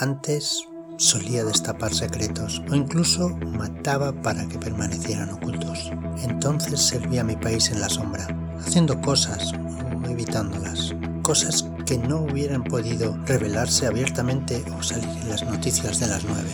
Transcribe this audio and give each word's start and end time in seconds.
Antes 0.00 0.68
solía 0.96 1.42
destapar 1.42 1.92
secretos 1.92 2.62
o 2.70 2.74
incluso 2.76 3.30
mataba 3.30 4.12
para 4.12 4.46
que 4.46 4.56
permanecieran 4.56 5.30
ocultos. 5.30 5.90
Entonces 6.22 6.80
servía 6.80 7.22
a 7.22 7.24
mi 7.24 7.34
país 7.34 7.68
en 7.72 7.80
la 7.80 7.88
sombra, 7.88 8.28
haciendo 8.60 9.00
cosas 9.00 9.52
o 9.52 10.08
evitándolas. 10.08 10.94
Cosas 11.22 11.68
que 11.84 11.98
no 11.98 12.18
hubieran 12.18 12.62
podido 12.62 13.18
revelarse 13.26 13.88
abiertamente 13.88 14.64
o 14.78 14.84
salir 14.84 15.10
en 15.20 15.30
las 15.30 15.42
noticias 15.42 15.98
de 15.98 16.06
las 16.06 16.22
nueve. 16.22 16.50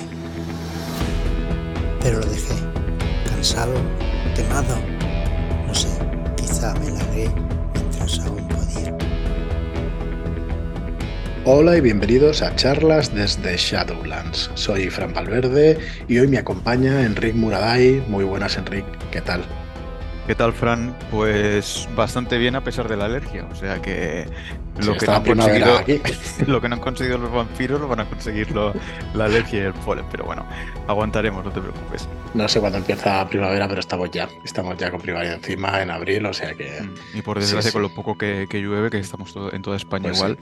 Pero 2.00 2.20
lo 2.20 2.26
dejé, 2.26 2.54
cansado, 3.28 3.74
quemado, 4.34 4.74
no 5.66 5.74
sé, 5.74 5.88
quizá 6.34 6.72
me 6.76 6.92
largué 6.92 7.30
mientras 7.74 8.20
aún 8.20 8.48
podía. 8.48 9.03
Hola 11.46 11.76
y 11.76 11.82
bienvenidos 11.82 12.40
a 12.40 12.56
charlas 12.56 13.14
desde 13.14 13.58
Shadowlands. 13.58 14.50
Soy 14.54 14.88
Fran 14.88 15.12
Valverde 15.12 15.78
y 16.08 16.18
hoy 16.18 16.26
me 16.26 16.38
acompaña 16.38 17.02
Enric 17.02 17.34
Muraday. 17.34 18.02
Muy 18.08 18.24
buenas, 18.24 18.56
Enric. 18.56 18.86
¿Qué 19.10 19.20
tal? 19.20 19.44
¿Qué 20.26 20.34
tal, 20.34 20.54
Fran? 20.54 20.96
Pues 21.10 21.86
bastante 21.94 22.38
bien 22.38 22.56
a 22.56 22.64
pesar 22.64 22.88
de 22.88 22.96
la 22.96 23.04
alergia. 23.04 23.46
O 23.52 23.54
sea 23.54 23.82
que 23.82 24.26
lo, 24.78 24.96
que, 24.96 25.06
no 25.06 25.12
han 25.12 25.24
conseguido, 25.24 25.78
aquí. 25.78 26.00
lo 26.46 26.60
que 26.60 26.68
no 26.68 26.74
han 26.74 26.80
conseguido 26.80 27.18
los 27.18 27.32
vampiros 27.32 27.80
lo 27.80 27.88
van 27.88 28.00
a 28.00 28.04
conseguir 28.06 28.54
la 28.54 29.24
alergia 29.24 29.60
y 29.60 29.62
el 29.62 29.74
polen. 29.74 30.04
Pero 30.10 30.24
bueno, 30.24 30.46
aguantaremos, 30.88 31.44
no 31.44 31.50
te 31.50 31.60
preocupes. 31.60 32.08
No 32.34 32.48
sé 32.48 32.60
cuándo 32.60 32.78
empieza 32.78 33.26
primavera, 33.28 33.68
pero 33.68 33.80
estamos 33.80 34.10
ya. 34.10 34.28
Estamos 34.44 34.76
ya 34.76 34.90
con 34.90 35.00
primavera 35.00 35.34
encima 35.34 35.80
en 35.80 35.90
abril, 35.90 36.26
o 36.26 36.32
sea 36.32 36.54
que. 36.54 36.80
Mm, 36.80 37.18
y 37.18 37.22
por 37.22 37.38
desgracia, 37.38 37.70
con 37.72 37.82
lo 37.82 37.94
poco 37.94 38.18
que, 38.18 38.46
llueve, 38.50 38.90
que 38.90 38.98
estamos 38.98 39.34
en 39.52 39.62
toda 39.62 39.76
España 39.76 40.08
pues 40.08 40.18
igual, 40.18 40.38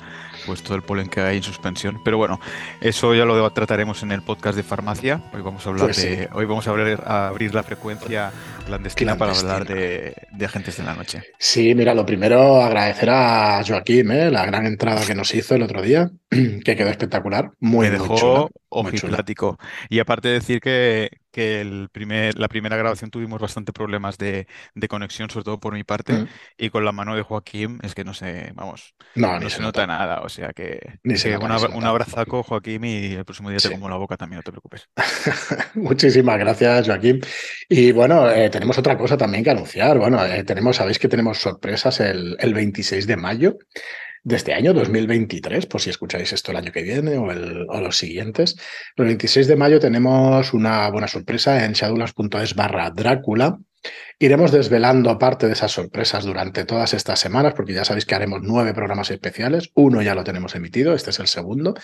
pues 0.47 0.63
todo 0.63 0.77
el 0.77 0.83
polen 0.83 1.09
que 1.09 1.21
hay 1.21 1.37
en 1.37 1.43
suspensión. 1.43 2.01
Pero 2.03 2.17
bueno, 2.17 2.41
eso 2.81 3.15
ya 3.15 3.25
lo 3.25 3.51
trataremos 3.51 4.03
en 4.03 4.13
el 4.13 4.23
podcast 4.23 4.57
de 4.57 4.63
farmacia. 4.63 5.23
Hoy 5.35 5.43
vamos 5.43 5.67
a 5.67 5.71
hablar 5.71 5.87
pues 5.87 6.03
de. 6.03 6.29
Hoy 6.33 6.47
vamos 6.47 6.67
a 6.67 6.71
abrir, 6.71 6.99
a 7.05 7.29
abrir 7.29 7.55
la 7.55 7.63
frecuencia 7.63 8.33
clandestina, 8.67 9.19
para 9.19 9.33
hablar 9.33 9.67
de, 9.67 10.15
de, 10.31 10.47
agentes 10.47 10.77
de 10.79 10.85
la 10.85 10.95
noche. 10.95 11.23
Sí, 11.39 11.75
mira, 11.75 11.95
lo 11.95 12.07
primero 12.07 12.63
agradecer 12.63 13.11
a 13.11 13.63
Joaquín, 13.67 14.11
¿eh? 14.13 14.22
La 14.31 14.47
gran 14.47 14.67
entrada 14.67 15.05
que 15.05 15.15
nos 15.15 15.35
hizo 15.35 15.55
el 15.55 15.63
otro 15.63 15.83
día, 15.83 16.11
que 16.31 16.77
quedó 16.77 16.89
espectacular. 16.89 17.53
Muy, 17.61 17.87
Me 17.87 17.93
dejó 17.93 18.51
ojiplático. 18.69 19.59
Y 19.89 19.99
aparte 19.99 20.29
decir 20.29 20.61
que, 20.61 21.11
que 21.31 21.61
el 21.61 21.89
primer, 21.91 22.39
la 22.39 22.49
primera 22.49 22.77
grabación 22.77 23.11
tuvimos 23.11 23.41
bastante 23.41 23.73
problemas 23.73 24.19
de, 24.19 24.47
conexión, 24.89 25.31
sobre 25.31 25.45
todo 25.45 25.61
por 25.61 25.75
mi 25.75 25.85
parte, 25.85 26.13
mm. 26.13 26.29
y 26.59 26.71
con 26.71 26.85
la 26.85 26.93
mano 26.93 27.17
de 27.17 27.23
Joaquín 27.23 27.79
es 27.83 27.95
que 27.95 28.05
no 28.05 28.15
sé, 28.15 28.53
vamos, 28.55 28.95
no, 29.15 29.49
se, 29.49 29.61
nota. 29.61 29.87
nada, 29.87 30.21
o 30.21 30.29
sea 30.29 30.53
que, 30.53 30.81
un 31.05 31.85
abrazaco 31.85 32.43
Joaquín 32.43 32.85
y 32.85 33.15
el 33.15 33.25
próximo 33.25 33.51
día 33.51 33.59
te 33.59 33.71
como 33.71 33.89
la 33.89 33.97
boca 33.97 34.17
también, 34.17 34.39
no 34.39 34.43
te 34.43 34.53
preocupes. 34.53 34.89
Muchísimas 35.75 36.39
gracias 36.39 36.87
Joaquín. 36.87 37.21
Y 37.69 37.93
bueno, 37.93 38.31
eh, 38.31 38.51
tenemos 38.51 38.77
otra 38.79 38.99
cosa 38.99 39.17
también 39.17 39.43
que 39.43 39.51
anunciar, 39.51 39.99
bueno, 39.99 40.25
eh, 40.25 40.45
tenemos, 40.45 40.77
sabéis 40.77 40.99
que 40.99 41.09
tenemos 41.09 41.39
sorpresas 41.39 42.01
el, 42.01 42.37
el 42.39 42.55
26 42.55 43.07
de 43.07 43.17
mayo 43.17 43.57
de 44.25 44.37
este 44.37 44.55
año, 44.55 44.73
2023, 44.73 45.67
por 45.67 45.81
si 45.81 45.91
escucháis 45.91 46.33
esto 46.33 46.53
el 46.53 46.59
año 46.59 46.73
que 46.73 46.83
viene 46.83 47.17
o, 47.19 47.81
los 47.81 47.97
siguientes. 47.97 48.57
El 48.97 49.07
26 49.07 49.49
de 49.49 49.57
mayo 49.57 49.81
tenemos 49.81 50.55
una 50.55 50.89
buena 50.91 51.09
sorpresa 51.09 51.65
en 51.65 51.73
shadowlands.es 51.73 52.55
barra 52.55 52.91
Drácula. 52.91 53.59
Iremos 54.23 54.53
desvelando 54.53 55.19
parte 55.19 55.49
de 55.49 55.55
esas 55.55 55.73
sorpresas 55.73 56.23
durante 56.23 56.65
todas 56.65 56.95
estas 56.95 57.19
semanas, 57.19 57.55
porque 57.55 57.73
ya 57.73 57.85
sabéis 57.85 58.07
que 58.07 58.15
haremos 58.15 58.39
nueve 58.41 58.73
programas 58.73 59.11
especiales. 59.11 59.73
Uno 59.75 60.01
ya 60.01 60.15
lo 60.15 60.23
tenemos 60.23 60.55
emitido, 60.55 60.95
este 60.95 61.11
es 61.11 61.19
el 61.19 61.27
segundo. 61.27 61.75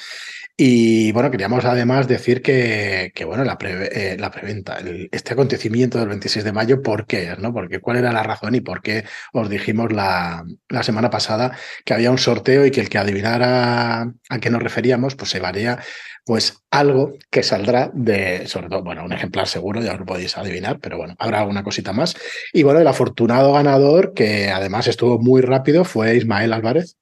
Y 0.56 1.10
bueno, 1.10 1.32
queríamos 1.32 1.64
además 1.64 2.06
decir 2.06 2.40
que, 2.40 3.10
que 3.12 3.24
bueno, 3.24 3.42
la, 3.42 3.58
eh, 3.60 4.16
la 4.20 4.30
preventa, 4.30 4.78
este 5.10 5.32
acontecimiento 5.32 5.98
del 5.98 6.10
26 6.10 6.44
de 6.44 6.52
mayo, 6.52 6.80
¿por 6.80 7.08
qué 7.08 7.34
¿no? 7.40 7.52
Porque 7.52 7.80
cuál 7.80 7.96
era 7.96 8.12
la 8.12 8.22
razón 8.22 8.54
y 8.54 8.60
por 8.60 8.82
qué 8.82 9.04
os 9.32 9.50
dijimos 9.50 9.92
la, 9.92 10.44
la 10.68 10.84
semana 10.84 11.10
pasada 11.10 11.56
que 11.84 11.92
había 11.92 12.12
un 12.12 12.18
sorteo 12.18 12.64
y 12.64 12.70
que 12.70 12.80
el 12.80 12.88
que 12.88 12.98
adivinara 12.98 14.12
a 14.28 14.38
qué 14.40 14.48
nos 14.48 14.62
referíamos, 14.62 15.16
pues 15.16 15.30
se 15.30 15.40
varía 15.40 15.80
pues 16.28 16.62
algo 16.70 17.14
que 17.30 17.42
saldrá 17.42 17.90
de, 17.94 18.46
sobre 18.48 18.68
todo, 18.68 18.84
bueno, 18.84 19.02
un 19.02 19.14
ejemplar 19.14 19.48
seguro, 19.48 19.80
ya 19.80 19.96
lo 19.96 20.04
podéis 20.04 20.36
adivinar, 20.36 20.78
pero 20.78 20.98
bueno, 20.98 21.14
habrá 21.18 21.40
alguna 21.40 21.64
cosita 21.64 21.94
más. 21.94 22.14
Y 22.52 22.64
bueno, 22.64 22.80
el 22.80 22.86
afortunado 22.86 23.54
ganador, 23.54 24.12
que 24.12 24.50
además 24.50 24.88
estuvo 24.88 25.18
muy 25.18 25.40
rápido, 25.40 25.86
fue 25.86 26.16
Ismael 26.16 26.52
Álvarez, 26.52 26.98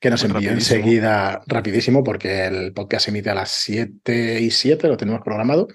que 0.00 0.10
nos 0.10 0.22
envió 0.22 0.50
enseguida 0.50 1.42
rapidísimo, 1.46 2.04
porque 2.04 2.46
el 2.46 2.72
podcast 2.72 3.06
se 3.06 3.10
emite 3.10 3.30
a 3.30 3.34
las 3.34 3.50
7 3.50 4.40
y 4.40 4.50
7, 4.50 4.86
lo 4.86 4.96
tenemos 4.96 5.22
programado, 5.22 5.68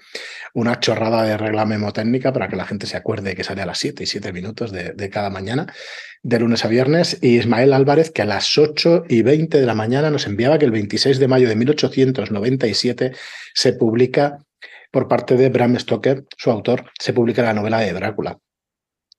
una 0.54 0.80
chorrada 0.80 1.22
de 1.24 1.36
regla 1.36 1.66
memotécnica 1.66 2.32
para 2.32 2.48
que 2.48 2.56
la 2.56 2.64
gente 2.64 2.86
se 2.86 2.96
acuerde 2.96 3.34
que 3.34 3.44
sale 3.44 3.62
a 3.62 3.66
las 3.66 3.78
7 3.78 4.02
y 4.02 4.06
7 4.06 4.32
minutos 4.32 4.72
de, 4.72 4.92
de 4.92 5.10
cada 5.10 5.28
mañana 5.28 5.66
de 6.22 6.38
lunes 6.38 6.64
a 6.64 6.68
viernes, 6.68 7.18
y 7.20 7.36
Ismael 7.36 7.74
Álvarez, 7.74 8.10
que 8.10 8.22
a 8.22 8.24
las 8.24 8.56
8 8.56 9.04
y 9.10 9.20
20 9.20 9.60
de 9.60 9.66
la 9.66 9.74
mañana 9.74 10.10
nos 10.10 10.26
enviaba 10.26 10.58
que 10.58 10.64
el 10.64 10.70
26 10.70 11.18
de 11.18 11.28
mayo 11.28 11.48
de 11.48 11.56
1897 11.56 13.12
se 13.52 13.72
publica 13.74 14.38
por 14.90 15.06
parte 15.06 15.36
de 15.36 15.50
Bram 15.50 15.78
Stoker, 15.78 16.24
su 16.38 16.50
autor, 16.50 16.90
se 16.98 17.12
publica 17.12 17.42
la 17.42 17.52
novela 17.52 17.80
de 17.80 17.92
Drácula 17.92 18.38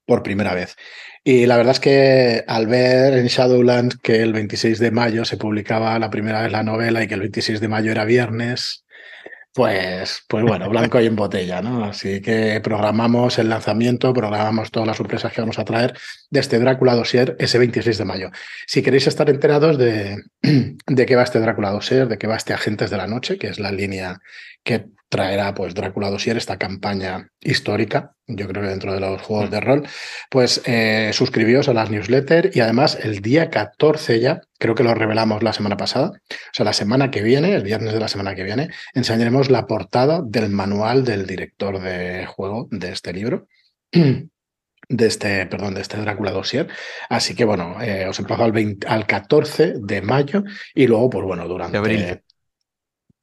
por 0.06 0.24
primera 0.24 0.54
vez. 0.54 0.76
Y 1.24 1.48
la 1.48 1.58
verdad 1.58 1.74
es 1.74 1.80
que 1.80 2.44
al 2.48 2.68
ver 2.68 3.14
en 3.16 3.28
Shadowlands 3.28 3.98
que 3.98 4.22
el 4.22 4.34
26 4.34 4.80
de 4.80 4.92
mayo 4.92 5.26
se 5.26 5.38
publicaba 5.38 5.98
la 6.00 6.10
primera 6.10 6.42
vez 6.44 6.52
la 6.52 6.64
novela 6.64 7.04
y 7.04 7.08
que 7.08 7.16
el 7.16 7.22
26 7.22 7.60
de 7.60 7.68
mayo 7.68 7.92
era 7.92 8.06
viernes, 8.06 8.86
pues, 9.56 10.22
pues 10.28 10.44
bueno, 10.44 10.70
blanco 10.70 11.00
y 11.00 11.06
en 11.06 11.16
botella, 11.16 11.62
¿no? 11.62 11.86
Así 11.86 12.22
que 12.22 12.60
programamos 12.62 13.40
el 13.40 13.48
lanzamiento, 13.48 14.14
programamos 14.14 14.70
todas 14.70 14.86
las 14.86 14.98
sorpresas 14.98 15.32
que 15.32 15.40
vamos 15.40 15.58
a 15.58 15.64
traer 15.64 15.98
de 16.30 16.42
este 16.42 16.60
Drácula 16.60 16.94
Dossier 16.94 17.38
ese 17.40 17.58
26 17.58 17.98
de 17.98 18.04
mayo. 18.04 18.32
Si 18.68 18.84
queréis 18.84 19.08
estar 19.08 19.30
enterados 19.30 19.78
de, 19.78 20.18
de 20.42 21.06
qué 21.06 21.16
va 21.16 21.24
este 21.24 21.40
Drácula 21.40 21.72
Dossier, 21.72 22.08
de 22.10 22.18
qué 22.18 22.28
va 22.28 22.36
este 22.36 22.54
Agentes 22.54 22.90
de 22.90 22.98
la 22.98 23.08
Noche, 23.08 23.38
que 23.38 23.48
es 23.48 23.58
la 23.58 23.72
línea 23.72 24.20
que 24.66 24.88
traerá 25.08 25.54
pues 25.54 25.74
Drácula 25.74 26.10
Dossier, 26.10 26.36
esta 26.36 26.58
campaña 26.58 27.30
histórica, 27.40 28.16
yo 28.28 28.48
creo 28.48 28.64
que 28.64 28.70
dentro 28.70 28.92
de 28.94 29.00
los 29.00 29.22
juegos 29.22 29.52
de 29.52 29.62
rol, 29.62 29.88
pues 30.30 30.62
eh, 30.66 31.12
suscribíos 31.14 31.70
a 31.70 31.74
las 31.74 31.90
newsletters 31.90 32.54
y 32.56 32.60
además 32.60 32.98
el 33.02 33.22
día 33.22 33.50
14 33.50 34.20
ya, 34.20 34.42
creo 34.58 34.76
que 34.76 34.84
lo 34.84 34.94
revelamos 34.94 35.44
la 35.44 35.54
semana 35.54 35.78
pasada, 35.78 36.08
o 36.10 36.54
sea, 36.54 36.66
la 36.66 36.74
semana 36.74 37.12
que 37.12 37.22
viene, 37.22 37.56
el 37.56 37.64
viernes 37.64 37.94
de 37.94 38.00
la 38.00 38.08
semana 38.08 38.36
que 38.36 38.44
viene, 38.44 38.72
enseñaremos 38.94 39.50
la 39.50 39.68
portada 39.68 40.22
del 40.22 40.50
manual 40.50 41.06
del 41.06 41.28
director 41.28 41.80
de 41.80 42.26
juego 42.26 42.68
de 42.72 42.92
este 42.92 43.14
libro. 43.14 43.48
de 44.88 45.08
este, 45.08 45.46
perdón, 45.48 45.74
de 45.74 45.82
este 45.82 45.98
Drácula 45.98 46.32
Dossier. 46.32 46.68
Así 47.10 47.36
que 47.36 47.46
bueno, 47.46 47.82
eh, 47.82 48.08
os 48.08 48.20
emplazo 48.20 48.44
al, 48.44 48.52
20, 48.52 48.88
al 48.88 49.08
14 49.08 49.76
de 49.78 50.02
mayo 50.02 50.44
y 50.74 50.88
luego, 50.88 51.10
pues 51.10 51.26
bueno, 51.26 51.48
durante... 51.48 52.25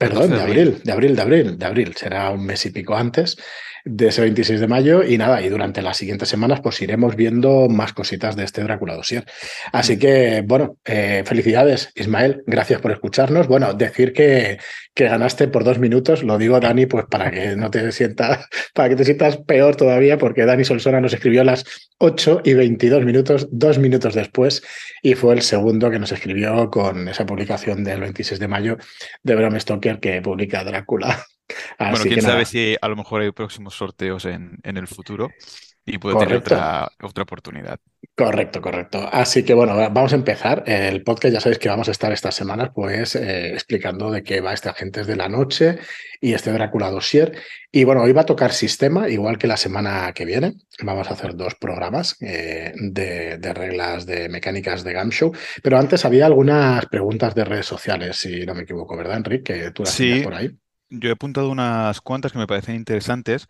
Perdón, 0.08 0.30
de 0.30 0.40
abril, 0.40 0.80
de 0.82 0.92
abril, 0.92 1.16
de 1.16 1.22
abril, 1.22 1.58
de 1.58 1.66
abril. 1.66 1.94
Será 1.96 2.30
un 2.30 2.44
mes 2.44 2.64
y 2.66 2.70
pico 2.70 2.94
antes 2.94 3.36
de 3.84 4.08
ese 4.08 4.20
26 4.20 4.60
de 4.60 4.68
mayo 4.68 5.02
y 5.02 5.18
nada, 5.18 5.42
y 5.42 5.48
durante 5.48 5.82
las 5.82 5.96
siguientes 5.96 6.28
semanas 6.28 6.60
pues 6.60 6.80
iremos 6.82 7.16
viendo 7.16 7.68
más 7.68 7.92
cositas 7.92 8.36
de 8.36 8.44
este 8.44 8.62
Drácula 8.62 8.94
Dossier. 8.94 9.24
Así 9.72 9.98
que, 9.98 10.42
bueno, 10.46 10.78
eh, 10.84 11.24
felicidades, 11.26 11.90
Ismael, 11.94 12.42
gracias 12.46 12.80
por 12.80 12.92
escucharnos. 12.92 13.48
Bueno, 13.48 13.74
decir 13.74 14.12
que, 14.12 14.58
que 14.94 15.04
ganaste 15.08 15.48
por 15.48 15.64
dos 15.64 15.78
minutos, 15.78 16.22
lo 16.22 16.38
digo 16.38 16.60
Dani, 16.60 16.86
pues 16.86 17.06
para 17.06 17.30
que 17.30 17.56
no 17.56 17.70
te 17.70 17.90
sientas, 17.92 18.46
para 18.74 18.90
que 18.90 18.96
te 18.96 19.04
sientas 19.04 19.38
peor 19.38 19.76
todavía, 19.76 20.18
porque 20.18 20.44
Dani 20.44 20.64
Solsona 20.64 21.00
nos 21.00 21.12
escribió 21.12 21.42
a 21.42 21.44
las 21.44 21.64
8 21.98 22.42
y 22.44 22.54
22 22.54 23.04
minutos, 23.04 23.48
dos 23.50 23.78
minutos 23.78 24.14
después, 24.14 24.62
y 25.02 25.14
fue 25.14 25.34
el 25.34 25.42
segundo 25.42 25.90
que 25.90 25.98
nos 25.98 26.12
escribió 26.12 26.70
con 26.70 27.08
esa 27.08 27.26
publicación 27.26 27.84
del 27.84 28.00
26 28.00 28.40
de 28.40 28.48
mayo 28.48 28.76
de 29.22 29.34
Bram 29.34 29.58
Stoker 29.58 30.00
que 30.00 30.20
publica 30.22 30.64
Drácula 30.64 31.24
bueno, 31.78 32.04
quién 32.04 32.22
sabe 32.22 32.44
si 32.44 32.76
a 32.80 32.88
lo 32.88 32.96
mejor 32.96 33.22
hay 33.22 33.32
próximos 33.32 33.74
sorteos 33.74 34.24
en, 34.24 34.58
en 34.62 34.76
el 34.76 34.86
futuro 34.86 35.30
y 35.84 35.98
puede 35.98 36.18
tener 36.18 36.36
otra, 36.36 36.90
otra 37.02 37.24
oportunidad. 37.24 37.78
Correcto, 38.14 38.60
correcto. 38.60 39.08
Así 39.10 39.42
que 39.42 39.54
bueno, 39.54 39.74
vamos 39.74 40.12
a 40.12 40.16
empezar. 40.16 40.62
El 40.66 41.02
podcast 41.02 41.34
ya 41.34 41.40
sabéis 41.40 41.58
que 41.58 41.68
vamos 41.68 41.88
a 41.88 41.92
estar 41.92 42.12
estas 42.12 42.34
semanas 42.34 42.70
pues 42.74 43.16
eh, 43.16 43.52
explicando 43.52 44.10
de 44.10 44.22
qué 44.22 44.40
va 44.40 44.52
este 44.52 44.68
Agentes 44.68 45.06
de 45.06 45.16
la 45.16 45.28
Noche 45.28 45.78
y 46.20 46.34
este 46.34 46.52
Drácula 46.52 46.90
Dossier. 46.90 47.32
Y 47.70 47.84
bueno, 47.84 48.02
hoy 48.02 48.12
va 48.12 48.20
a 48.20 48.26
tocar 48.26 48.52
sistema, 48.52 49.08
igual 49.08 49.38
que 49.38 49.46
la 49.46 49.56
semana 49.56 50.12
que 50.14 50.24
viene. 50.24 50.54
Vamos 50.82 51.10
a 51.10 51.14
hacer 51.14 51.34
dos 51.34 51.54
programas 51.56 52.16
eh, 52.20 52.72
de, 52.76 53.38
de, 53.38 53.54
reglas 53.54 54.06
de 54.06 54.28
mecánicas 54.28 54.84
de 54.84 54.92
Game 54.92 55.10
Show. 55.10 55.32
Pero 55.62 55.78
antes 55.78 56.04
había 56.04 56.26
algunas 56.26 56.86
preguntas 56.86 57.34
de 57.34 57.44
redes 57.44 57.66
sociales, 57.66 58.18
si 58.18 58.44
no 58.46 58.54
me 58.54 58.62
equivoco, 58.62 58.96
¿verdad, 58.96 59.16
Enrique? 59.16 59.54
Que 59.54 59.70
tú 59.70 59.82
las 59.82 59.92
sí. 59.92 60.20
por 60.22 60.34
ahí 60.34 60.50
yo 60.92 61.08
he 61.08 61.12
apuntado 61.12 61.50
unas 61.50 62.00
cuantas 62.00 62.32
que 62.32 62.38
me 62.38 62.46
parecen 62.46 62.74
interesantes 62.74 63.48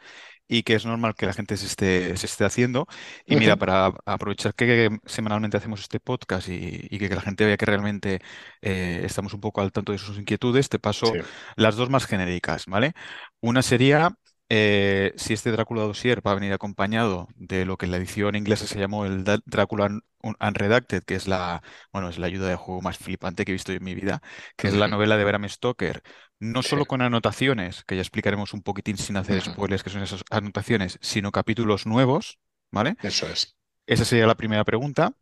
y 0.48 0.64
que 0.64 0.74
es 0.74 0.84
normal 0.84 1.14
que 1.14 1.26
la 1.26 1.32
gente 1.32 1.56
se 1.56 1.66
esté, 1.66 2.16
se 2.16 2.26
esté 2.26 2.44
haciendo. 2.44 2.86
Y 3.24 3.36
mira, 3.36 3.56
para 3.56 3.92
aprovechar 4.04 4.54
que 4.54 4.90
semanalmente 5.06 5.56
hacemos 5.56 5.80
este 5.80 5.98
podcast 6.00 6.48
y, 6.48 6.98
que, 6.98 7.08
la 7.08 7.20
gente 7.20 7.44
vea 7.44 7.56
que 7.56 7.66
realmente 7.66 8.20
eh, 8.60 9.02
estamos 9.04 9.32
un 9.34 9.40
poco 9.40 9.60
al 9.60 9.72
tanto 9.72 9.92
de 9.92 9.98
sus 9.98 10.18
inquietudes, 10.18 10.68
te 10.68 10.78
paso 10.78 11.12
las 11.56 11.76
dos 11.76 11.90
más 11.90 12.06
genéricas, 12.06 12.66
¿vale? 12.66 12.92
Una 13.40 13.62
sería 13.62 14.14
eh, 14.50 15.14
si 15.16 15.32
este 15.32 15.50
Drácula 15.50 15.82
Dossier 15.82 16.26
va 16.26 16.32
a 16.32 16.34
venir 16.34 16.52
acompañado 16.52 17.28
de 17.36 17.64
lo 17.64 17.78
que 17.78 17.86
en 17.86 17.92
la 17.92 17.96
edición 17.96 18.36
inglesa 18.36 18.66
se 18.66 18.78
llamó 18.78 19.06
el 19.06 19.24
Drácula 19.46 20.00
Unredacted, 20.22 21.02
que 21.04 21.14
es 21.14 21.26
la, 21.28 21.62
bueno, 21.92 22.08
es 22.08 22.18
la 22.18 22.26
ayuda 22.26 22.48
de 22.48 22.56
juego 22.56 22.80
más 22.80 22.98
flipante 22.98 23.44
que 23.44 23.52
he 23.52 23.54
visto 23.54 23.72
en 23.72 23.82
mi 23.82 23.94
vida, 23.94 24.22
que 24.56 24.68
es 24.68 24.74
la 24.74 24.88
novela 24.88 25.16
de 25.16 25.24
Bram 25.24 25.48
Stoker, 25.48 26.02
no 26.38 26.62
solo 26.62 26.86
con 26.86 27.02
anotaciones, 27.02 27.84
que 27.84 27.96
ya 27.96 28.02
explicaremos 28.02 28.52
un 28.54 28.62
poquitín 28.62 28.96
sin 28.96 29.16
hacer 29.16 29.40
spoilers 29.42 29.82
que 29.82 29.90
son 29.90 30.02
esas 30.02 30.24
anotaciones, 30.30 30.98
sino 31.00 31.32
capítulos 31.32 31.86
nuevos, 31.86 32.38
¿vale? 32.70 32.96
Eso 33.02 33.26
es. 33.26 33.56
Esa 33.86 34.04
sería 34.04 34.26
la 34.26 34.36
primera 34.36 34.64
pregunta. 34.64 35.12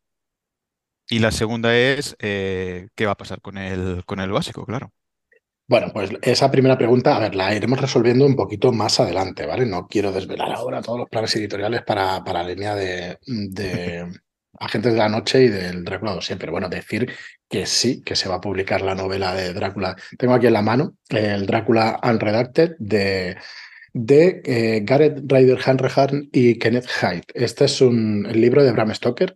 Y 1.08 1.18
la 1.18 1.32
segunda 1.32 1.76
es, 1.76 2.16
eh, 2.20 2.88
¿qué 2.94 3.06
va 3.06 3.12
a 3.12 3.16
pasar 3.16 3.40
con 3.40 3.58
el, 3.58 4.04
con 4.04 4.20
el 4.20 4.30
básico? 4.30 4.64
Claro. 4.64 4.92
Bueno, 5.66 5.92
pues 5.92 6.10
esa 6.22 6.50
primera 6.50 6.76
pregunta, 6.76 7.16
a 7.16 7.20
ver, 7.20 7.36
la 7.36 7.54
iremos 7.54 7.80
resolviendo 7.80 8.26
un 8.26 8.34
poquito 8.34 8.72
más 8.72 8.98
adelante, 8.98 9.46
¿vale? 9.46 9.66
No 9.66 9.86
quiero 9.86 10.10
desvelar 10.10 10.52
ahora 10.52 10.82
todos 10.82 10.98
los 10.98 11.08
planes 11.08 11.34
editoriales 11.36 11.82
para, 11.82 12.24
para 12.24 12.42
la 12.42 12.48
línea 12.48 12.74
de, 12.74 13.18
Agentes 14.58 14.92
de 14.92 14.98
la 14.98 15.08
Noche 15.08 15.44
y 15.44 15.48
del 15.48 15.84
Drácula 15.84 16.12
2, 16.12 16.32
pero 16.38 16.52
bueno, 16.52 16.68
decir 16.68 17.10
que 17.48 17.66
sí, 17.66 18.02
que 18.02 18.16
se 18.16 18.28
va 18.28 18.36
a 18.36 18.40
publicar 18.40 18.82
la 18.82 18.94
novela 18.94 19.34
de 19.34 19.52
Drácula. 19.52 19.96
Tengo 20.18 20.34
aquí 20.34 20.46
en 20.46 20.52
la 20.52 20.62
mano 20.62 20.96
el 21.08 21.46
Drácula 21.46 22.00
Unredacted 22.02 22.76
de, 22.78 23.36
de 23.92 24.42
eh, 24.44 24.80
Gareth 24.84 25.20
Ryder 25.26 25.58
Hanrahan 25.64 26.28
y 26.32 26.58
Kenneth 26.58 26.88
Hyde. 26.88 27.24
Este 27.34 27.64
es 27.64 27.80
un 27.80 28.26
libro 28.32 28.62
de 28.64 28.72
Bram 28.72 28.94
Stoker. 28.94 29.34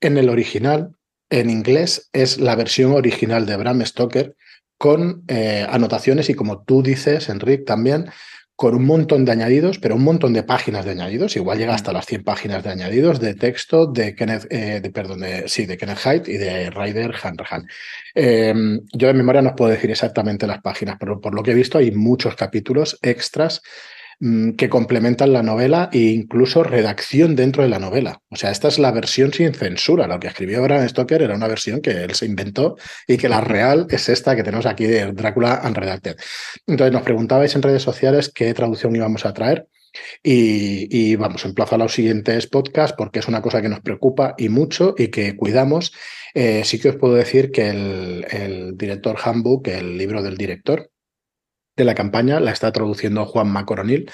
En 0.00 0.18
el 0.18 0.28
original, 0.28 0.90
en 1.30 1.50
inglés, 1.50 2.08
es 2.12 2.38
la 2.38 2.56
versión 2.56 2.92
original 2.92 3.46
de 3.46 3.56
Bram 3.56 3.84
Stoker 3.84 4.36
con 4.78 5.24
eh, 5.28 5.66
anotaciones 5.68 6.28
y 6.28 6.34
como 6.34 6.62
tú 6.62 6.82
dices, 6.82 7.28
Enrique, 7.28 7.64
también 7.64 8.10
con 8.56 8.76
un 8.76 8.86
montón 8.86 9.24
de 9.24 9.32
añadidos, 9.32 9.78
pero 9.78 9.96
un 9.96 10.04
montón 10.04 10.32
de 10.32 10.44
páginas 10.44 10.84
de 10.84 10.92
añadidos, 10.92 11.34
igual 11.36 11.58
llega 11.58 11.74
hasta 11.74 11.90
mm. 11.90 11.94
las 11.94 12.06
100 12.06 12.24
páginas 12.24 12.62
de 12.62 12.70
añadidos 12.70 13.18
de 13.20 13.34
texto 13.34 13.86
de 13.86 14.14
Kenneth, 14.14 14.46
eh, 14.50 14.80
de, 14.80 14.90
perdón, 14.90 15.20
de, 15.20 15.48
sí, 15.48 15.66
de 15.66 15.76
Kenneth 15.76 15.98
Hyde 15.98 16.32
y 16.32 16.36
de 16.36 16.70
Ryder 16.70 17.14
Hanrahan. 17.20 17.66
Em, 18.14 18.80
yo 18.92 19.08
de 19.08 19.14
memoria 19.14 19.42
no 19.42 19.50
os 19.50 19.56
puedo 19.56 19.72
decir 19.72 19.90
exactamente 19.90 20.46
las 20.46 20.60
páginas, 20.62 20.96
pero 21.00 21.20
por 21.20 21.34
lo 21.34 21.42
que 21.42 21.50
he 21.50 21.54
visto 21.54 21.78
hay 21.78 21.90
muchos 21.90 22.36
capítulos 22.36 22.98
extras 23.02 23.60
que 24.56 24.68
complementan 24.68 25.32
la 25.32 25.42
novela 25.42 25.90
e 25.92 25.98
incluso 25.98 26.62
redacción 26.62 27.36
dentro 27.36 27.62
de 27.62 27.68
la 27.68 27.78
novela. 27.78 28.20
O 28.30 28.36
sea, 28.36 28.50
esta 28.50 28.68
es 28.68 28.78
la 28.78 28.92
versión 28.92 29.32
sin 29.32 29.52
censura. 29.54 30.06
Lo 30.06 30.18
que 30.18 30.28
escribió 30.28 30.62
Bram 30.62 30.88
Stoker 30.88 31.22
era 31.22 31.34
una 31.34 31.48
versión 31.48 31.80
que 31.80 32.04
él 32.04 32.14
se 32.14 32.26
inventó 32.26 32.76
y 33.06 33.16
que 33.16 33.28
la 33.28 33.40
real 33.40 33.86
es 33.90 34.08
esta 34.08 34.36
que 34.36 34.42
tenemos 34.42 34.66
aquí 34.66 34.86
de 34.86 35.12
Drácula 35.12 35.62
Unredacted. 35.64 36.16
Entonces 36.66 36.92
nos 36.92 37.02
preguntabais 37.02 37.54
en 37.54 37.62
redes 37.62 37.82
sociales 37.82 38.30
qué 38.34 38.52
traducción 38.54 38.94
íbamos 38.96 39.26
a 39.26 39.32
traer. 39.32 39.66
Y, 40.24 41.14
vamos, 41.16 41.44
emplazo 41.44 41.76
a 41.76 41.78
los 41.78 41.92
siguientes 41.92 42.48
podcasts 42.48 42.96
porque 42.98 43.20
es 43.20 43.28
una 43.28 43.40
cosa 43.40 43.62
que 43.62 43.68
nos 43.68 43.80
preocupa 43.80 44.34
y 44.36 44.48
mucho 44.48 44.94
y 44.98 45.08
que 45.08 45.36
cuidamos. 45.36 45.92
Eh, 46.34 46.62
sí 46.64 46.80
que 46.80 46.88
os 46.88 46.96
puedo 46.96 47.14
decir 47.14 47.52
que 47.52 47.68
el, 47.68 48.26
el 48.28 48.76
director 48.76 49.16
Handbook, 49.22 49.68
el 49.68 49.96
libro 49.96 50.20
del 50.20 50.36
director, 50.36 50.90
de 51.76 51.84
la 51.84 51.94
campaña 51.94 52.40
la 52.40 52.52
está 52.52 52.72
traduciendo 52.72 53.26
Juan 53.26 53.48
Macoronil, 53.48 54.10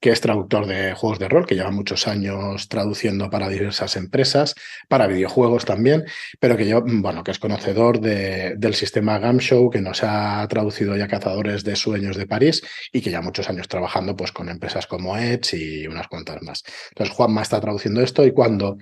que 0.00 0.10
es 0.10 0.20
traductor 0.20 0.66
de 0.66 0.92
juegos 0.92 1.18
de 1.18 1.28
rol, 1.28 1.46
que 1.46 1.54
lleva 1.54 1.70
muchos 1.70 2.06
años 2.06 2.68
traduciendo 2.68 3.30
para 3.30 3.48
diversas 3.48 3.96
empresas, 3.96 4.54
para 4.86 5.06
videojuegos 5.06 5.64
también, 5.64 6.04
pero 6.38 6.58
que 6.58 6.68
yo, 6.68 6.82
bueno, 6.84 7.24
que 7.24 7.30
es 7.30 7.38
conocedor 7.38 8.00
de, 8.00 8.54
del 8.58 8.74
sistema 8.74 9.18
Gamshow, 9.18 9.70
que 9.70 9.80
nos 9.80 10.02
ha 10.02 10.46
traducido 10.48 10.94
ya 10.96 11.08
Cazadores 11.08 11.64
de 11.64 11.74
Sueños 11.74 12.18
de 12.18 12.26
París 12.26 12.62
y 12.92 13.00
que 13.00 13.10
ya 13.10 13.22
muchos 13.22 13.48
años 13.48 13.66
trabajando 13.66 14.14
pues 14.14 14.30
con 14.30 14.50
empresas 14.50 14.86
como 14.86 15.16
Edge 15.16 15.56
y 15.56 15.86
unas 15.86 16.08
cuantas 16.08 16.42
más. 16.42 16.62
Entonces 16.90 17.16
Juanma 17.16 17.40
está 17.40 17.60
traduciendo 17.60 18.02
esto 18.02 18.26
y 18.26 18.32
cuando, 18.32 18.76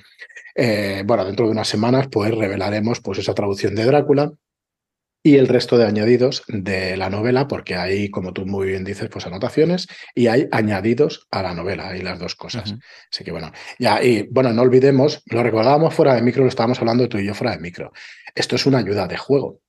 eh, 0.56 1.04
bueno, 1.06 1.24
dentro 1.24 1.46
de 1.46 1.52
unas 1.52 1.68
semanas 1.68 2.08
pues 2.10 2.34
revelaremos 2.34 3.00
pues 3.00 3.18
esa 3.18 3.34
traducción 3.34 3.76
de 3.76 3.84
Drácula 3.84 4.32
y 5.22 5.36
el 5.36 5.48
resto 5.48 5.78
de 5.78 5.86
añadidos 5.86 6.42
de 6.48 6.96
la 6.96 7.08
novela, 7.08 7.46
porque 7.46 7.76
hay, 7.76 8.10
como 8.10 8.32
tú 8.32 8.44
muy 8.44 8.68
bien 8.68 8.84
dices, 8.84 9.08
pues 9.08 9.26
anotaciones 9.26 9.86
y 10.14 10.26
hay 10.26 10.48
añadidos 10.50 11.28
a 11.30 11.42
la 11.42 11.54
novela, 11.54 11.88
hay 11.88 12.02
las 12.02 12.18
dos 12.18 12.34
cosas. 12.34 12.74
Así 13.10 13.24
que 13.24 13.30
bueno, 13.30 13.52
ya, 13.78 14.02
y 14.02 14.26
bueno, 14.30 14.52
no 14.52 14.62
olvidemos, 14.62 15.22
lo 15.26 15.42
recordábamos 15.42 15.94
fuera 15.94 16.14
de 16.14 16.22
micro, 16.22 16.42
lo 16.42 16.48
estábamos 16.48 16.80
hablando 16.80 17.08
tú 17.08 17.18
y 17.18 17.26
yo 17.26 17.34
fuera 17.34 17.52
de 17.52 17.60
micro. 17.60 17.92
Esto 18.34 18.56
es 18.56 18.66
una 18.66 18.78
ayuda 18.78 19.06
de 19.06 19.16
juego. 19.16 19.60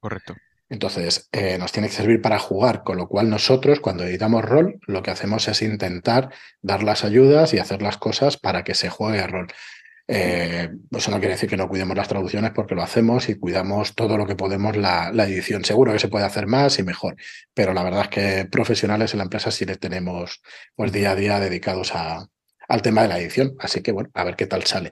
Correcto. 0.00 0.34
Entonces, 0.68 1.28
eh, 1.30 1.58
nos 1.58 1.70
tiene 1.70 1.88
que 1.88 1.94
servir 1.94 2.20
para 2.20 2.40
jugar, 2.40 2.82
con 2.82 2.96
lo 2.96 3.06
cual 3.06 3.30
nosotros, 3.30 3.78
cuando 3.78 4.02
editamos 4.02 4.44
rol, 4.44 4.80
lo 4.88 5.00
que 5.02 5.12
hacemos 5.12 5.46
es 5.46 5.62
intentar 5.62 6.30
dar 6.60 6.82
las 6.82 7.04
ayudas 7.04 7.54
y 7.54 7.58
hacer 7.58 7.82
las 7.82 7.98
cosas 7.98 8.36
para 8.36 8.64
que 8.64 8.74
se 8.74 8.88
juegue 8.88 9.20
a 9.20 9.28
rol. 9.28 9.46
Eh, 10.08 10.70
eso 10.92 11.10
no 11.10 11.18
quiere 11.18 11.34
decir 11.34 11.48
que 11.48 11.56
no 11.56 11.68
cuidemos 11.68 11.96
las 11.96 12.08
traducciones 12.08 12.52
porque 12.52 12.74
lo 12.74 12.82
hacemos 12.82 13.28
y 13.28 13.34
cuidamos 13.34 13.94
todo 13.94 14.16
lo 14.16 14.26
que 14.26 14.36
podemos 14.36 14.76
la, 14.76 15.10
edición. 15.26 15.64
Seguro 15.64 15.92
que 15.92 15.98
se 15.98 16.08
puede 16.08 16.24
hacer 16.24 16.46
más 16.46 16.78
y 16.78 16.82
mejor, 16.82 17.16
pero 17.54 17.72
la 17.74 17.82
verdad 17.82 18.02
es 18.02 18.08
que 18.08 18.44
profesionales 18.46 19.12
en 19.12 19.18
la 19.18 19.24
empresa 19.24 19.50
sí 19.50 19.64
les 19.64 19.80
tenemos 19.80 20.42
pues 20.74 20.92
día 20.92 21.12
a 21.12 21.16
día 21.16 21.40
dedicados 21.40 21.94
a, 21.94 22.28
al 22.68 22.82
tema 22.82 23.02
de 23.02 23.08
la 23.08 23.18
edición. 23.18 23.56
Así 23.58 23.82
que 23.82 23.92
bueno, 23.92 24.10
a 24.14 24.24
ver 24.24 24.36
qué 24.36 24.46
tal 24.46 24.64
sale. 24.64 24.90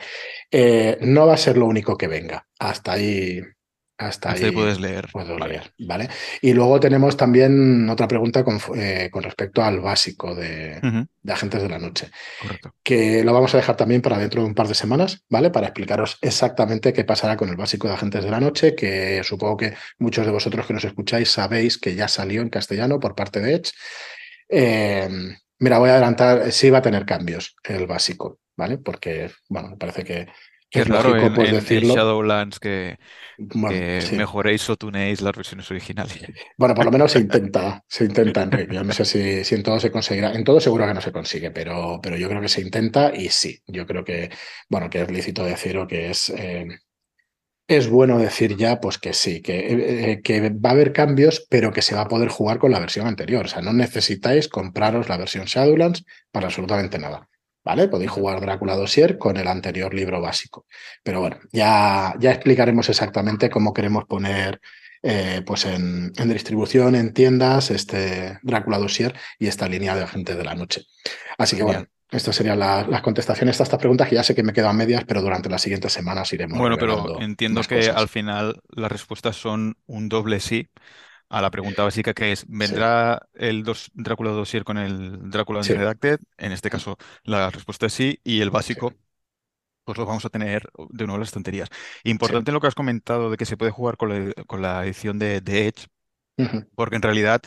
Eh, 0.51 0.99
no 1.03 1.27
va 1.27 1.35
a 1.35 1.39
ser 1.39 1.57
lo 1.57 1.67
único 1.67 1.97
que 1.97 2.09
venga. 2.09 2.47
Hasta 2.59 2.93
ahí 2.93 3.41
hasta 3.97 4.33
ahí 4.33 4.51
puedes 4.51 4.81
leer. 4.81 5.09
Puedo 5.13 5.39
leer, 5.39 5.73
¿vale? 5.79 6.09
Y 6.43 6.53
luego 6.53 6.81
tenemos 6.81 7.17
también 7.17 7.89
otra 7.89 8.09
pregunta 8.09 8.43
con, 8.43 8.59
eh, 8.77 9.09
con 9.11 9.23
respecto 9.23 9.63
al 9.63 9.81
básico 9.81 10.35
de, 10.35 11.07
Agentes 11.29 11.63
de 11.63 11.69
la 11.69 11.79
Noche. 11.79 12.11
Correcto. 12.43 12.75
Que 12.83 13.23
lo 13.23 13.33
vamos 13.33 13.55
a 13.55 13.59
dejar 13.59 13.77
también 13.77 14.03
para 14.03 14.19
dentro 14.19 14.43
de 14.43 14.49
un 14.49 14.55
par 14.55 14.67
de 14.67 14.75
semanas, 14.75 15.23
¿vale? 15.31 15.51
Para 15.51 15.69
explicaros 15.69 16.19
exactamente 16.23 16.93
qué 16.93 17.05
pasará 17.05 17.37
con 17.37 17.49
el 17.49 17.57
básico 17.57 17.87
de 17.87 17.95
Agentes 17.95 18.25
de 18.25 18.31
la 18.31 18.41
Noche, 18.41 18.75
que 18.75 19.23
supongo 19.23 19.57
que 19.59 19.75
muchos 19.99 20.27
de 20.27 20.33
vosotros 20.33 20.67
que 20.67 20.75
nos 20.75 20.85
escucháis 20.85 21.31
sabéis 21.31 21.79
que 21.79 21.95
ya 21.95 22.09
salió 22.09 22.43
en 22.43 22.51
castellano 22.51 22.99
por 22.99 23.15
parte 23.15 23.41
de 23.41 23.55
Edge. 23.55 23.71
Eh, 24.49 25.09
mira, 25.61 25.79
voy 25.79 25.91
a 25.91 25.93
adelantar, 25.93 26.51
sí 26.51 26.69
va 26.69 26.79
a 26.79 26.83
tener 26.83 27.07
cambios 27.07 27.55
el 27.63 27.87
básico, 27.87 28.41
¿vale? 28.57 28.79
Porque, 28.79 29.31
bueno, 29.49 29.71
me 29.71 29.77
parece 29.77 30.03
que 30.03 30.27
que 30.75 30.81
es 30.81 30.89
lógico, 30.89 31.17
en, 31.19 31.35
pues, 31.35 31.53
decirlo. 31.53 31.95
Shadowlands 31.95 32.59
que, 32.59 32.99
mejoréis 34.13 34.69
o 34.69 34.77
tunéis 34.77 35.23
las 35.23 35.37
versiones 35.37 35.71
originales. 35.71 36.21
Bueno, 36.59 36.75
por 36.75 36.85
lo 36.85 36.91
menos 36.91 37.13
se 37.13 37.21
intenta, 37.21 37.85
se 37.87 38.07
intenta, 38.07 38.43
Enrique. 38.43 38.75
Yo 38.75 38.83
no 38.83 38.93
sé 38.93 39.05
si, 39.05 39.45
si, 39.45 39.55
en 39.55 39.63
todo 39.63 39.79
se 39.79 39.93
conseguirá. 39.93 40.33
En 40.33 40.43
todo 40.43 40.59
seguro 40.59 40.85
que 40.87 40.95
no 40.95 41.01
se 41.01 41.13
consigue, 41.13 41.53
pero, 41.53 42.01
pero 42.03 42.17
yo 42.17 42.29
creo 42.29 42.41
que 42.41 42.49
se 42.49 42.61
intenta 42.61 43.15
y 43.15 43.29
sí. 43.29 43.63
Yo 43.69 43.87
creo 43.87 44.05
que, 44.05 44.31
bueno, 44.69 44.91
que 44.91 45.03
es 45.03 45.11
lícito 45.11 45.45
decir 45.45 45.79
o 45.79 45.87
que 45.87 46.11
es. 46.11 46.31
Eh, 46.31 46.67
es 47.69 47.89
bueno 47.89 48.19
decir 48.19 48.57
ya, 48.57 48.81
pues 48.81 48.99
que 48.99 49.13
sí, 49.13 49.41
que, 49.41 49.59
eh, 49.59 50.11
eh, 50.11 50.23
que, 50.23 50.51
va 50.51 50.71
a 50.71 50.73
haber 50.73 50.93
cambios, 50.93 51.47
pero 51.49 51.73
que 51.73 51.83
se 51.83 51.95
va 51.95 52.03
a 52.03 52.09
poder 52.09 52.29
jugar 52.29 52.59
con 52.59 52.73
la 52.73 52.81
versión 52.81 53.07
anterior. 53.07 53.45
O 53.45 53.49
sea, 53.49 53.63
no 53.63 53.73
necesitáis 53.73 54.49
compraros 54.49 55.09
la 55.09 55.17
versión 55.17 55.45
Shadowlands 55.47 56.05
para 56.33 56.47
absolutamente 56.49 56.99
nada. 56.99 57.29
¿Vale? 57.65 57.89
Podéis 57.89 58.11
jugar 58.11 58.41
Drácula 58.41 58.77
Dossier 58.77 59.19
con 59.19 59.37
el 59.37 59.49
anterior 59.49 59.95
libro 59.95 60.21
básico. 60.21 60.67
Pero 61.03 61.21
bueno, 61.21 61.39
ya, 61.53 62.15
ya 62.19 62.33
explicaremos 62.33 62.89
exactamente 62.89 63.51
cómo 63.51 63.73
queremos 63.73 64.05
poner 64.05 64.61
eh, 65.03 65.43
pues 65.45 65.65
en, 65.65 66.13
distribución, 66.13 66.95
en 66.95 67.13
tiendas, 67.13 67.71
este 67.71 68.39
Drácula 68.43 68.79
Dossier 68.79 69.15
y 69.39 69.49
esta 69.49 69.69
línea 69.69 69.95
de 69.97 70.03
Agentes 70.03 70.37
de 70.37 70.45
la 70.45 70.55
Noche. 70.55 70.83
Así 71.39 71.57
que 71.57 71.63
bueno. 71.63 71.87
Estas 72.11 72.37
serían 72.37 72.61
las 72.61 73.03
contestaciones 73.03 73.59
a 73.59 73.65
estas 73.65 73.79
preguntas 73.81 74.09
que 74.09 74.15
ya 74.15 74.23
sé 74.23 74.37
que 74.37 74.45
me 74.45 74.53
quedan 74.53 74.77
medias, 74.77 75.03
pero 75.05 75.21
durante 75.21 75.49
las 75.49 75.61
siguientes 75.61 75.93
semanas 75.93 76.33
iremos. 76.33 76.57
Bueno, 76.57 76.77
pero 76.79 77.21
entiendo 77.21 77.61
que 77.63 77.91
al 77.91 78.07
final 78.07 78.63
las 78.69 78.93
respuestas 78.93 79.35
son 79.35 79.79
un 79.87 80.09
doble 80.09 80.39
sí 80.39 80.69
a 81.29 81.43
la 81.43 81.51
pregunta 81.51 81.83
básica 81.83 82.15
que 82.15 82.33
es, 82.33 82.45
¿vendrá 82.49 83.29
el 83.35 83.63
dos, 83.65 83.91
Drácula 83.95 84.31
Dossier 84.31 84.65
con 84.65 84.79
el 84.79 85.31
Drácula 85.31 85.63
Redacted? 85.63 86.21
En 86.39 86.53
este 86.53 86.71
caso 86.71 86.97
la 87.25 87.51
respuesta 87.51 87.87
es 87.87 87.93
sí 87.93 88.21
y 88.25 88.41
el 88.41 88.51
básico 88.51 88.93
pues 89.85 89.99
lo 89.99 90.07
vamos 90.07 90.25
a 90.25 90.31
tener 90.31 90.71
de 90.91 91.05
nuevo 91.05 91.17
en 91.17 91.21
las 91.21 91.31
tonterías. 91.33 91.69
Importante 92.05 92.53
lo 92.53 92.61
que 92.61 92.67
has 92.67 92.75
comentado 92.75 93.31
de 93.31 93.37
que 93.37 93.47
se 93.47 93.57
puede 93.57 93.71
jugar 93.71 93.97
con 93.97 94.63
la, 94.63 94.85
edición 94.85 95.19
de, 95.19 95.37
Edge, 95.37 95.89
porque 96.75 96.97
en 96.97 97.03
realidad 97.03 97.43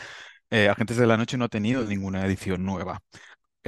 eh, 0.50 0.70
Agentes 0.70 0.98
de 0.98 1.08
la 1.08 1.18
Noche 1.18 1.38
no 1.38 1.46
ha 1.46 1.50
tenido 1.50 1.84
ninguna 1.84 2.26
edición 2.26 2.64
nueva. 2.64 3.02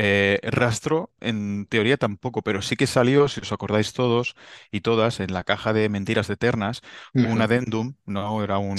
Eh, 0.01 0.39
rastro, 0.43 1.11
en 1.19 1.65
teoría 1.65 1.97
tampoco, 1.97 2.41
pero 2.41 2.61
sí 2.61 2.77
que 2.77 2.87
salió, 2.87 3.27
si 3.27 3.41
os 3.41 3.51
acordáis 3.51 3.91
todos 3.91 4.33
y 4.71 4.79
todas, 4.79 5.19
en 5.19 5.33
la 5.33 5.43
caja 5.43 5.73
de 5.73 5.89
Mentiras 5.89 6.29
Eternas, 6.29 6.81
un 7.13 7.41
adendum, 7.41 7.95
¿no? 8.05 8.41
Era 8.41 8.59
un, 8.59 8.77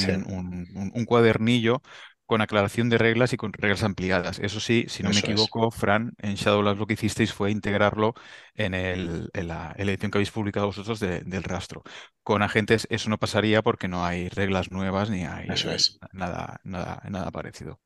un, 0.94 1.04
cuadernillo 1.04 1.82
con 2.24 2.40
aclaración 2.40 2.88
de 2.88 2.96
reglas 2.96 3.34
y 3.34 3.36
con 3.36 3.52
reglas 3.52 3.82
ampliadas. 3.82 4.38
Eso 4.38 4.60
sí, 4.60 4.86
si 4.88 5.02
no 5.02 5.10
me 5.10 5.18
equivoco, 5.18 5.70
Fran, 5.70 6.14
en 6.22 6.36
Shadowlands 6.36 6.78
lo 6.78 6.86
que 6.86 6.94
hicisteis 6.94 7.34
fue 7.34 7.50
integrarlo 7.50 8.14
en, 8.54 8.72
el, 8.72 9.28
en, 9.34 9.48
la, 9.48 9.74
edición 9.76 10.10
que 10.10 10.16
habéis 10.16 10.30
publicado 10.30 10.68
vosotros 10.68 11.00
del 11.00 11.42
rastro. 11.42 11.82
Con 12.22 12.40
agentes 12.42 12.86
eso 12.88 13.10
no 13.10 13.18
pasaría 13.18 13.60
porque 13.60 13.88
no 13.88 14.06
hay 14.06 14.30
reglas 14.30 14.70
nuevas 14.70 15.10
ni 15.10 15.26
hay 15.26 15.48
nada, 16.12 16.60
nada, 16.64 17.02
nada 17.10 17.30
parecido. 17.30 17.78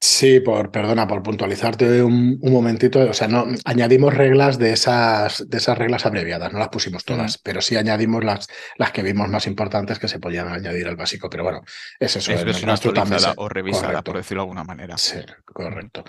Sí, 0.00 0.38
por, 0.38 0.70
perdona, 0.70 1.08
por 1.08 1.24
puntualizarte 1.24 2.04
un, 2.04 2.38
momentito, 2.40 3.00
o 3.00 3.12
sea, 3.12 3.26
no 3.26 3.46
añadimos 3.64 4.14
reglas 4.14 4.56
de 4.56 4.72
esas, 4.72 5.48
de 5.48 5.58
esas 5.58 5.76
reglas 5.76 6.06
abreviadas, 6.06 6.52
no 6.52 6.60
las 6.60 6.68
pusimos 6.68 7.04
todas, 7.04 7.38
pero 7.38 7.60
sí 7.60 7.76
añadimos 7.76 8.22
las, 8.22 8.46
las 8.76 8.92
que 8.92 9.02
vimos 9.02 9.28
más 9.28 9.48
importantes 9.48 9.98
que 9.98 10.06
se 10.06 10.20
podían 10.20 10.46
añadir 10.46 10.86
al 10.86 10.94
básico. 10.94 11.28
Pero 11.28 11.42
bueno, 11.42 11.62
es 11.98 12.14
eso. 12.14 12.32
Es, 12.32 12.62
una 12.62 12.74
actualizada 12.74 13.34
o 13.38 13.48
revisada, 13.48 14.02
por 14.02 14.18
decirlo 14.18 14.42
de 14.42 14.44
alguna 14.44 14.62
manera. 14.62 14.96
Sí, 14.96 15.18
correcto. 15.44 16.04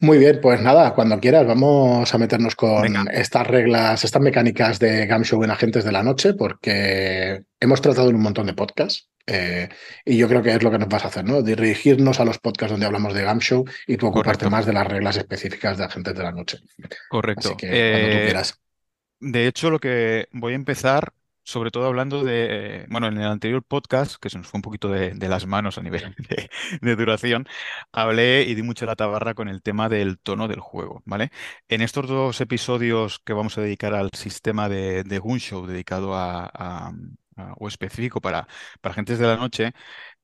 Muy 0.00 0.18
bien, 0.18 0.38
pues 0.42 0.60
nada, 0.60 0.92
cuando 0.92 1.18
quieras, 1.18 1.46
vamos 1.46 2.12
a 2.12 2.18
meternos 2.18 2.54
con 2.54 3.08
estas 3.10 3.46
reglas, 3.46 4.04
estas 4.04 4.20
mecánicas 4.20 4.78
de 4.78 5.06
Gamshow 5.06 5.42
en 5.42 5.50
Agentes 5.50 5.84
de 5.84 5.92
la 5.92 6.02
Noche, 6.02 6.34
porque 6.34 7.44
hemos 7.60 7.80
tratado 7.80 8.10
en 8.10 8.16
un 8.16 8.22
montón 8.22 8.46
de 8.46 8.52
podcasts 8.52 9.08
eh, 9.26 9.68
y 10.04 10.16
yo 10.16 10.28
creo 10.28 10.42
que 10.42 10.54
es 10.54 10.62
lo 10.62 10.70
que 10.70 10.78
nos 10.78 10.88
vas 10.88 11.04
a 11.04 11.08
hacer, 11.08 11.24
¿no? 11.24 11.42
Dirigirnos 11.42 12.20
a 12.20 12.24
los 12.24 12.38
podcasts 12.38 12.70
donde 12.70 12.86
hablamos 12.86 13.12
de 13.12 13.22
Game 13.22 13.40
Show 13.40 13.64
y 13.86 13.96
tú 13.96 14.06
ocuparte 14.06 14.48
más 14.48 14.66
de 14.66 14.72
las 14.72 14.86
reglas 14.86 15.16
específicas 15.16 15.78
de 15.78 15.84
Agentes 15.84 16.14
de 16.14 16.22
la 16.22 16.32
Noche. 16.32 16.58
Correcto. 17.08 17.48
Así 17.48 17.56
que 17.56 17.66
cuando 17.66 18.08
tú 18.08 18.16
eh, 18.16 18.24
quieras. 18.24 18.60
De 19.18 19.46
hecho, 19.48 19.70
lo 19.70 19.80
que 19.80 20.28
voy 20.30 20.52
a 20.52 20.56
empezar, 20.56 21.12
sobre 21.42 21.72
todo 21.72 21.86
hablando 21.86 22.22
de, 22.22 22.86
bueno, 22.88 23.08
en 23.08 23.16
el 23.16 23.26
anterior 23.26 23.64
podcast, 23.64 24.16
que 24.20 24.30
se 24.30 24.38
nos 24.38 24.46
fue 24.46 24.58
un 24.58 24.62
poquito 24.62 24.88
de, 24.90 25.14
las 25.28 25.46
manos 25.46 25.78
a 25.78 25.82
nivel 25.82 26.14
de, 26.80 26.96
duración, 26.96 27.48
hablé 27.90 28.42
y 28.42 28.54
di 28.54 28.62
mucho 28.62 28.86
la 28.86 28.94
tabarra 28.94 29.34
con 29.34 29.48
el 29.48 29.62
tema 29.62 29.88
del 29.88 30.18
tono 30.18 30.46
del 30.46 30.60
juego, 30.60 31.02
¿vale? 31.04 31.30
En 31.68 31.80
estos 31.80 32.06
dos 32.06 32.40
episodios 32.40 33.18
que 33.18 33.32
vamos 33.32 33.58
a 33.58 33.62
dedicar 33.62 33.94
al 33.94 34.10
sistema 34.12 34.68
de, 34.68 35.02
de 35.02 35.18
Gunshow 35.18 35.66
dedicado 35.66 36.14
a 36.14 36.92
Ah, 37.38 37.52
o 37.58 37.68
específico 37.68 38.22
para, 38.22 38.48
para 38.80 38.92
agentes 38.94 39.18
de 39.18 39.26
la 39.26 39.36
noche, 39.36 39.72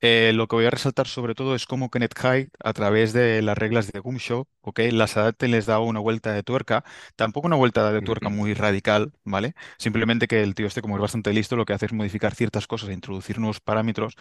eh, 0.01 0.31
lo 0.33 0.47
que 0.47 0.55
voy 0.55 0.65
a 0.65 0.71
resaltar 0.71 1.07
sobre 1.07 1.35
todo 1.35 1.53
es 1.53 1.67
cómo 1.67 1.91
Kenneth 1.91 2.15
Hyde, 2.17 2.49
a 2.63 2.73
través 2.73 3.13
de 3.13 3.43
las 3.43 3.55
reglas 3.55 3.91
de 3.91 3.99
Gumshow, 3.99 4.47
¿ok? 4.61 4.79
las 4.91 5.15
adapte 5.15 5.47
les 5.47 5.67
da 5.67 5.77
una 5.79 5.99
vuelta 5.99 6.33
de 6.33 6.41
tuerca, 6.41 6.83
tampoco 7.15 7.45
una 7.45 7.55
vuelta 7.55 7.91
de 7.91 8.01
tuerca 8.01 8.29
muy 8.29 8.55
radical, 8.55 9.13
¿vale? 9.23 9.53
Simplemente 9.77 10.27
que 10.27 10.41
el 10.41 10.55
tío 10.55 10.65
este, 10.65 10.81
como 10.81 10.95
es 10.95 11.01
bastante 11.01 11.31
listo, 11.33 11.55
lo 11.55 11.65
que 11.65 11.73
hace 11.73 11.85
es 11.85 11.93
modificar 11.93 12.33
ciertas 12.33 12.65
cosas 12.65 12.89
e 12.89 12.93
introducir 12.93 13.37
nuevos 13.37 13.59
parámetros 13.59 14.15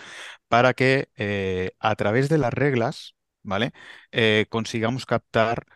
para 0.48 0.74
que 0.74 1.08
eh, 1.16 1.72
a 1.80 1.94
través 1.96 2.28
de 2.28 2.38
las 2.38 2.52
reglas, 2.52 3.14
¿vale? 3.42 3.72
Eh, 4.12 4.46
consigamos 4.50 5.06
captar 5.06 5.66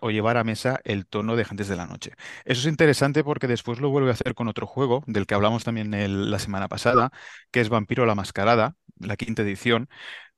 o, 0.00 0.10
llevar 0.10 0.36
a 0.36 0.44
mesa 0.44 0.80
el 0.84 1.06
tono 1.06 1.36
de 1.36 1.42
Agentes 1.42 1.68
de 1.68 1.76
la 1.76 1.86
Noche. 1.86 2.12
Eso 2.44 2.60
es 2.60 2.66
interesante 2.66 3.24
porque 3.24 3.46
después 3.46 3.80
lo 3.80 3.90
vuelve 3.90 4.10
a 4.10 4.12
hacer 4.14 4.34
con 4.34 4.48
otro 4.48 4.66
juego, 4.66 5.02
del 5.06 5.26
que 5.26 5.34
hablamos 5.34 5.64
también 5.64 5.90
la 6.30 6.38
semana 6.38 6.68
pasada, 6.68 7.10
que 7.50 7.60
es 7.60 7.68
Vampiro 7.68 8.06
la 8.06 8.14
Mascarada, 8.14 8.76
la 8.98 9.16
quinta 9.16 9.42
edición, 9.42 9.88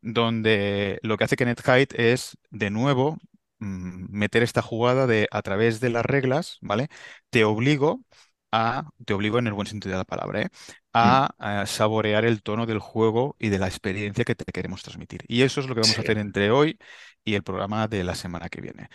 donde 0.01 0.99
lo 1.03 1.17
que 1.17 1.25
hace 1.25 1.37
Kenneth 1.37 1.63
Hyde 1.63 2.13
es, 2.13 2.37
de 2.51 2.71
nuevo, 2.71 3.19
mm, 3.59 4.07
meter 4.11 4.43
esta 4.43 4.63
jugada 4.63 5.07
de 5.07 5.29
a 5.31 5.43
través 5.43 5.81
de 5.81 5.91
las 5.91 6.05
reglas, 6.05 6.59
¿vale? 6.61 6.89
Te 7.31 7.45
obligo 7.45 8.01
a, 8.53 8.85
te 9.05 9.15
obligo 9.15 9.39
en 9.39 9.47
el 9.47 9.55
buen 9.55 9.67
sentido 9.67 9.93
de 9.93 9.99
la 9.99 10.05
palabra, 10.05 10.43
¿eh? 10.43 10.49
a, 10.93 11.65
saborear 11.67 12.25
el 12.25 12.43
tono 12.43 12.67
del 12.67 12.79
juego 12.79 13.37
y 13.39 13.49
de 13.49 13.59
la 13.59 13.67
experiencia 13.67 14.25
que 14.25 14.35
te 14.35 14.45
queremos 14.53 14.83
transmitir. 14.83 15.23
Y 15.29 15.43
eso 15.43 15.61
es 15.61 15.67
lo 15.67 15.75
que 15.75 15.81
vamos 15.81 15.99
a 15.99 16.03
hacer 16.03 16.19
entre 16.19 16.51
hoy 16.51 16.79
y 17.25 17.35
el 17.35 17.43
programa 17.43 17.89
de 17.89 18.05
la 18.05 18.15
semana 18.15 18.49
que 18.49 18.61
viene. 18.61 18.89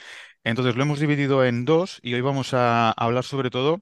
Entonces 0.44 0.76
lo 0.76 0.84
hemos 0.84 1.00
dividido 1.00 1.44
en 1.46 1.66
dos 1.66 2.00
y 2.02 2.14
hoy 2.14 2.22
vamos 2.22 2.54
a 2.54 2.92
hablar 2.92 3.24
sobre 3.24 3.50
todo 3.50 3.82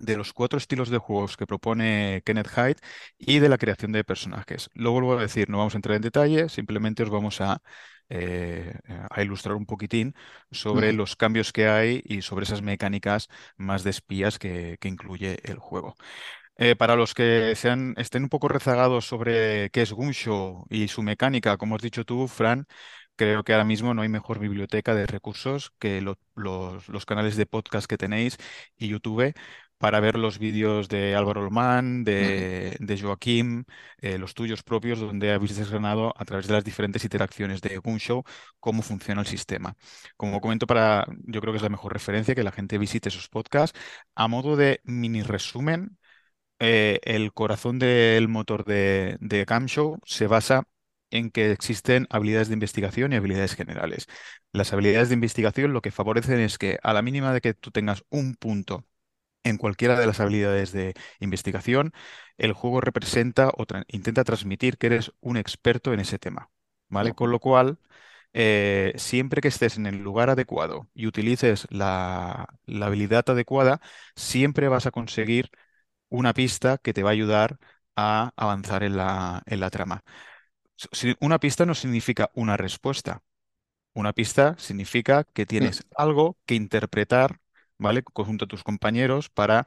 de 0.00 0.16
los 0.16 0.32
cuatro 0.32 0.58
estilos 0.58 0.90
de 0.90 0.98
juegos 0.98 1.36
que 1.36 1.46
propone 1.46 2.22
Kenneth 2.24 2.48
Hyde 2.48 2.76
y 3.18 3.38
de 3.38 3.48
la 3.48 3.58
creación 3.58 3.92
de 3.92 4.04
personajes. 4.04 4.70
Lo 4.74 4.92
vuelvo 4.92 5.16
a 5.16 5.20
decir, 5.22 5.48
no 5.48 5.58
vamos 5.58 5.74
a 5.74 5.78
entrar 5.78 5.96
en 5.96 6.02
detalle, 6.02 6.48
simplemente 6.48 7.02
os 7.02 7.10
vamos 7.10 7.40
a, 7.40 7.62
eh, 8.08 8.74
a 9.10 9.22
ilustrar 9.22 9.54
un 9.56 9.66
poquitín 9.66 10.14
sobre 10.50 10.92
los 10.92 11.16
cambios 11.16 11.52
que 11.52 11.68
hay 11.68 12.02
y 12.04 12.22
sobre 12.22 12.44
esas 12.44 12.62
mecánicas 12.62 13.28
más 13.56 13.84
de 13.84 13.90
espías 13.90 14.38
que, 14.38 14.78
incluye 14.82 15.38
el 15.44 15.58
juego. 15.58 15.94
Eh, 16.56 16.76
para 16.76 16.96
los 16.96 17.14
que 17.14 17.54
sean, 17.56 17.94
estén 17.96 18.24
un 18.24 18.28
poco 18.28 18.48
rezagados 18.48 19.06
sobre 19.06 19.70
qué 19.70 19.82
es 19.82 19.92
Gunshow 19.92 20.66
y 20.70 20.88
su 20.88 21.02
mecánica, 21.02 21.56
como 21.56 21.76
has 21.76 21.82
dicho 21.82 22.04
tú, 22.04 22.28
Fran, 22.28 22.66
creo 23.20 23.44
que 23.44 23.52
ahora 23.52 23.64
mismo 23.64 23.92
no 23.94 24.02
hay 24.02 24.08
mejor 24.08 24.38
biblioteca 24.38 24.94
de 24.94 25.06
recursos 25.06 25.72
que 25.78 26.00
los, 26.00 26.16
canales 27.06 27.36
de 27.36 27.46
podcast 27.46 27.86
que 27.86 27.98
tenéis 27.98 28.38
y 28.78 28.88
YouTube 28.88 29.34
para 29.80 30.00
ver 30.00 30.18
los 30.18 30.38
vídeos 30.38 30.88
de 30.88 31.16
Álvaro 31.16 31.40
Olmán, 31.40 32.04
de, 32.04 32.98
Joaquín, 33.00 33.64
eh, 34.02 34.18
los 34.18 34.34
tuyos 34.34 34.62
propios, 34.62 35.00
donde 35.00 35.32
habéis 35.32 35.56
desgranado 35.56 36.12
a 36.18 36.24
través 36.26 36.46
de 36.46 36.52
las 36.52 36.64
diferentes 36.64 37.02
interacciones 37.04 37.62
de 37.62 37.78
Gunshow 37.78 38.22
cómo 38.60 38.82
funciona 38.82 39.22
el 39.22 39.26
sistema. 39.26 39.76
Como 40.18 40.40
comento, 40.42 40.66
para, 40.66 41.06
yo 41.26 41.40
creo 41.40 41.52
que 41.54 41.56
es 41.58 41.62
la 41.62 41.70
mejor 41.70 41.94
referencia 41.94 42.34
que 42.34 42.42
la 42.44 42.52
gente 42.52 42.76
visite 42.78 43.08
esos 43.08 43.28
podcasts. 43.28 43.78
A 44.14 44.28
modo 44.28 44.56
de 44.56 44.80
mini 44.84 45.22
resumen, 45.22 45.96
eh, 46.58 47.00
el 47.04 47.32
corazón 47.32 47.78
del 47.78 48.28
motor 48.28 48.64
de, 48.64 49.16
de 49.20 49.46
Camshow 49.46 49.98
se 50.04 50.26
basa 50.26 50.64
en 51.10 51.30
que 51.30 51.52
existen 51.52 52.06
habilidades 52.10 52.48
de 52.48 52.54
investigación 52.54 53.12
y 53.12 53.16
habilidades 53.16 53.54
generales. 53.54 54.06
Las 54.52 54.72
habilidades 54.72 55.08
de 55.08 55.14
investigación 55.14 55.72
lo 55.72 55.82
que 55.82 55.90
favorecen 55.90 56.40
es 56.40 56.58
que 56.58 56.78
a 56.82 56.92
la 56.92 57.02
mínima 57.02 57.32
de 57.32 57.40
que 57.40 57.54
tú 57.54 57.70
tengas 57.70 58.04
un 58.10 58.34
punto 58.34 58.84
en 59.44 59.56
cualquiera 59.58 59.98
de 59.98 60.06
las 60.06 60.20
habilidades 60.20 60.72
de 60.72 60.94
investigación, 61.20 61.92
el 62.38 62.52
juego 62.52 62.80
representa 62.80 63.48
o 63.50 63.66
intenta 63.88 64.24
transmitir 64.24 64.78
que 64.78 64.88
eres 64.88 65.12
un 65.20 65.36
experto 65.36 65.92
en 65.92 66.00
ese 66.00 66.18
tema. 66.18 66.50
¿Vale? 66.88 67.14
Con 67.14 67.30
lo 67.30 67.38
cual, 67.38 67.78
eh, 68.32 68.92
siempre 68.96 69.40
que 69.40 69.48
estés 69.48 69.76
en 69.76 69.86
el 69.86 69.98
lugar 69.98 70.30
adecuado 70.30 70.88
y 70.94 71.06
utilices 71.06 71.66
la, 71.70 72.48
habilidad 72.82 73.28
adecuada, 73.30 73.80
siempre 74.16 74.68
vas 74.68 74.86
a 74.86 74.90
conseguir 74.90 75.50
una 76.08 76.34
pista 76.34 76.78
que 76.78 76.92
te 76.92 77.02
va 77.02 77.10
a 77.10 77.12
ayudar 77.12 77.58
a 77.96 78.32
avanzar 78.36 78.82
en 78.82 78.96
la, 78.96 79.42
en 79.46 79.60
la 79.60 79.70
trama. 79.70 80.04
Una 81.20 81.38
pista 81.38 81.66
no 81.66 81.74
significa 81.74 82.30
una 82.34 82.56
respuesta. 82.56 83.22
Una 83.92 84.12
pista 84.12 84.56
significa 84.58 85.24
que 85.24 85.46
tienes 85.46 85.84
algo 85.96 86.38
que 86.46 86.54
interpretar, 86.54 87.40
¿vale? 87.80 88.02
Junto 88.14 88.44
a 88.44 88.48
tus 88.48 88.62
compañeros 88.62 89.30
para 89.30 89.64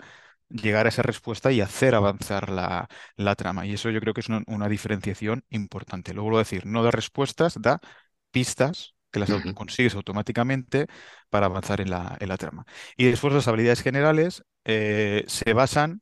llegar 0.49 0.85
a 0.85 0.89
esa 0.89 1.01
respuesta 1.01 1.51
y 1.51 1.61
hacer 1.61 1.95
avanzar 1.95 2.49
la, 2.49 2.87
trama. 3.35 3.65
Y 3.65 3.73
eso 3.73 3.89
yo 3.89 3.99
creo 3.99 4.13
que 4.13 4.21
es 4.21 4.29
una, 4.29 4.69
diferenciación 4.69 5.43
importante. 5.49 6.13
Luego 6.13 6.29
lo 6.31 6.37
decir, 6.37 6.65
no 6.65 6.83
da 6.83 6.91
respuestas, 6.91 7.55
da 7.59 7.79
pistas 8.31 8.95
que 9.11 9.19
las 9.19 9.29
consigues 9.55 9.95
automáticamente 9.95 10.87
para 11.29 11.45
avanzar 11.47 11.81
en 11.81 11.89
la, 11.91 12.17
en 12.19 12.29
la, 12.29 12.37
trama. 12.37 12.65
Y 12.97 13.05
después 13.05 13.33
las 13.33 13.47
habilidades 13.47 13.81
generales 13.81 14.43
eh, 14.65 15.23
se 15.27 15.53
basan 15.53 16.01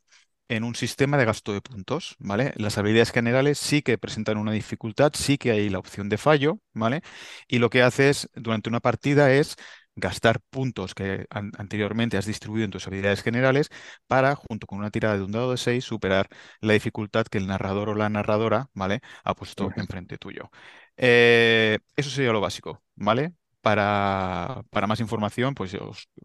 en 0.52 0.66
un 0.66 0.76
sistema 0.76 1.18
de 1.18 1.26
gasto 1.26 1.54
de 1.54 1.62
puntos, 1.62 2.16
¿vale? 2.20 2.54
Las 2.58 2.78
habilidades 2.78 3.12
generales 3.12 3.58
sí 3.58 3.82
que 3.82 3.98
presentan 3.98 4.38
una 4.38 4.52
dificultad, 4.52 5.14
sí 5.16 5.38
que 5.38 5.52
hay 5.52 5.70
la 5.70 5.80
opción 5.80 6.10
de 6.10 6.18
fallo, 6.18 6.60
¿vale? 6.74 7.02
Y 7.48 7.60
lo 7.60 7.70
que 7.70 7.84
haces 7.84 8.30
durante 8.36 8.70
una 8.70 8.82
partida 8.82 9.32
es 9.32 9.56
gastar 9.96 10.40
puntos 10.50 10.96
que 10.96 11.26
anteriormente 11.30 12.18
has 12.18 12.26
distribuido 12.26 12.66
en 12.66 12.72
tus 12.72 12.88
habilidades 12.88 13.22
generales 13.24 13.70
para, 14.08 14.36
junto 14.36 14.68
con 14.68 14.80
una 14.80 14.92
tirada 14.92 15.18
de 15.18 15.24
un 15.24 15.32
dado 15.32 15.52
de 15.52 15.58
6, 15.58 15.84
superar 15.84 16.28
la 16.62 16.74
dificultad 16.74 17.26
que 17.26 17.38
el 17.38 17.48
narrador 17.48 17.90
o 17.90 17.96
la 17.96 18.10
narradora, 18.10 18.70
¿vale? 18.74 19.02
Ha 19.24 19.36
puesto 19.36 19.72
enfrente 19.76 20.18
tuyo. 20.18 20.50
Eh, 20.98 21.80
eso 21.96 22.10
sería 22.10 22.32
lo 22.32 22.42
básico, 22.42 22.84
¿vale? 22.96 23.34
Para, 23.62 24.64
para, 24.72 24.88
más 24.88 25.00
información, 25.00 25.54
pues 25.54 25.78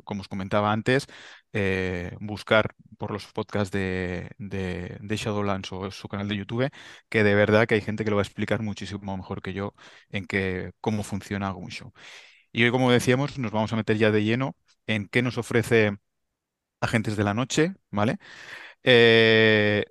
como 0.05 0.23
os 0.23 0.29
comentaba 0.29 0.73
antes, 0.73 1.07
eh, 1.53 2.17
buscar 2.21 2.75
por 2.99 3.11
los 3.11 3.27
podcasts 3.33 3.71
de, 3.71 4.31
de, 4.39 5.17
Shadowlands 5.17 5.71
o 5.73 5.91
su 5.91 6.09
canal 6.09 6.29
de 6.29 6.37
YouTube, 6.37 6.71
que 7.11 7.25
de 7.25 7.35
verdad 7.35 7.67
que 7.67 7.75
hay 7.75 7.83
gente 7.83 8.05
que 8.05 8.11
lo 8.11 8.17
va 8.17 8.23
a 8.23 8.25
explicar 8.25 8.63
muchísimo 8.63 9.17
mejor 9.17 9.43
que 9.43 9.53
yo 9.53 9.75
en 10.11 10.25
que, 10.27 10.73
cómo 10.81 11.03
funciona 11.03 11.51
Gunshow. 11.51 11.93
Y 12.57 12.65
hoy, 12.65 12.71
como 12.73 12.91
decíamos, 12.91 13.39
nos 13.39 13.53
vamos 13.53 13.73
a 13.75 13.77
meter 13.77 13.99
ya 13.99 14.11
de 14.11 14.25
lleno 14.25 14.57
en 14.87 15.09
qué 15.09 15.21
nos 15.23 15.37
ofrece 15.39 15.99
Agentes 16.81 17.17
de 17.17 17.25
la 17.25 17.35
Noche, 17.35 17.75
¿vale? 17.91 18.19
Eh, 18.85 19.85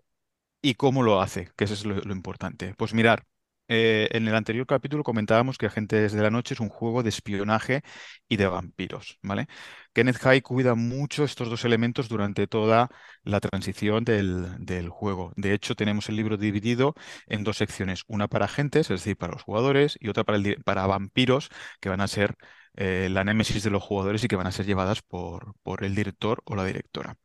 y 0.62 0.76
cómo 0.76 1.04
lo 1.04 1.22
hace, 1.22 1.52
que 1.58 1.66
eso 1.66 1.74
es 1.76 1.86
lo, 1.86 1.96
lo 1.98 2.14
importante. 2.14 2.76
Pues 2.78 2.94
mirar, 2.94 3.26
eh, 3.68 4.08
en 4.12 4.28
el 4.28 4.36
anterior 4.36 4.66
capítulo 4.68 5.04
comentábamos 5.04 5.58
que 5.58 5.66
Agentes 5.66 6.14
de 6.14 6.22
la 6.22 6.30
Noche 6.30 6.54
es 6.54 6.60
un 6.60 6.70
juego 6.70 7.04
de 7.04 7.10
espionaje 7.10 7.82
y 8.28 8.38
de 8.38 8.48
vampiros, 8.48 9.18
¿vale? 9.22 9.48
Kenneth 9.94 10.18
High 10.18 10.42
cuida 10.42 10.76
mucho 10.76 11.24
estos 11.24 11.50
dos 11.50 11.66
elementos 11.66 12.10
durante 12.10 12.48
toda 12.48 12.90
la 13.24 13.40
transición 13.40 14.04
del, 14.04 14.90
juego. 14.90 15.34
De 15.36 15.54
hecho, 15.54 15.76
tenemos 15.76 16.10
el 16.10 16.18
libro 16.18 16.38
dividido 16.38 16.96
en 17.28 17.44
dos 17.44 17.58
secciones, 17.58 18.04
una 18.08 18.28
para 18.28 18.46
agentes, 18.46 18.92
es 18.92 19.02
decir, 19.02 19.18
para 19.18 19.34
los 19.34 19.44
jugadores, 19.44 19.98
y 20.00 20.10
otra 20.10 20.24
para, 20.24 20.40
para 20.64 20.86
vampiros, 20.88 21.50
que 21.80 21.90
van 21.90 22.02
a 22.02 22.08
ser 22.08 22.36
eh, 22.76 23.08
la 23.10 23.24
némesis 23.24 23.64
de 23.64 23.70
los 23.70 23.84
jugadores 23.84 24.24
y 24.24 24.28
que 24.28 24.36
van 24.36 24.48
a 24.48 24.52
ser 24.52 24.66
llevadas 24.66 25.02
por, 25.02 25.56
por 25.64 25.84
el 25.84 25.96
director 25.96 26.42
o 26.46 26.56
la 26.56 26.66
directora. 26.66 27.18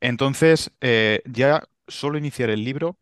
Entonces, 0.00 0.72
eh, 0.80 1.22
ya 1.26 1.64
solo 1.88 2.18
iniciar 2.18 2.50
el 2.50 2.64
libro 2.64 2.98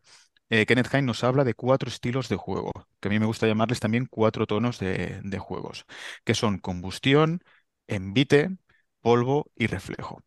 eh, 0.51 0.65
Kenneth 0.65 0.93
Hine 0.93 1.03
nos 1.03 1.23
habla 1.23 1.45
de 1.45 1.53
cuatro 1.55 1.89
estilos 1.89 2.29
de 2.29 2.35
juego, 2.35 2.71
que 2.99 3.07
a 3.07 3.11
mí 3.11 3.19
me 3.19 3.25
gusta 3.25 3.47
llamarles 3.47 3.79
también 3.79 4.05
cuatro 4.05 4.47
tonos 4.47 4.79
de, 4.79 5.21
juegos, 5.39 5.85
que 6.25 6.35
son 6.35 6.59
combustión, 6.59 7.41
envite, 7.87 8.57
polvo 9.01 9.51
y 9.55 9.67
reflejo. 9.67 10.23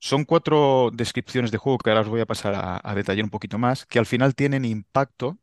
Son 0.00 0.24
cuatro 0.24 0.90
descripciones 0.94 1.52
de 1.52 1.58
juego 1.58 1.78
que 1.78 1.90
ahora 1.90 2.02
os 2.02 2.08
voy 2.08 2.20
a 2.22 2.26
pasar 2.26 2.54
a, 2.84 2.94
detallar 2.94 3.24
un 3.24 3.30
poquito 3.30 3.58
más, 3.58 3.86
que 3.86 3.98
al 3.98 4.06
final 4.06 4.34
tienen 4.34 4.64
impacto 4.64 5.38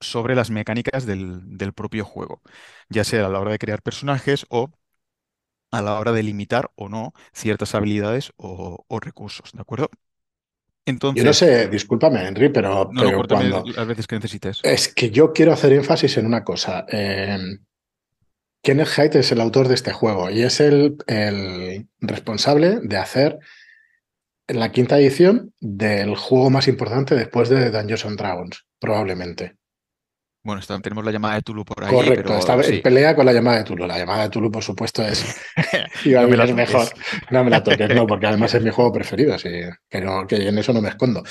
sobre 0.00 0.34
las 0.34 0.50
mecánicas 0.50 1.06
del, 1.06 1.72
propio 1.74 2.04
juego, 2.04 2.42
ya 2.88 3.04
sea 3.04 3.26
a 3.26 3.28
la 3.28 3.40
hora 3.40 3.52
de 3.52 3.58
crear 3.58 3.82
personajes 3.82 4.46
o 4.50 4.70
a 5.70 5.82
la 5.82 5.98
hora 5.98 6.12
de 6.12 6.22
limitar 6.22 6.70
o 6.76 6.88
no 6.88 7.12
ciertas 7.32 7.74
habilidades 7.74 8.32
o 8.36 9.00
recursos, 9.00 9.52
¿de 9.52 9.60
acuerdo? 9.60 9.90
Yo 11.14 11.24
no 11.24 11.32
sé, 11.32 11.68
discúlpame, 11.68 12.26
Henry, 12.26 12.48
pero, 12.48 12.90
no, 12.92 13.26
cuando... 13.26 13.64
las 13.64 13.86
veces 13.86 14.06
que 14.06 14.16
necesites. 14.16 14.60
Es 14.62 14.88
que 14.88 15.10
yo 15.10 15.32
quiero 15.32 15.52
hacer 15.52 15.72
énfasis 15.72 16.16
en 16.16 16.26
una 16.26 16.44
cosa. 16.44 16.86
Eh, 16.90 17.38
Kenneth 18.62 18.98
Haidt 18.98 19.16
es 19.16 19.32
el 19.32 19.40
autor 19.40 19.68
de 19.68 19.74
este 19.74 19.92
juego 19.92 20.30
y 20.30 20.42
es 20.42 20.60
el, 20.60 20.96
el 21.06 21.86
responsable 22.00 22.80
de 22.82 22.96
hacer 22.96 23.38
la 24.48 24.72
quinta 24.72 24.98
edición 24.98 25.52
del 25.60 26.16
juego 26.16 26.50
más 26.50 26.68
importante 26.68 27.14
después 27.14 27.48
de 27.48 27.70
Dungeons 27.70 28.06
and 28.06 28.18
Dragons, 28.18 28.66
probablemente. 28.80 29.57
Bueno, 30.42 30.62
tenemos 30.80 31.04
la 31.04 31.12
llamada 31.12 31.34
de 31.34 31.42
Tulu 31.42 31.64
por 31.64 31.84
ahí. 31.84 31.92
Correcto, 31.92 32.38
está 32.38 32.54
en 32.54 32.80
pelea 32.80 33.14
con 33.14 33.26
la 33.26 33.32
llamada 33.32 33.58
de 33.58 33.64
Tulu. 33.64 33.86
La 33.86 33.98
llamada 33.98 34.22
de 34.22 34.30
Tulu, 34.30 34.50
por 34.50 34.62
supuesto, 34.62 35.02
es, 35.02 35.36
no 36.06 36.28
me 36.28 36.36
la 36.36 36.46
mejor. 36.46 36.88
No 37.30 37.44
me 37.44 37.50
la 37.50 37.62
toques, 37.62 37.94
no, 37.94 38.06
porque 38.06 38.26
además 38.26 38.54
es 38.54 38.62
mi 38.62 38.70
juego 38.70 38.92
preferido, 38.92 39.34
así 39.34 39.50
que, 39.88 40.00
no, 40.00 40.26
que 40.26 40.48
en 40.48 40.58
eso 40.58 40.72
no 40.72 40.80
me 40.80 40.88
escondo 40.88 41.22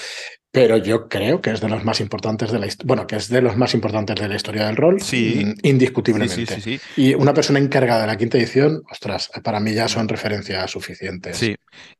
pero 0.51 0.77
yo 0.77 1.07
creo 1.09 1.41
que 1.41 1.51
es 1.51 1.61
de 1.61 1.69
los 1.69 1.83
más 1.83 1.99
importantes 1.99 2.51
de 2.51 2.59
la 2.59 2.67
bueno, 2.85 3.05
que 3.05 3.17
es 3.17 3.29
de 3.29 3.41
los 3.41 3.57
más 3.57 3.73
importantes 3.73 4.15
de 4.15 4.27
la 4.27 4.35
historia 4.35 4.65
del 4.65 4.75
rol, 4.75 5.01
sí, 5.01 5.43
mm, 5.45 5.67
indiscutiblemente. 5.67 6.61
Sí, 6.61 6.79
y 6.95 7.13
una 7.13 7.33
persona 7.33 7.59
encargada 7.59 8.01
de 8.01 8.07
la 8.07 8.17
quinta 8.17 8.37
edición, 8.37 8.81
ostras, 8.89 9.29
para 9.43 9.59
mí 9.59 9.73
ya 9.73 9.87
son 9.87 10.07
referencias 10.07 10.71
suficientes. 10.71 11.37
Sí, 11.37 11.55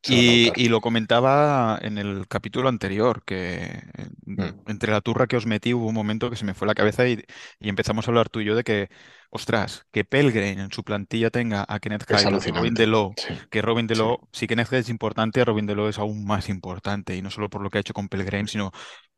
y, 0.07 0.69
lo 0.69 0.81
comentaba 0.81 1.77
en 1.81 1.97
el 1.97 2.27
capítulo 2.27 2.69
anterior, 2.69 3.23
que 3.25 3.83
mm. 4.25 4.41
entre 4.67 4.91
la 4.91 5.01
turra 5.01 5.27
que 5.27 5.37
os 5.37 5.45
metí 5.45 5.73
hubo 5.73 5.87
un 5.87 5.95
momento 5.95 6.29
que 6.29 6.35
se 6.35 6.45
me 6.45 6.53
fue 6.53 6.67
la 6.67 6.75
cabeza 6.75 7.07
y, 7.07 7.23
y 7.59 7.69
empezamos 7.69 8.07
a 8.07 8.11
hablar 8.11 8.29
tú 8.29 8.39
y 8.39 8.45
yo 8.45 8.55
de 8.55 8.63
que 8.63 8.89
ostras, 9.29 9.85
que 9.91 10.05
Pelgrim 10.05 10.59
en 10.59 10.71
su 10.71 10.83
plantilla 10.83 11.29
tenga 11.29 11.65
a 11.67 11.79
Kenneth 11.79 12.05
Hyde, 12.07 12.51
Robin 12.51 12.73
DeLo, 12.73 13.13
que 13.49 13.61
Robin 13.61 13.87
DeLo, 13.87 14.27
si 14.31 14.47
Kenneth 14.47 14.69
Hyde 14.69 14.79
es 14.79 14.89
importante, 14.89 15.43
Robin 15.43 15.65
DeLo 15.65 15.89
es 15.89 15.99
aún 15.99 16.25
más 16.25 16.49
importante, 16.49 17.15
y 17.15 17.21
no 17.21 17.29
solo 17.29 17.49
por 17.49 17.61
lo 17.61 17.69
que 17.69 17.77
ha 17.77 17.81
hecho 17.81 17.93
con 17.93 18.09
Pelgrim, 18.09 18.47
sino 18.47 18.71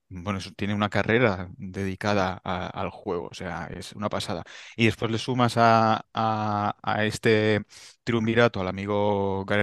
bueno, 0.10 0.40
tiene 0.56 0.74
una 0.74 0.90
carrera 0.90 1.50
dedicada 1.58 2.34
al 2.44 2.90
juego, 2.90 3.28
o 3.32 3.34
sea, 3.34 3.68
es 3.68 3.94
una 3.94 4.10
pasada. 4.10 4.44
Y 4.76 4.86
después 4.86 5.12
le 5.12 5.20
sumas 5.20 5.54
a, 5.58 6.06
a, 6.14 7.06
este 7.06 7.62
triunvirato 8.10 8.60
al 8.60 8.68
amigo 8.68 9.46
Gary 9.46 9.62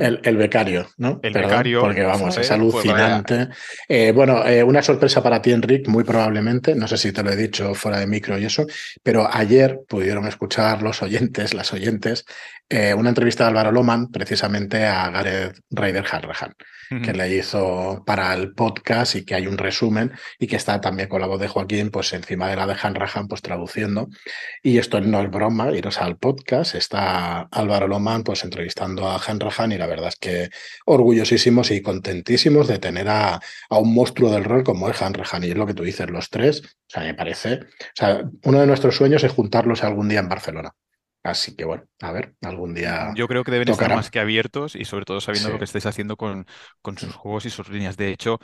El, 0.00 0.20
el, 0.22 0.36
becario, 0.38 0.88
¿no? 0.96 1.20
El 1.22 1.34
becario. 1.34 1.82
Porque 1.82 2.02
vamos, 2.02 2.30
es 2.30 2.36
pues 2.36 2.50
alucinante. 2.50 3.48
Eh, 3.86 4.10
bueno, 4.14 4.46
eh, 4.46 4.62
una 4.62 4.82
sorpresa 4.82 5.22
para 5.22 5.42
ti, 5.42 5.52
Enric, 5.52 5.86
muy 5.86 6.02
probablemente, 6.02 6.74
no 6.74 6.88
sé 6.88 6.96
si 6.96 7.12
te 7.12 7.22
lo 7.22 7.30
he 7.30 7.36
dicho 7.36 7.74
fuera 7.74 8.00
de 8.00 8.06
micro 8.06 8.38
y 8.38 8.46
eso, 8.46 8.64
pero 9.02 9.28
ayer 9.30 9.80
pudieron 9.86 10.26
escuchar 10.26 10.80
los 10.82 11.02
oyentes, 11.02 11.52
las 11.52 11.74
oyentes, 11.74 12.24
eh, 12.70 12.94
una 12.94 13.10
entrevista 13.10 13.44
de 13.44 13.50
Álvaro 13.50 13.70
Loman 13.70 14.10
precisamente 14.10 14.86
a 14.86 15.10
Gareth 15.10 15.60
Ryder 15.70 16.04
Hanrahan 16.10 16.54
que 16.88 17.12
le 17.12 17.36
hizo 17.36 18.02
para 18.06 18.32
el 18.34 18.52
podcast 18.54 19.14
y 19.16 19.24
que 19.24 19.34
hay 19.34 19.46
un 19.46 19.58
resumen 19.58 20.12
y 20.38 20.46
que 20.46 20.56
está 20.56 20.80
también 20.80 21.08
con 21.08 21.20
la 21.20 21.26
voz 21.26 21.40
de 21.40 21.48
Joaquín, 21.48 21.90
pues 21.90 22.12
encima 22.14 22.48
de 22.48 22.56
la 22.56 22.66
de 22.66 22.76
Hanrahan, 22.80 23.28
pues 23.28 23.42
traduciendo. 23.42 24.08
Y 24.62 24.78
esto 24.78 25.00
no 25.00 25.20
es 25.20 25.30
broma, 25.30 25.70
iros 25.72 26.00
al 26.00 26.16
podcast, 26.16 26.74
está 26.74 27.48
Álvaro 27.58 27.88
Lomán 27.88 28.22
pues 28.22 28.44
entrevistando 28.44 29.08
a 29.08 29.18
Hanrahan 29.18 29.72
y 29.72 29.78
la 29.78 29.86
verdad 29.86 30.08
es 30.08 30.16
que 30.16 30.50
orgullosísimos 30.86 31.70
y 31.70 31.82
contentísimos 31.82 32.68
de 32.68 32.78
tener 32.78 33.08
a, 33.08 33.34
a 33.34 33.78
un 33.78 33.94
monstruo 33.94 34.30
del 34.30 34.44
rol 34.44 34.64
como 34.64 34.88
es 34.88 35.00
Hanrahan. 35.00 35.44
Y 35.44 35.50
es 35.50 35.56
lo 35.56 35.66
que 35.66 35.74
tú 35.74 35.82
dices, 35.82 36.08
los 36.10 36.30
tres, 36.30 36.62
o 36.62 36.68
sea, 36.86 37.02
me 37.02 37.14
parece, 37.14 37.54
o 37.54 37.66
sea, 37.94 38.22
uno 38.44 38.60
de 38.60 38.66
nuestros 38.66 38.96
sueños 38.96 39.24
es 39.24 39.32
juntarlos 39.32 39.84
algún 39.84 40.08
día 40.08 40.20
en 40.20 40.28
Barcelona. 40.28 40.72
Así 41.22 41.56
que 41.56 41.64
bueno, 41.64 41.84
a 42.00 42.12
ver, 42.12 42.34
algún 42.42 42.74
día. 42.74 43.12
Yo 43.14 43.28
creo 43.28 43.44
que 43.44 43.50
deben 43.50 43.68
estar 43.68 43.94
más 43.94 44.10
que 44.10 44.20
abiertos 44.20 44.74
y 44.76 44.84
sobre 44.84 45.04
todo 45.04 45.20
sabiendo 45.20 45.50
lo 45.50 45.58
que 45.58 45.64
estáis 45.64 45.86
haciendo 45.86 46.16
con, 46.16 46.46
con 46.80 46.96
sus 46.96 47.14
juegos 47.14 47.44
y 47.44 47.50
sus 47.50 47.68
líneas. 47.68 47.96
De 47.96 48.10
hecho, 48.10 48.38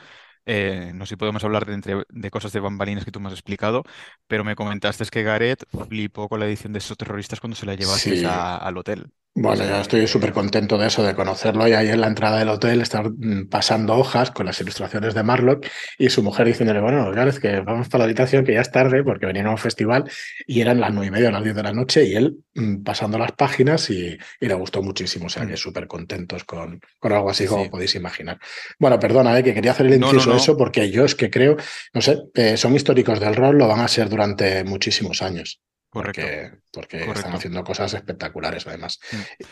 eh, 0.45 0.91
no 0.95 1.05
sé 1.05 1.11
si 1.11 1.15
podemos 1.17 1.43
hablar 1.43 1.65
de, 1.65 1.73
entre, 1.73 2.03
de 2.09 2.31
cosas 2.31 2.51
de 2.53 2.59
bambalinas 2.59 3.05
que 3.05 3.11
tú 3.11 3.19
me 3.19 3.27
has 3.27 3.33
explicado, 3.33 3.83
pero 4.27 4.43
me 4.43 4.55
comentaste 4.55 5.05
que 5.05 5.23
Gareth 5.23 5.65
flipó 5.87 6.29
con 6.29 6.39
la 6.39 6.47
edición 6.47 6.73
de 6.73 6.79
esos 6.79 6.97
terroristas 6.97 7.39
cuando 7.39 7.55
se 7.55 7.65
la 7.65 7.75
llevaste 7.75 8.15
al 8.23 8.77
hotel. 8.77 9.11
Bueno, 9.37 9.67
yo 9.67 9.81
estoy 9.81 10.07
súper 10.07 10.31
contento 10.31 10.77
de 10.77 10.87
eso, 10.87 11.03
de 11.03 11.13
conocerlo. 11.13 11.67
Y 11.67 11.73
ahí 11.73 11.89
en 11.89 11.99
la 11.99 12.07
entrada 12.07 12.39
del 12.39 12.47
hotel 12.47 12.81
estar 12.81 13.09
mm, 13.09 13.49
pasando 13.49 13.93
hojas 13.95 14.31
con 14.31 14.45
las 14.45 14.61
ilustraciones 14.61 15.13
de 15.13 15.23
Marlock 15.23 15.67
y 15.97 16.09
su 16.09 16.23
mujer 16.23 16.47
diciéndole, 16.47 16.79
bueno, 16.79 17.11
Gareth, 17.11 17.39
que 17.39 17.59
vamos 17.59 17.89
para 17.89 17.99
la 17.99 18.05
habitación, 18.05 18.45
que 18.45 18.53
ya 18.53 18.61
es 18.61 18.71
tarde 18.71 19.03
porque 19.03 19.25
venían 19.25 19.47
a 19.47 19.51
un 19.51 19.57
festival 19.57 20.09
y 20.47 20.61
eran 20.61 20.79
las 20.79 20.93
nueve 20.93 21.07
y 21.07 21.11
media, 21.11 21.31
las 21.31 21.43
diez 21.43 21.53
de 21.53 21.63
la 21.63 21.73
noche 21.73 22.05
y 22.05 22.15
él 22.15 22.37
mm, 22.53 22.83
pasando 22.83 23.17
las 23.17 23.33
páginas 23.33 23.89
y, 23.89 24.17
le 24.39 24.53
gustó 24.53 24.81
muchísimo. 24.81 25.25
O 25.25 25.29
sea, 25.29 25.45
que 25.45 25.55
mm. 25.55 25.57
súper 25.57 25.85
contentos 25.85 26.45
con, 26.45 26.79
con 26.97 27.11
algo 27.11 27.29
así 27.29 27.45
como 27.45 27.69
podéis 27.69 27.93
imaginar. 27.95 28.39
Bueno, 28.79 28.97
perdona, 29.01 29.37
eh, 29.37 29.43
que 29.43 29.53
quería 29.53 29.71
hacer 29.71 29.87
el 29.87 29.95
inciso 29.95 30.31
de 30.31 30.37
eso 30.37 30.55
porque 30.55 30.89
yo 30.89 31.03
es 31.03 31.13
que 31.13 31.29
creo, 31.29 31.57
no 31.93 32.01
sé, 32.01 32.19
eh, 32.35 32.55
son 32.55 32.73
históricos 32.73 33.19
del 33.19 33.35
rol, 33.35 33.57
lo 33.57 33.67
van 33.67 33.81
a 33.81 33.89
ser 33.89 34.07
durante 34.07 34.63
muchísimos 34.63 35.21
años. 35.21 35.59
Correcto. 35.95 36.57
Porque, 36.73 37.09
están 37.09 37.33
haciendo 37.33 37.63
cosas 37.63 37.93
espectaculares, 37.93 38.67
además. 38.67 38.99
Mm. 39.11 39.43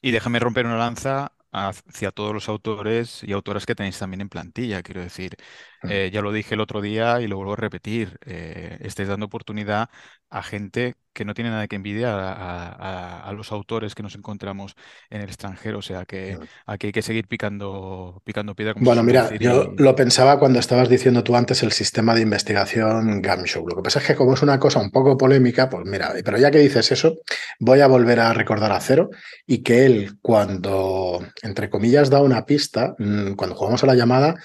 Y 0.00 0.10
déjame 0.12 0.38
romper 0.38 0.64
una 0.64 0.78
lanza 0.78 1.32
hacia 1.52 2.10
todos 2.10 2.32
los 2.32 2.48
autores 2.48 3.22
y 3.22 3.32
autoras 3.32 3.66
que 3.66 3.74
tenéis 3.74 3.98
también 3.98 4.22
en 4.22 4.30
plantilla. 4.30 4.82
Quiero 4.82 5.02
decir, 5.02 5.36
mm. 5.82 5.90
eh, 5.90 6.10
ya 6.10 6.22
lo 6.22 6.32
dije 6.32 6.54
el 6.54 6.60
otro 6.60 6.80
día 6.80 7.20
y 7.20 7.28
lo 7.28 7.36
vuelvo 7.36 7.52
a 7.52 7.56
repetir, 7.56 8.18
eh, 8.24 8.78
estáis 8.80 9.08
dando 9.08 9.26
oportunidad 9.26 9.90
a 10.30 10.42
gente 10.42 10.94
que 11.12 11.24
no 11.24 11.34
tiene 11.34 11.50
nada 11.50 11.66
que 11.66 11.76
envidiar 11.76 12.18
a, 12.18 13.32
los 13.34 13.52
autores 13.52 13.94
que 13.94 14.02
nos 14.02 14.14
encontramos 14.14 14.74
en 15.08 15.22
el 15.22 15.28
extranjero. 15.28 15.78
O 15.78 15.82
sea 15.82 16.04
que 16.04 16.38
aquí 16.66 16.88
hay 16.88 16.92
que 16.92 17.02
seguir 17.02 17.26
picando, 17.26 18.20
picando 18.24 18.54
piedra. 18.54 18.74
bueno, 18.76 19.02
mira, 19.02 19.30
yo 19.38 19.72
lo 19.76 19.96
pensaba 19.96 20.38
cuando 20.38 20.58
estabas 20.58 20.88
diciendo 20.88 21.22
tú 21.24 21.36
antes 21.36 21.62
el 21.62 21.72
sistema 21.72 22.14
de 22.14 22.22
investigación 22.22 23.22
Gamshow. 23.22 23.66
Lo 23.66 23.76
que 23.76 23.82
pasa 23.82 24.00
es 24.00 24.06
que 24.06 24.16
como 24.16 24.34
es 24.34 24.42
una 24.42 24.58
cosa 24.58 24.80
un 24.80 24.90
poco 24.90 25.16
polémica, 25.16 25.68
pues 25.68 25.86
mira, 25.86 26.12
pero 26.24 26.38
ya 26.38 26.50
que 26.50 26.58
dices 26.58 26.90
eso, 26.92 27.18
voy 27.58 27.80
a 27.80 27.86
volver 27.86 28.20
a 28.20 28.32
recordar 28.32 28.72
a 28.72 28.80
Cero 28.80 29.10
y 29.46 29.62
que 29.62 29.86
él 29.86 30.18
cuando, 30.20 31.24
entre 31.42 31.70
comillas, 31.70 32.10
da 32.10 32.20
una 32.20 32.44
pista, 32.44 32.94
mm, 32.98 33.32
cuando 33.32 33.56
jugamos 33.56 33.82
a 33.82 33.86
la 33.86 33.94
llamada, 33.94 34.36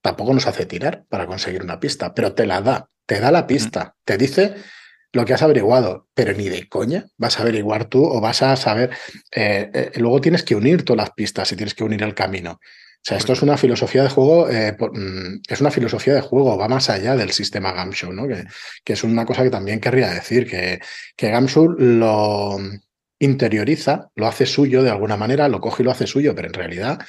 tampoco 0.00 0.34
nos 0.34 0.46
hace 0.46 0.66
tirar 0.66 1.04
para 1.08 1.26
conseguir 1.26 1.62
una 1.62 1.78
pista, 1.78 2.14
pero 2.14 2.32
te 2.32 2.46
la 2.46 2.60
da, 2.60 2.88
te 3.06 3.20
da 3.20 3.30
la 3.30 3.46
pista, 3.46 3.94
te 4.04 4.16
dice 4.16 4.54
lo 5.12 5.24
que 5.24 5.34
has 5.34 5.42
averiguado, 5.42 6.08
pero 6.14 6.32
ni 6.32 6.48
de 6.48 6.68
coña 6.68 7.06
vas 7.16 7.38
a 7.38 7.42
averiguar 7.42 7.86
tú 7.86 8.04
o 8.04 8.20
vas 8.20 8.42
a 8.42 8.56
saber. 8.56 8.90
Eh, 9.34 9.70
eh, 9.72 9.92
luego 9.96 10.20
tienes 10.20 10.42
que 10.42 10.54
unir 10.54 10.84
todas 10.84 11.08
las 11.08 11.14
pistas 11.14 11.50
y 11.52 11.56
tienes 11.56 11.74
que 11.74 11.84
unir 11.84 12.02
el 12.02 12.14
camino. 12.14 12.52
O 12.52 13.02
sea, 13.02 13.16
esto 13.16 13.32
es 13.32 13.40
una 13.40 13.56
filosofía 13.56 14.02
de 14.02 14.10
juego, 14.10 14.50
eh, 14.50 14.76
mm, 14.78 15.40
es 15.48 15.60
una 15.60 15.70
filosofía 15.70 16.14
de 16.14 16.20
juego, 16.20 16.58
va 16.58 16.68
más 16.68 16.90
allá 16.90 17.16
del 17.16 17.30
sistema 17.30 17.72
Gamshow, 17.72 18.12
¿no? 18.12 18.28
Que, 18.28 18.44
que, 18.84 18.92
es 18.92 19.02
una 19.02 19.24
cosa 19.24 19.42
que 19.42 19.50
también 19.50 19.80
querría 19.80 20.10
decir, 20.10 20.46
que, 20.46 20.80
que 21.16 21.30
Gamshow 21.30 21.66
lo 21.78 22.58
interioriza, 23.18 24.10
lo 24.14 24.26
hace 24.26 24.44
suyo 24.44 24.82
de 24.82 24.90
alguna 24.90 25.16
manera, 25.16 25.48
lo 25.48 25.60
coge 25.60 25.82
y 25.82 25.86
lo 25.86 25.92
hace 25.92 26.06
suyo, 26.06 26.34
pero 26.34 26.48
en 26.48 26.54
realidad 26.54 27.00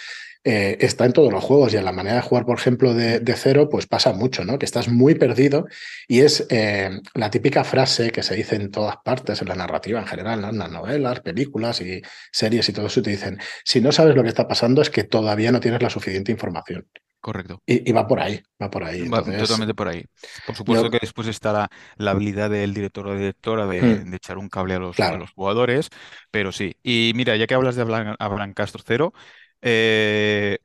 eh, 0.44 0.78
está 0.80 1.06
en 1.06 1.14
todos 1.14 1.32
los 1.32 1.44
juegos 1.44 1.74
y 1.74 1.78
en 1.78 1.86
la 1.86 1.92
manera 1.92 2.16
de 2.16 2.22
jugar, 2.24 2.46
por 2.46 2.58
ejemplo, 2.58 2.94
de, 2.94 3.22
cero, 3.36 3.70
pues 3.70 3.86
pasa 3.86 4.14
mucho, 4.14 4.44
¿no? 4.44 4.58
Que 4.58 4.66
estás 4.66 4.88
muy 4.88 5.16
perdido 5.16 5.68
y 6.08 6.22
es 6.22 6.48
eh, 6.50 6.90
la 7.14 7.30
típica 7.30 7.64
frase 7.64 8.12
que 8.12 8.24
se 8.24 8.36
dice 8.36 8.56
en 8.56 8.72
todas 8.72 8.98
partes, 9.04 9.42
en 9.42 9.50
la 9.50 9.56
narrativa 9.56 10.00
en 10.00 10.08
general, 10.08 10.44
en 10.44 10.58
las 10.58 10.72
novelas, 10.72 11.20
películas 11.20 11.82
y 11.82 12.02
series 12.32 12.68
y 12.70 12.74
todo 12.74 12.88
eso, 12.88 13.02
te 13.02 13.12
dicen, 13.12 13.40
si 13.64 13.82
no 13.82 13.92
sabes 13.92 14.16
lo 14.16 14.24
que 14.24 14.30
está 14.30 14.48
pasando 14.48 14.82
es 14.82 14.90
que 14.90 15.04
todavía 15.04 15.52
no 15.52 15.60
tienes 15.60 15.82
la 15.82 15.90
suficiente 15.90 16.32
información. 16.32 16.88
Correcto. 17.22 17.62
Y, 17.68 17.92
va 17.92 18.08
por 18.08 18.20
ahí, 18.20 18.42
va 18.60 18.72
por 18.72 18.84
ahí. 18.84 19.08
totalmente 19.08 19.76
por 19.76 19.88
ahí. 19.88 20.04
Por 20.48 20.56
supuesto 20.56 20.90
que 20.90 20.98
después 21.00 21.28
está 21.28 21.70
la, 21.98 22.12
habilidad 22.12 22.50
del 22.50 22.74
director 22.74 23.08
o 23.08 23.16
directora 23.16 23.68
de, 23.68 23.80
hmm. 23.80 24.14
echar 24.16 24.40
un 24.40 24.50
cable 24.50 24.74
a 24.74 24.80
los, 24.80 24.98
los, 24.98 25.32
jugadores, 25.32 25.90
pero 26.32 26.52
sí. 26.52 26.76
Y 26.82 27.12
mira, 27.14 27.36
ya 27.36 27.46
que 27.46 27.54
hablas 27.54 27.76
de 27.76 27.84
Abraham, 27.84 28.54
Castro 28.56 28.82
Cero, 28.84 29.14
eh, 29.62 30.60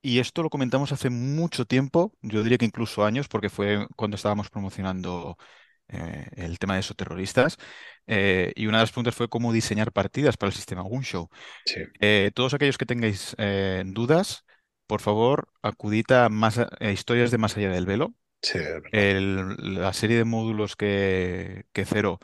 y 0.00 0.18
esto 0.18 0.42
lo 0.42 0.50
comentamos 0.50 0.92
hace 0.92 1.10
mucho 1.10 1.64
tiempo, 1.64 2.12
yo 2.22 2.42
diría 2.42 2.58
que 2.58 2.64
incluso 2.64 3.04
años, 3.04 3.28
porque 3.28 3.50
fue 3.50 3.86
cuando 3.96 4.16
estábamos 4.16 4.50
promocionando 4.50 5.36
eh, 5.88 6.26
el 6.36 6.58
tema 6.58 6.74
de 6.74 6.80
esos 6.80 6.96
terroristas. 6.96 7.56
Eh, 8.06 8.52
y 8.56 8.66
una 8.66 8.78
de 8.78 8.82
las 8.82 8.90
preguntas 8.90 9.14
fue 9.14 9.28
cómo 9.28 9.52
diseñar 9.52 9.92
partidas 9.92 10.36
para 10.36 10.48
el 10.48 10.56
sistema 10.56 10.82
Gunshow. 10.82 11.28
Sí. 11.64 11.80
todos 12.34 12.54
aquellos 12.54 12.78
que 12.78 12.86
tengáis 12.86 13.36
dudas, 13.86 14.44
por 14.86 15.00
favor, 15.00 15.48
acudid 15.62 16.10
a, 16.10 16.28
más, 16.28 16.60
historias 16.80 17.30
de 17.30 17.38
Más 17.38 17.56
allá 17.56 17.70
del 17.70 17.86
velo. 17.86 18.14
la 18.90 19.92
serie 19.92 20.16
de 20.16 20.24
módulos 20.24 20.74
que, 20.74 21.64
que 21.72 21.84
Cero 21.84 22.18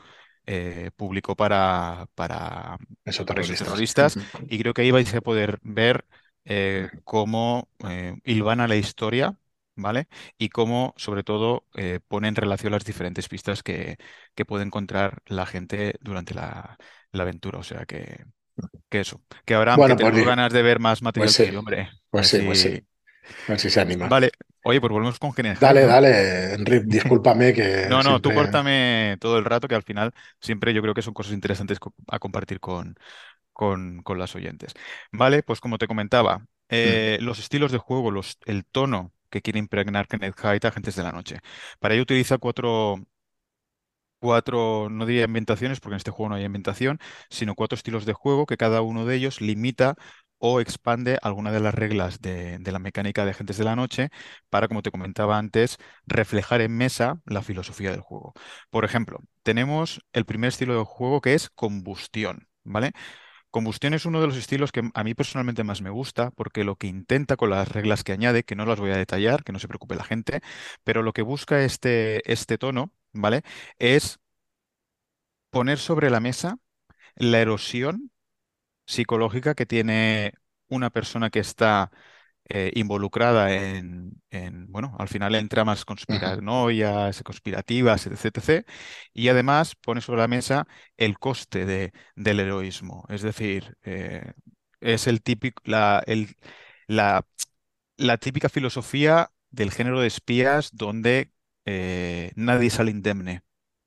eh, 0.51 0.89
publicó 0.95 1.35
para, 1.35 2.07
para, 2.15 2.79
terroristas, 3.03 4.17
y 4.47 4.57
creo 4.57 4.73
que 4.73 4.81
ahí 4.81 4.89
vais 4.89 5.13
a 5.13 5.21
poder 5.21 5.59
ver 5.61 6.05
eh, 6.49 6.89
cómo 7.03 7.69
eh, 7.87 8.15
la 8.25 8.75
historia, 8.75 9.37
¿vale? 9.75 10.07
Y 10.37 10.49
cómo, 10.49 10.93
sobre 10.97 11.23
todo, 11.23 11.65
pone 12.07 12.27
en 12.27 12.35
relación 12.35 12.73
las 12.73 12.83
diferentes 12.83 13.29
pistas 13.29 13.63
que, 13.63 13.97
que 14.35 14.45
puede 14.45 14.65
encontrar 14.65 15.21
la 15.27 15.45
gente 15.45 15.95
durante 16.01 16.33
la, 16.33 16.77
aventura. 17.13 17.59
O 17.59 17.63
sea 17.63 17.85
que, 17.85 18.25
que 18.89 18.99
eso. 18.99 19.21
Que 19.45 19.53
ahora 19.53 19.75
bueno, 19.75 19.95
que 19.95 20.03
pues 20.03 20.25
ganas 20.25 20.51
de 20.51 20.61
ver 20.61 20.79
más 20.79 21.01
material 21.01 21.33
pues 21.35 21.55
hombre. 21.55 21.89
Pues 22.09 22.27
sí, 22.27 22.41
pues 22.41 22.61
sí. 22.61 22.83
A 23.47 23.51
ver 23.51 23.59
si 23.59 23.69
se 23.69 23.79
anima. 23.79 24.07
Vale. 24.07 24.31
Oye, 24.63 24.81
pues 24.81 24.91
volvemos 24.91 25.17
con 25.19 25.33
Genesis. 25.33 25.59
Dale, 25.59 25.85
dale, 25.85 26.53
Enrique, 26.53 26.83
discúlpame 26.85 27.53
que. 27.53 27.85
no, 27.89 28.03
no, 28.03 28.21
tú 28.21 28.33
córtame 28.33 29.15
todo 29.19 29.37
el 29.37 29.45
rato, 29.45 29.67
que 29.67 29.75
al 29.75 29.83
final 29.83 30.13
siempre 30.41 30.73
yo 30.73 30.81
creo 30.81 30.93
que 30.93 31.01
son 31.01 31.13
cosas 31.13 31.33
interesantes 31.33 31.79
a 32.07 32.19
compartir 32.19 32.59
con, 32.59 32.95
con, 33.59 34.03
con 34.03 34.17
las 34.19 34.35
oyentes. 34.35 34.73
Vale, 35.11 35.43
pues 35.43 35.59
como 35.59 35.77
te 35.77 35.87
comentaba, 35.87 36.45
eh, 36.69 37.17
mm. 37.19 37.25
los 37.25 37.39
estilos 37.39 37.73
de 37.73 37.77
juego, 37.77 38.09
los, 38.09 38.37
el 38.45 38.65
tono 38.65 39.11
que 39.29 39.41
quiere 39.41 39.59
impregnar 39.59 40.07
Kenneth 40.07 40.39
Hyde, 40.39 40.65
Agentes 40.65 40.95
de 40.95 41.03
la 41.03 41.11
Noche. 41.11 41.39
Para 41.79 41.93
ello 41.93 42.03
utiliza 42.03 42.37
cuatro, 42.37 43.03
cuatro, 44.19 44.87
no 44.89 45.05
diría 45.05 45.25
ambientaciones, 45.25 45.81
porque 45.81 45.95
en 45.95 45.97
este 45.97 46.11
juego 46.11 46.29
no 46.29 46.35
hay 46.35 46.45
ambientación, 46.45 46.99
sino 47.29 47.53
cuatro 47.55 47.75
estilos 47.75 48.05
de 48.05 48.13
juego 48.13 48.45
que 48.45 48.55
cada 48.55 48.81
uno 48.81 49.05
de 49.05 49.15
ellos 49.15 49.41
limita 49.41 49.95
o 50.37 50.61
expande 50.61 51.19
alguna 51.21 51.51
de 51.51 51.59
las 51.59 51.73
reglas 51.75 52.21
de, 52.21 52.59
la 52.63 52.79
mecánica 52.79 53.25
de 53.25 53.31
Agentes 53.31 53.57
de 53.57 53.65
la 53.65 53.75
Noche 53.75 54.09
para, 54.49 54.69
como 54.69 54.81
te 54.81 54.91
comentaba 54.91 55.37
antes, 55.37 55.77
reflejar 56.07 56.61
en 56.61 56.77
mesa 56.77 57.19
la 57.25 57.41
filosofía 57.41 57.91
del 57.91 57.99
juego. 58.01 58.33
Por 58.69 58.85
ejemplo, 58.85 59.19
tenemos 59.43 59.99
el 60.13 60.25
primer 60.25 60.47
estilo 60.49 60.77
de 60.77 60.85
juego 60.85 61.19
que 61.19 61.33
es 61.33 61.49
combustión, 61.49 62.47
¿vale? 62.63 62.93
Combustión 63.51 63.95
es 63.95 64.05
uno 64.05 64.21
de 64.21 64.27
los 64.27 64.37
estilos 64.37 64.71
que 64.71 64.83
a 64.93 65.03
mí 65.03 65.15
personalmente 65.15 65.63
más 65.63 65.81
me 65.81 65.89
gusta 65.89 66.29
porque 66.31 66.63
lo 66.63 66.75
que 66.75 66.85
intenta 66.87 67.35
con 67.35 67.49
las 67.49 67.67
reglas 67.69 68.03
que 68.03 68.11
añade, 68.11 68.43
que 68.43 68.55
no 68.55 68.65
las 68.65 68.79
voy 68.79 68.91
a 68.91 68.97
detallar, 68.97 69.43
que 69.43 69.51
no 69.51 69.57
se 69.59 69.67
preocupe 69.67 69.95
la 69.95 70.03
gente, 70.03 70.41
pero 70.83 71.01
lo 71.01 71.13
que 71.13 71.23
busca 71.23 71.63
este, 71.63 72.31
este 72.31 72.57
tono, 72.59 72.91
¿vale? 73.11 73.41
Es 73.79 74.19
poner 75.49 75.77
sobre 75.79 76.09
la 76.09 76.19
mesa 76.19 76.57
la 77.15 77.39
erosión 77.41 78.11
psicológica 78.87 79.55
que 79.55 79.67
tiene 79.67 80.33
una 80.69 80.89
persona 80.91 81.29
que 81.29 81.39
está 81.39 81.91
eh, 82.49 82.71
involucrada 82.75 83.53
en, 83.53 84.21
bueno, 84.69 84.95
al 84.99 85.07
final 85.07 85.35
en 85.35 85.49
tramas 85.49 85.85
conspiranoias, 85.85 87.21
conspirativas, 87.23 88.07
etc, 88.07 88.65
Y 89.13 89.29
además 89.29 89.75
pone 89.75 90.01
sobre 90.01 90.21
la 90.21 90.27
mesa 90.27 90.67
el 90.97 91.19
coste 91.19 91.65
de, 91.65 91.93
del 92.15 92.39
heroísmo. 92.39 93.05
Es 93.09 93.21
decir, 93.21 93.77
eh, 93.83 94.33
es 94.81 95.07
el 95.07 95.21
típico, 95.21 95.61
la, 95.65 96.03
la, 96.87 97.25
la, 97.97 98.17
típica 98.17 98.49
filosofía 98.49 99.31
del 99.51 99.71
género 99.71 100.01
de 100.01 100.07
espías 100.07 100.71
donde 100.73 101.31
eh, 101.65 102.31
nadie 102.35 102.69
sale 102.69 102.91
indemne. 102.91 103.41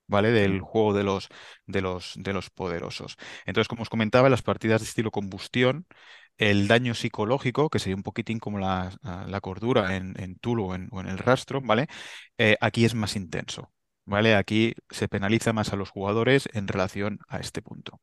¿vale? 0.06 0.30
Del 0.30 0.60
juego 0.60 0.94
de 0.94 1.04
los, 1.04 1.28
de 1.66 1.80
los, 1.80 2.14
de 2.16 2.32
los 2.32 2.50
poderosos. 2.50 3.16
Entonces, 3.46 3.68
como 3.68 3.82
os 3.82 3.88
comentaba, 3.88 4.28
las 4.28 4.42
partidas 4.42 4.82
de 4.82 4.86
estilo 4.88 5.10
combustión, 5.10 5.86
el 6.38 6.68
daño 6.68 6.94
psicológico, 6.94 7.70
que 7.70 7.78
sería 7.78 7.96
un 7.96 8.02
poquitín 8.02 8.38
como 8.38 8.58
la, 8.58 8.90
la 9.26 9.40
cordura 9.40 9.96
en, 9.96 10.14
en 10.20 10.38
o 10.44 10.74
en, 10.74 11.08
el 11.08 11.18
rastro, 11.18 11.60
¿vale? 11.60 11.88
Eh, 12.38 12.56
aquí 12.60 12.84
es 12.84 12.94
más 12.94 13.16
intenso. 13.16 13.72
¿Vale? 14.04 14.34
Aquí 14.34 14.74
se 14.90 15.08
penaliza 15.08 15.52
más 15.52 15.72
a 15.72 15.76
los 15.76 15.90
jugadores 15.90 16.48
en 16.54 16.66
relación 16.66 17.20
a 17.28 17.38
este 17.38 17.62
punto. 17.62 18.00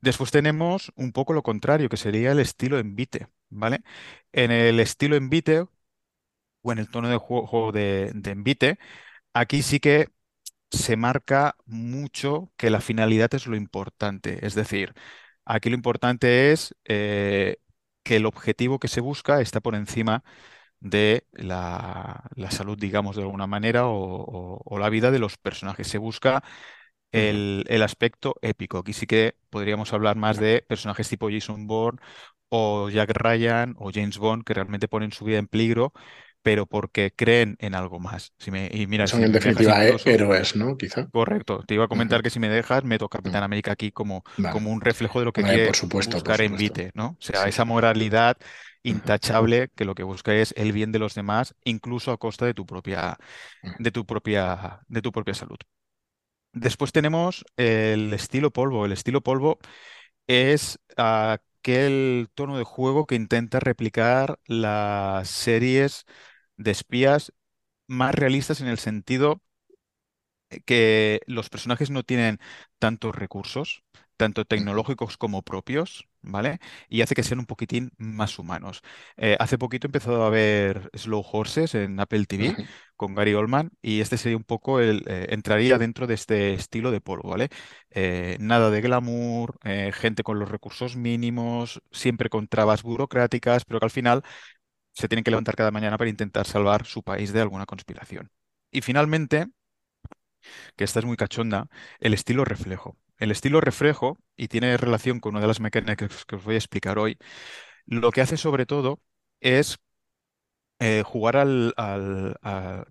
Después 0.00 0.30
tenemos 0.30 0.92
un 0.96 1.12
poco 1.12 1.32
lo 1.32 1.42
contrario, 1.42 1.88
que 1.88 1.96
sería 1.96 2.32
el 2.32 2.38
estilo 2.40 2.78
envite, 2.78 3.28
¿vale? 3.48 3.80
En 4.32 4.50
el 4.50 4.78
estilo 4.80 5.16
envite 5.16 5.64
o 6.62 6.72
en 6.72 6.78
el 6.78 6.88
tono 6.90 7.08
de 7.08 7.16
juego 7.16 7.72
de, 7.72 8.12
de 8.14 8.30
envite, 8.30 8.78
aquí 9.34 9.62
sí 9.62 9.80
que 9.80 10.10
se 10.70 10.96
marca 10.96 11.56
mucho 11.66 12.52
que 12.56 12.70
la 12.70 12.80
finalidad 12.80 13.34
es 13.34 13.46
lo 13.46 13.56
importante. 13.56 14.46
Es 14.46 14.54
decir, 14.54 14.94
aquí 15.44 15.70
lo 15.70 15.76
importante 15.76 16.52
es 16.52 16.74
eh, 16.84 17.58
que 18.02 18.16
el 18.16 18.26
objetivo 18.26 18.78
que 18.78 18.88
se 18.88 19.00
busca 19.00 19.40
está 19.40 19.60
por 19.60 19.74
encima 19.74 20.24
de 20.80 21.26
la, 21.32 22.24
salud, 22.50 22.78
digamos, 22.78 23.16
de 23.16 23.22
alguna 23.22 23.46
manera, 23.46 23.84
o, 23.86 24.78
la 24.78 24.90
vida 24.90 25.10
de 25.10 25.18
los 25.18 25.38
personajes. 25.38 25.88
Se 25.88 25.98
busca 25.98 26.44
el, 27.12 27.64
el, 27.68 27.82
aspecto 27.82 28.36
épico. 28.42 28.78
Aquí 28.78 28.92
sí 28.92 29.06
que 29.06 29.36
podríamos 29.50 29.92
hablar 29.92 30.16
más 30.16 30.38
de 30.38 30.64
personajes 30.68 31.08
tipo 31.08 31.30
Jason 31.30 31.66
Bourne 31.66 32.00
o 32.48 32.90
Jack 32.90 33.10
Ryan 33.10 33.74
o 33.78 33.90
James 33.92 34.18
Bond 34.18 34.44
que 34.44 34.54
realmente 34.54 34.88
ponen 34.88 35.12
su 35.12 35.24
vida 35.24 35.38
en 35.38 35.48
peligro 35.48 35.92
pero 36.44 36.66
porque 36.66 37.10
creen 37.10 37.56
en 37.58 37.74
algo 37.74 37.98
más. 37.98 38.34
Si 38.38 38.50
me, 38.50 38.68
y 38.70 38.86
mira, 38.86 39.06
Son 39.06 39.24
en 39.24 39.32
definitiva 39.32 39.82
héroes, 39.86 40.54
¿no? 40.54 40.76
Quizá. 40.76 41.08
Correcto. 41.08 41.64
Te 41.66 41.72
iba 41.74 41.86
a 41.86 41.88
comentar 41.88 42.22
que 42.22 42.28
si 42.28 42.38
me 42.38 42.50
dejas, 42.50 42.84
meto 42.84 43.08
Capitán 43.08 43.42
América 43.42 43.72
aquí 43.72 43.90
como, 43.90 44.22
como 44.52 44.70
un 44.70 44.82
reflejo 44.82 45.20
de 45.20 45.24
lo 45.24 45.32
que 45.32 45.42
quiere 45.42 45.72
buscar 45.90 46.42
en 46.42 46.54
Vite, 46.56 46.90
¿no? 46.94 47.16
O 47.18 47.22
sea, 47.22 47.48
esa 47.48 47.64
moralidad 47.64 48.36
intachable 48.82 49.70
que 49.74 49.86
lo 49.86 49.94
que 49.94 50.02
busca 50.02 50.34
es 50.34 50.52
el 50.58 50.72
bien 50.72 50.92
de 50.92 50.98
los 50.98 51.14
demás, 51.14 51.54
incluso 51.64 52.12
a 52.12 52.18
costa 52.18 52.44
de 52.44 52.52
tu 52.52 52.66
propia, 52.66 53.16
de 53.78 53.90
tu 53.90 54.04
propia, 54.04 54.80
de 54.86 55.00
tu 55.00 55.12
propia 55.12 55.32
salud. 55.32 55.56
Después 56.52 56.92
tenemos 56.92 57.44
el 57.56 58.12
estilo 58.12 58.50
polvo. 58.52 58.84
El 58.84 58.92
estilo 58.92 59.22
polvo 59.22 59.58
es 60.26 60.78
aquel 60.96 62.28
tono 62.34 62.58
de 62.58 62.64
juego 62.64 63.06
que 63.06 63.14
intenta 63.14 63.60
replicar 63.60 64.38
las 64.46 65.28
series 65.28 66.04
de 66.56 66.70
espías 66.72 67.32
más 67.88 68.14
realistas 68.14 68.60
en 68.62 68.68
el 68.68 68.78
sentido 68.78 69.42
que 70.66 71.20
los 71.26 71.50
personajes 71.50 71.90
no 71.90 72.02
tienen 72.04 72.38
tantos 72.78 73.14
recursos, 73.14 73.82
tanto 74.16 74.44
tecnológicos 74.44 75.16
como 75.16 75.42
propios, 75.42 76.06
¿vale? 76.22 76.60
Y 76.88 77.02
hace 77.02 77.14
que 77.16 77.22
sean 77.24 77.40
un 77.40 77.46
poquitín 77.46 77.90
más 77.98 78.38
humanos. 78.38 78.82
Eh, 79.16 79.36
hace 79.40 79.58
poquito 79.58 79.86
he 79.86 79.88
empezado 79.88 80.24
a 80.24 80.30
ver 80.30 80.90
Slow 80.94 81.24
Horses 81.32 81.74
en 81.74 81.98
Apple 81.98 82.26
TV 82.26 82.56
con 82.96 83.14
Gary 83.16 83.34
Oldman 83.34 83.72
y 83.82 84.00
este 84.00 84.16
sería 84.16 84.36
un 84.36 84.44
poco 84.44 84.78
el, 84.80 85.02
eh, 85.08 85.26
entraría 85.30 85.78
dentro 85.78 86.06
de 86.06 86.14
este 86.14 86.54
estilo 86.54 86.92
de 86.92 87.00
polvo, 87.00 87.30
¿vale? 87.30 87.48
Eh, 87.90 88.36
nada 88.40 88.70
de 88.70 88.80
glamour, 88.80 89.58
gente 89.92 90.22
con 90.22 90.38
los 90.38 90.48
recursos 90.50 90.94
mínimos, 90.96 91.82
siempre 91.90 92.28
con 92.30 92.46
trabas 92.48 92.82
burocráticas, 92.82 93.64
pero 93.64 93.80
que 93.80 93.86
al 93.86 93.90
final 93.90 94.22
se 94.94 95.08
tienen 95.08 95.24
que 95.24 95.30
levantar 95.30 95.56
cada 95.56 95.70
mañana 95.70 95.98
para 95.98 96.10
intentar 96.10 96.46
salvar 96.46 96.86
su 96.86 97.02
país 97.02 97.32
de 97.32 97.40
alguna 97.42 97.66
conspiración. 97.66 98.30
Y 98.70 98.80
finalmente, 98.82 99.48
que 100.76 100.84
esta 100.84 101.00
es 101.00 101.04
muy 101.04 101.16
cachonda, 101.16 101.68
el 102.00 102.14
estilo 102.14 102.44
reflejo. 102.44 102.96
El 103.18 103.30
estilo 103.30 103.60
reflejo, 103.60 104.18
y 104.36 104.48
tiene 104.48 104.76
relación 104.76 105.20
con 105.20 105.32
una 105.34 105.40
de 105.40 105.48
las 105.48 105.60
mecánicas 105.60 106.24
que 106.26 106.36
os 106.36 106.44
voy 106.44 106.54
a 106.56 106.58
explicar 106.58 106.98
hoy, 106.98 107.18
lo 107.86 108.12
que 108.12 108.22
hace 108.22 108.36
sobre 108.36 108.66
todo 108.66 109.00
es 109.40 109.78
eh, 110.80 111.02
jugar 111.04 111.46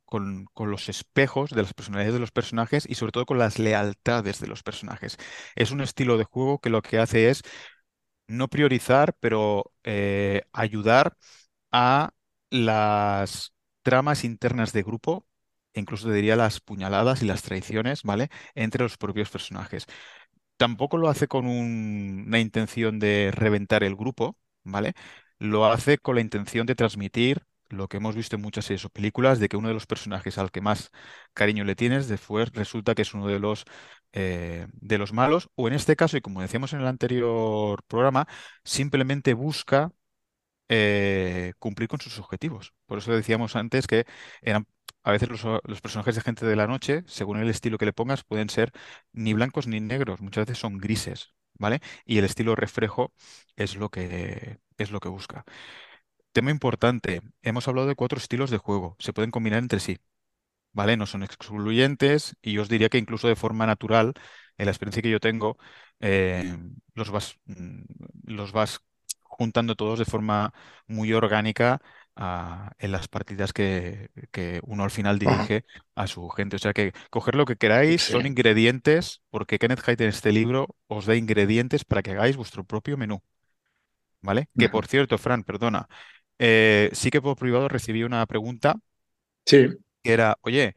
con, 0.05 0.45
con, 0.53 0.71
los 0.71 0.89
espejos 0.89 1.51
de 1.51 1.61
las 1.61 1.73
personalidades 1.73 2.13
de 2.13 2.19
los 2.19 2.31
personajes 2.31 2.85
y 2.89 2.95
sobre 2.95 3.11
todo 3.11 3.25
con 3.25 3.37
las 3.37 3.59
lealtades 3.59 4.39
de 4.39 4.47
los 4.47 4.63
personajes. 4.63 5.17
Es 5.55 5.71
un 5.71 5.81
estilo 5.81 6.17
de 6.17 6.23
juego 6.23 6.59
que 6.59 6.69
lo 6.69 6.81
que 6.81 6.97
hace 6.99 7.29
es 7.29 7.43
no 8.27 8.47
priorizar, 8.49 9.15
pero 9.19 9.73
eh, 9.83 10.43
ayudar 10.53 11.17
a 11.73 12.11
las 12.51 13.53
tramas 13.83 14.25
internas 14.25 14.73
de 14.73 14.83
grupo, 14.83 15.27
e 15.73 15.81
incluso 15.81 16.11
diría 16.11 16.37
las 16.37 16.61
puñaladas 16.61 17.23
y 17.23 17.27
las 17.27 17.43
traiciones, 17.43 18.03
¿vale? 18.03 18.29
Entre 18.55 18.83
los 18.83 18.97
propios 18.97 19.31
personajes. 19.31 19.87
Tampoco 20.57 20.97
lo 20.97 21.09
hace 21.09 21.27
con 21.27 21.47
una 21.47 22.39
intención 22.39 22.99
de 22.99 23.31
reventar 23.33 23.83
el 23.83 23.95
grupo, 23.95 24.37
¿vale? 24.63 24.93
Lo 25.39 25.65
hace 25.65 25.97
con 25.97 26.15
la 26.15 26.21
intención 26.21 26.65
de 26.67 26.75
transmitir 26.75 27.43
lo 27.69 27.87
que 27.87 27.97
hemos 27.97 28.15
visto 28.15 28.35
en 28.35 28.41
muchas 28.43 28.65
series 28.65 28.85
o 28.85 28.89
películas, 28.89 29.39
de 29.39 29.49
que 29.49 29.57
uno 29.57 29.67
de 29.67 29.73
los 29.73 29.87
personajes 29.87 30.37
al 30.37 30.51
que 30.51 30.61
más 30.61 30.91
cariño 31.33 31.63
le 31.65 31.75
tienes, 31.75 32.07
después 32.07 32.51
resulta 32.53 32.93
que 32.95 33.01
es 33.01 33.13
uno 33.15 33.27
de 33.27 33.39
los, 33.39 33.65
eh, 34.13 34.67
de 34.73 34.97
los 34.99 35.11
malos, 35.13 35.49
o 35.55 35.67
en 35.67 35.73
este 35.73 35.95
caso, 35.95 36.17
y 36.17 36.21
como 36.21 36.41
decíamos 36.41 36.73
en 36.73 36.81
el 36.81 36.87
anterior 36.87 37.83
programa, 37.87 38.27
simplemente 38.63 39.33
busca 39.33 39.91
eh, 40.69 41.53
cumplir 41.59 41.89
con 41.89 41.99
sus 42.01 42.19
objetivos. 42.19 42.73
Por 42.85 42.97
eso 42.99 43.11
decíamos 43.13 43.55
antes 43.55 43.87
que 43.87 44.05
eran 44.41 44.67
a 45.03 45.11
veces 45.11 45.29
los, 45.29 45.43
los, 45.43 45.81
personajes 45.81 46.15
de 46.15 46.21
gente 46.21 46.45
de 46.45 46.55
la 46.55 46.67
noche, 46.67 47.03
según 47.07 47.37
el 47.37 47.49
estilo 47.49 47.77
que 47.77 47.85
le 47.85 47.93
pongas, 47.93 48.23
pueden 48.23 48.49
ser 48.49 48.71
ni 49.11 49.33
blancos 49.33 49.67
ni 49.67 49.79
negros, 49.81 50.21
muchas 50.21 50.45
veces 50.45 50.59
son 50.59 50.77
grises, 50.77 51.33
¿vale? 51.55 51.81
Y 52.05 52.17
el 52.19 52.25
estilo 52.25 52.55
reflejo 52.55 53.13
es 53.55 53.75
lo 53.75 53.89
que, 53.89 54.59
es 54.77 54.91
lo 54.91 54.99
que 54.99 55.09
busca. 55.09 55.45
Tema 56.33 56.51
importante, 56.51 57.21
hemos 57.43 57.67
hablado 57.67 57.87
de 57.87 57.95
cuatro 57.95 58.17
estilos 58.17 58.49
de 58.51 58.57
juego, 58.57 58.95
se 58.99 59.13
pueden 59.13 59.31
combinar 59.31 59.59
entre 59.59 59.79
sí, 59.79 59.99
¿vale? 60.73 60.97
No 60.97 61.05
son 61.07 61.23
excluyentes 61.23 62.35
y 62.41 62.53
yo 62.53 62.63
os 62.63 62.69
diría 62.69 62.89
que 62.89 62.97
incluso 62.97 63.27
de 63.27 63.35
forma 63.35 63.67
natural, 63.67 64.13
en 64.57 64.65
la 64.65 64.71
experiencia 64.71 65.01
que 65.03 65.11
yo 65.11 65.19
tengo, 65.19 65.57
eh, 65.99 66.57
los 66.95 67.11
vas, 67.11 67.39
mm, 67.45 67.83
los 68.25 68.51
vas 68.51 68.81
juntando 69.33 69.75
todos 69.75 69.99
de 69.99 70.05
forma 70.05 70.53
muy 70.87 71.13
orgánica 71.13 71.81
ah, 72.15 72.71
en 72.79 72.91
las 72.91 73.07
partidas 73.07 73.53
que, 73.53 74.09
uno 74.63 74.83
al 74.83 74.91
final 74.91 75.19
dirige 75.19 75.65
a 75.95 76.07
su 76.07 76.29
gente. 76.29 76.55
O 76.55 76.59
sea 76.59 76.73
que 76.73 76.93
coger 77.09 77.35
lo 77.35 77.45
que 77.45 77.55
queráis, 77.55 78.01
son 78.01 78.25
ingredientes, 78.25 79.21
porque 79.29 79.59
Kenneth 79.59 79.87
Haidt 79.87 80.01
en 80.01 80.09
este 80.09 80.31
libro 80.31 80.75
os 80.87 81.05
da 81.05 81.15
ingredientes 81.15 81.85
para 81.85 82.01
que 82.01 82.11
hagáis 82.11 82.37
vuestro 82.37 82.63
propio 82.63 82.97
menú. 82.97 83.21
¿Vale? 84.21 84.47
Que 84.57 84.69
por 84.69 84.87
cierto, 84.87 85.17
Fran, 85.17 85.43
perdona, 85.43 85.89
eh, 86.39 86.89
sí 86.93 87.09
que 87.09 87.21
por 87.21 87.35
privado 87.35 87.67
recibí 87.67 88.03
una 88.03 88.25
pregunta 88.25 88.75
sí. 89.45 89.67
que 90.01 90.13
era, 90.13 90.37
oye, 90.41 90.73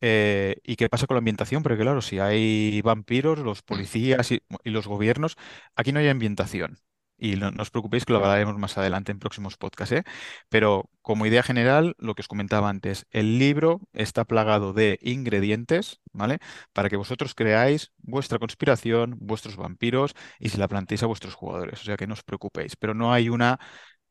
eh, 0.00 0.56
¿y 0.64 0.76
qué 0.76 0.88
pasa 0.88 1.06
con 1.06 1.14
la 1.16 1.18
ambientación? 1.18 1.62
Porque 1.62 1.82
claro, 1.82 2.00
si 2.00 2.18
hay 2.18 2.80
vampiros, 2.82 3.38
los 3.38 3.62
policías 3.62 4.32
y, 4.32 4.42
los 4.64 4.86
gobiernos, 4.86 5.36
aquí 5.76 5.92
no 5.92 6.00
hay 6.00 6.08
ambientación. 6.08 6.78
Y 7.22 7.36
no, 7.36 7.50
os 7.58 7.70
preocupéis 7.70 8.06
que 8.06 8.14
lo 8.14 8.18
hablaremos 8.18 8.56
más 8.56 8.78
adelante 8.78 9.12
en 9.12 9.18
próximos 9.18 9.58
podcasts, 9.58 9.92
¿eh? 9.94 10.04
Pero 10.48 10.88
como 11.02 11.26
idea 11.26 11.42
general, 11.42 11.94
lo 11.98 12.14
que 12.14 12.22
os 12.22 12.28
comentaba 12.28 12.70
antes, 12.70 13.06
el 13.10 13.38
libro 13.38 13.82
está 13.92 14.24
plagado 14.24 14.72
de 14.72 14.98
ingredientes, 15.02 16.00
¿vale? 16.12 16.38
Para 16.72 16.88
que 16.88 16.96
vosotros 16.96 17.34
creáis 17.34 17.92
vuestra 17.98 18.38
conspiración, 18.38 19.16
vuestros 19.20 19.56
vampiros 19.56 20.14
y 20.38 20.48
se 20.48 20.56
la 20.58 20.66
planteéis 20.66 21.02
a 21.02 21.06
vuestros 21.06 21.34
jugadores. 21.34 21.82
O 21.82 21.84
sea 21.84 21.98
que 21.98 22.06
no 22.06 22.14
os 22.14 22.22
preocupéis. 22.22 22.76
Pero 22.76 22.94
no 22.94 23.12
hay 23.12 23.28
una 23.28 23.60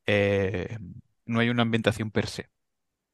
eh, 0.06 0.78
no 1.26 1.40
hay 1.40 1.50
una 1.50 1.64
ambientación 1.64 2.12
per 2.12 2.28
se. 2.28 2.50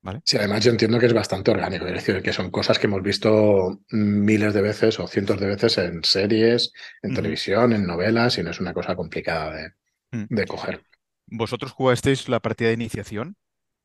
¿Vale? 0.02 0.22
Sí, 0.24 0.38
además 0.38 0.64
yo 0.64 0.72
entiendo 0.72 1.00
que 1.00 1.08
es 1.08 1.14
bastante 1.14 1.50
orgánico, 1.52 1.88
es 1.88 1.94
decir, 1.94 2.22
que 2.22 2.32
son 2.32 2.52
cosas 2.52 2.78
que 2.78 2.86
hemos 2.86 3.02
visto 3.02 3.82
miles 3.90 4.54
de 4.54 4.62
veces 4.62 5.00
o 5.00 5.08
cientos 5.08 5.40
de 5.40 5.48
veces 5.48 5.80
en 5.80 6.04
series, 6.04 6.74
en 7.02 7.16
televisión, 7.16 7.74
en 7.74 7.88
novelas, 7.88 8.38
y 8.38 8.44
no 8.44 8.52
es 8.52 8.60
una 8.60 8.72
cosa 8.72 8.96
complicada 8.96 9.56
de, 9.56 9.72
mm. 10.12 10.46
coger. 10.48 10.84
¿Vosotros 11.28 11.72
jugasteis 11.72 12.30
la 12.30 12.40
partida 12.40 12.70
de 12.70 12.76
iniciación? 12.76 13.36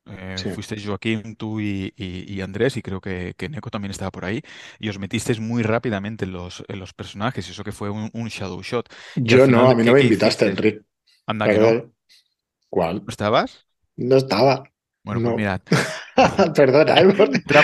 Eh, 0.06 0.36
fuisteis 0.54 0.84
Joaquín, 0.84 1.36
tú 1.36 1.60
y, 1.60 2.40
Andrés, 2.42 2.76
y 2.76 2.82
creo 2.82 3.00
que, 3.00 3.34
que, 3.36 3.48
Neko 3.48 3.70
también 3.70 3.90
estaba 3.90 4.10
por 4.10 4.24
ahí, 4.24 4.42
y 4.78 4.88
os 4.88 4.98
metisteis 4.98 5.40
muy 5.40 5.62
rápidamente 5.62 6.24
en 6.24 6.32
los, 6.32 6.64
en 6.68 6.78
los 6.78 6.92
personajes, 6.94 7.46
y 7.46 7.52
eso 7.52 7.62
que 7.62 7.72
fue 7.72 7.90
un, 7.90 8.10
shadow 8.28 8.60
shot. 8.62 8.92
Yo 9.16 9.46
no, 9.46 9.70
a 9.70 9.74
mí 9.74 9.84
no 9.84 9.92
me 9.92 10.02
invitaste, 10.02 10.46
Enrique. 10.46 10.80
Anda 11.26 11.48
que 11.48 11.58
no. 11.58 11.92
¿Cuál? 12.68 13.02
¿No 13.04 13.08
estabas? 13.08 13.66
No 13.96 14.16
estaba. 14.16 14.64
Bueno, 15.04 15.22
pues 15.22 15.36
mirad. 15.36 15.60
Perdona, 16.54 17.00
¿eh? 17.00 17.14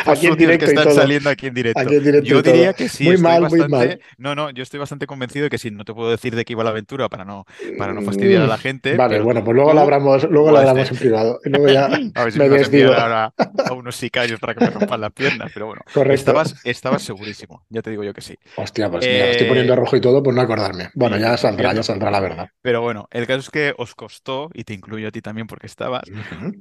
aquí 0.07 0.27
en 0.27 0.37
directo 0.37 0.67
que 0.67 0.73
están 0.73 0.93
saliendo 0.93 1.31
aquí 1.31 1.47
en 1.47 1.55
directo. 1.55 1.83
yo 2.23 2.43
diría 2.43 2.73
que 2.73 2.89
sí. 2.89 3.05
Muy 3.05 3.19
mal, 3.19 3.43
muy 3.49 3.69
mal. 3.69 4.01
No, 4.19 4.35
no, 4.35 4.51
yo 4.51 4.63
estoy 4.63 4.81
bastante 4.81 5.07
convencido 5.07 5.45
de 5.45 5.51
que 5.51 5.59
sí. 5.59 5.71
No 5.71 5.85
te 5.85 5.95
puedo 5.95 6.11
decir 6.11 6.35
de 6.35 6.45
qué 6.45 6.53
iba 6.53 6.65
la 6.65 6.71
aventura 6.71 7.09
para 7.09 7.25
no, 7.25 7.45
para 7.79 7.93
no 7.93 8.03
fastidiar 8.03 8.43
a 8.43 8.47
la 8.47 8.59
gente. 8.59 8.97
Vale, 8.97 9.21
bueno, 9.21 9.45
pues 9.45 9.55
luego 9.55 9.73
lo 9.73 9.81
hablamos, 9.81 10.25
luego 10.31 10.51
lo 10.51 10.59
hablamos 10.59 10.91
en 10.91 10.97
privado. 10.97 11.41
luego 11.45 11.69
ya 11.69 11.87
a 12.15 12.25
ver 12.25 12.33
si 12.33 12.39
me, 12.39 12.49
me 12.49 12.85
ahora 12.85 13.33
a 13.37 13.73
unos 13.73 13.97
sicarios 13.97 14.41
para 14.41 14.55
que 14.55 14.65
me 14.65 14.71
rompan 14.71 15.01
las 15.01 15.13
piernas, 15.13 15.51
pero 15.53 15.67
bueno. 15.67 15.83
Correcto. 15.93 16.15
Estabas, 16.15 16.55
estabas 16.65 17.03
segurísimo. 17.03 17.65
Ya 17.69 17.83
te 17.83 17.91
digo 17.91 18.05
yo 18.05 18.13
que 18.13 18.21
sí. 18.21 18.37
Hostia, 18.57 18.91
pues 18.91 19.07
mira, 19.07 19.31
estoy 19.31 19.49
poniendo 19.49 19.73
eh, 19.73 19.77
rojo 19.77 19.97
y 19.97 20.01
todo 20.01 20.23
por 20.23 20.35
no 20.35 20.41
acordarme. 20.41 20.91
Bueno, 20.95 21.19
ya 21.19 21.37
saldrá, 21.37 21.73
ya 21.73 21.83
saldrá 21.83 22.11
la 22.11 22.21
verdad. 22.21 22.49
Pero 22.63 22.81
bueno, 22.81 23.09
el 23.11 23.27
caso 23.27 23.41
es 23.41 23.51
que 23.51 23.75
os 23.77 23.95
costó, 23.95 24.51
y 24.55 24.65
te 24.65 24.75
incluyo 24.75 25.09
a 25.09 25.11
ti 25.11 25.21
también 25.21 25.47
porque 25.47 25.67
estabas, 25.67 26.03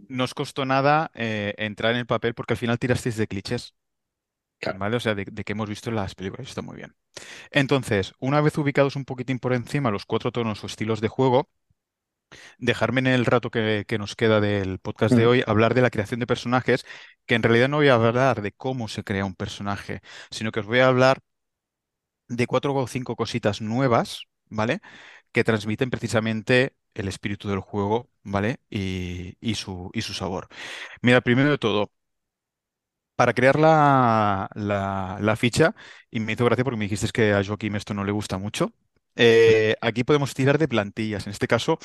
no 0.08 0.24
os 0.24 0.34
costó 0.34 0.66
nada 0.66 1.12
eh, 1.14 1.54
entrar 1.58 1.85
en 1.92 1.98
el 1.98 2.06
papel 2.06 2.34
porque 2.34 2.54
al 2.54 2.58
final 2.58 2.80
tirasteis 2.80 3.18
de 3.18 3.28
clichés. 3.28 3.74
¿Vale? 4.78 4.96
O 4.96 5.00
sea, 5.00 5.16
de, 5.16 5.26
que 5.26 5.52
hemos 5.52 5.70
visto 5.70 5.90
en 5.90 5.98
las 5.98 6.16
películas. 6.16 6.48
Está 6.48 6.62
muy 6.62 6.78
bien. 6.78 6.96
Entonces, 7.52 8.14
una 8.20 8.42
vez 8.42 8.58
ubicados 8.58 8.96
un 8.96 9.06
poquitín 9.06 9.38
por 9.38 9.54
encima 9.54 9.92
los 9.92 10.06
cuatro 10.06 10.32
tonos 10.32 10.64
o 10.64 10.68
estilos 10.68 11.02
de 11.02 11.08
juego, 11.08 11.50
dejarme 12.58 13.00
en 13.02 13.08
el 13.08 13.26
rato 13.26 13.50
que, 13.52 13.86
nos 14.00 14.16
queda 14.16 14.42
del 14.42 14.80
podcast 14.80 15.14
de 15.16 15.26
mm. 15.26 15.30
hoy 15.30 15.44
hablar 15.46 15.74
de 15.74 15.82
la 15.82 15.90
creación 15.90 16.20
de 16.20 16.28
personajes, 16.28 16.86
que 17.26 17.36
en 17.36 17.44
realidad 17.44 17.70
no 17.70 17.78
voy 17.78 17.90
a 17.90 17.96
hablar 17.96 18.42
de 18.42 18.52
cómo 18.52 18.88
se 18.88 19.04
crea 19.04 19.26
un 19.26 19.36
personaje, 19.36 20.02
sino 20.32 20.52
que 20.52 20.62
os 20.62 20.66
voy 20.66 20.80
a 20.80 20.88
hablar 20.88 21.20
de 22.28 22.48
cuatro 22.48 22.74
o 22.74 22.88
cinco 22.88 23.16
cositas 23.16 23.62
nuevas, 23.62 24.24
¿vale? 24.50 24.80
Que 25.32 25.44
transmiten 25.44 25.90
precisamente 25.90 26.76
el 26.96 27.08
espíritu 27.08 27.50
del 27.50 27.60
juego, 27.60 28.10
¿vale? 28.24 28.60
Y, 28.70 29.56
su, 29.56 29.92
y 29.94 30.02
su 30.02 30.14
sabor. 30.14 30.48
Mira, 31.02 31.22
primero 31.22 31.52
de 31.52 31.58
todo, 31.60 31.92
para 33.16 33.34
crear 33.34 33.60
la, 33.60 35.36
ficha, 35.38 35.76
y 36.12 36.20
me 36.20 36.34
hizo 36.34 36.46
gracia 36.46 36.64
porque 36.64 36.78
me 36.78 36.86
dijiste 36.86 37.08
que 37.14 37.34
a 37.34 37.44
Joaquín 37.44 37.76
esto 37.76 37.94
no 37.94 38.04
le 38.04 38.12
gusta 38.12 38.38
mucho, 38.38 38.74
eh, 39.16 39.76
aquí 39.82 40.04
podemos 40.04 40.34
tirar 40.34 40.58
de 40.58 40.68
plantillas, 40.68 41.26
en 41.28 41.32
este 41.32 41.48
caso 41.48 41.80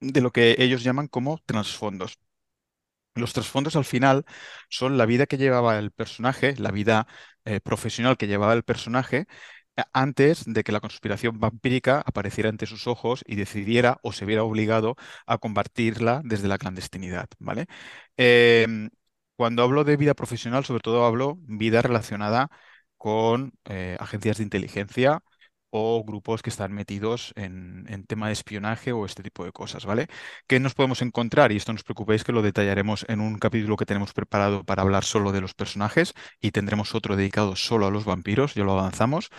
de 0.00 0.20
lo 0.20 0.32
que 0.32 0.56
ellos 0.58 0.84
llaman 0.84 1.08
como 1.08 1.38
trasfondos. 1.46 2.18
Los 3.14 3.32
trasfondos 3.32 3.76
al 3.76 3.84
final 3.86 4.26
son 4.68 4.98
la 4.98 5.06
vida 5.06 5.26
que 5.26 5.38
llevaba 5.38 5.78
el 5.78 5.90
personaje, 5.90 6.54
la 6.58 6.70
vida 6.70 7.06
eh, 7.46 7.60
profesional 7.60 8.16
que 8.18 8.26
llevaba 8.26 8.52
el 8.52 8.62
personaje 8.62 9.26
antes 9.92 10.44
de 10.46 10.64
que 10.64 10.72
la 10.72 10.80
conspiración 10.80 11.38
vampírica 11.40 12.02
apareciera 12.06 12.48
ante 12.48 12.66
sus 12.66 12.86
ojos 12.86 13.22
y 13.26 13.36
decidiera 13.36 13.98
o 14.02 14.12
se 14.12 14.24
viera 14.24 14.44
obligado 14.44 14.96
a 15.26 15.38
combatirla 15.38 16.22
desde 16.24 16.48
la 16.48 16.58
clandestinidad, 16.58 17.28
¿vale? 17.38 17.66
Em, 18.16 18.90
cuando 19.36 19.62
hablo 19.62 19.84
de 19.84 19.96
vida 19.96 20.14
profesional, 20.14 20.64
sobre 20.64 20.80
todo 20.80 21.04
hablo 21.04 21.36
vida 21.42 21.82
relacionada 21.82 22.50
con 22.96 23.52
eh, 23.66 23.96
agencias 24.00 24.38
de 24.38 24.44
inteligencia 24.44 25.22
o 25.70 26.04
grupos 26.04 26.42
que 26.42 26.50
están 26.50 26.72
metidos 26.72 27.32
en, 27.36 27.84
tema 28.06 28.28
de 28.28 28.32
espionaje 28.34 28.92
o 28.92 29.04
este 29.04 29.22
tipo 29.22 29.44
de 29.44 29.52
cosas, 29.52 29.84
¿vale? 29.84 30.08
¿Qué 30.46 30.60
nos 30.60 30.74
podemos 30.74 31.02
encontrar? 31.02 31.52
Y 31.52 31.56
esto 31.56 31.72
no 31.72 31.76
os 31.76 31.84
preocupéis 31.84 32.24
que 32.24 32.32
lo 32.32 32.42
detallaremos 32.42 33.04
en 33.08 33.20
un 33.20 33.38
capítulo 33.38 33.76
que 33.76 33.86
tenemos 33.86 34.12
preparado 34.12 34.64
para 34.64 34.82
hablar 34.82 35.04
solo 35.04 35.32
de 35.32 35.40
los 35.40 35.54
personajes 35.54 36.14
y 36.40 36.52
tendremos 36.52 36.94
otro 36.94 37.16
dedicado 37.16 37.56
solo 37.56 37.86
a 37.86 37.90
los 37.90 38.04
vampiros, 38.04 38.54
ya 38.54 38.64
lo 38.64 38.72
avanzamos. 38.78 39.30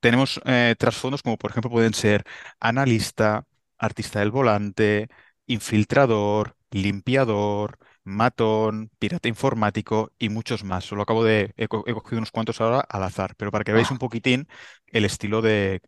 Tenemos 0.00 0.40
eh, 0.44 0.76
trasfondos 0.78 1.22
como 1.22 1.36
por 1.38 1.50
ejemplo 1.50 1.70
pueden 1.70 1.94
ser 1.94 2.24
analista, 2.60 3.46
artista 3.78 4.20
del 4.20 4.30
volante, 4.30 5.08
infiltrador, 5.46 6.56
limpiador, 6.70 7.78
matón, 8.06 8.90
pirata 8.98 9.28
informático 9.28 10.12
y 10.18 10.28
muchos 10.28 10.64
más. 10.64 10.84
Solo 10.84 11.02
acabo 11.02 11.24
de, 11.24 11.52
he, 11.56 11.68
cogido 11.68 12.18
unos 12.18 12.30
cuantos 12.30 12.60
ahora 12.60 12.80
al 12.80 13.02
azar, 13.02 13.34
pero 13.36 13.50
para 13.50 13.64
que 13.64 13.72
veáis 13.72 13.90
ah. 13.90 13.94
un 13.94 13.98
poquitín 13.98 14.48
el 14.86 15.04
estilo 15.04 15.42
de, 15.42 15.82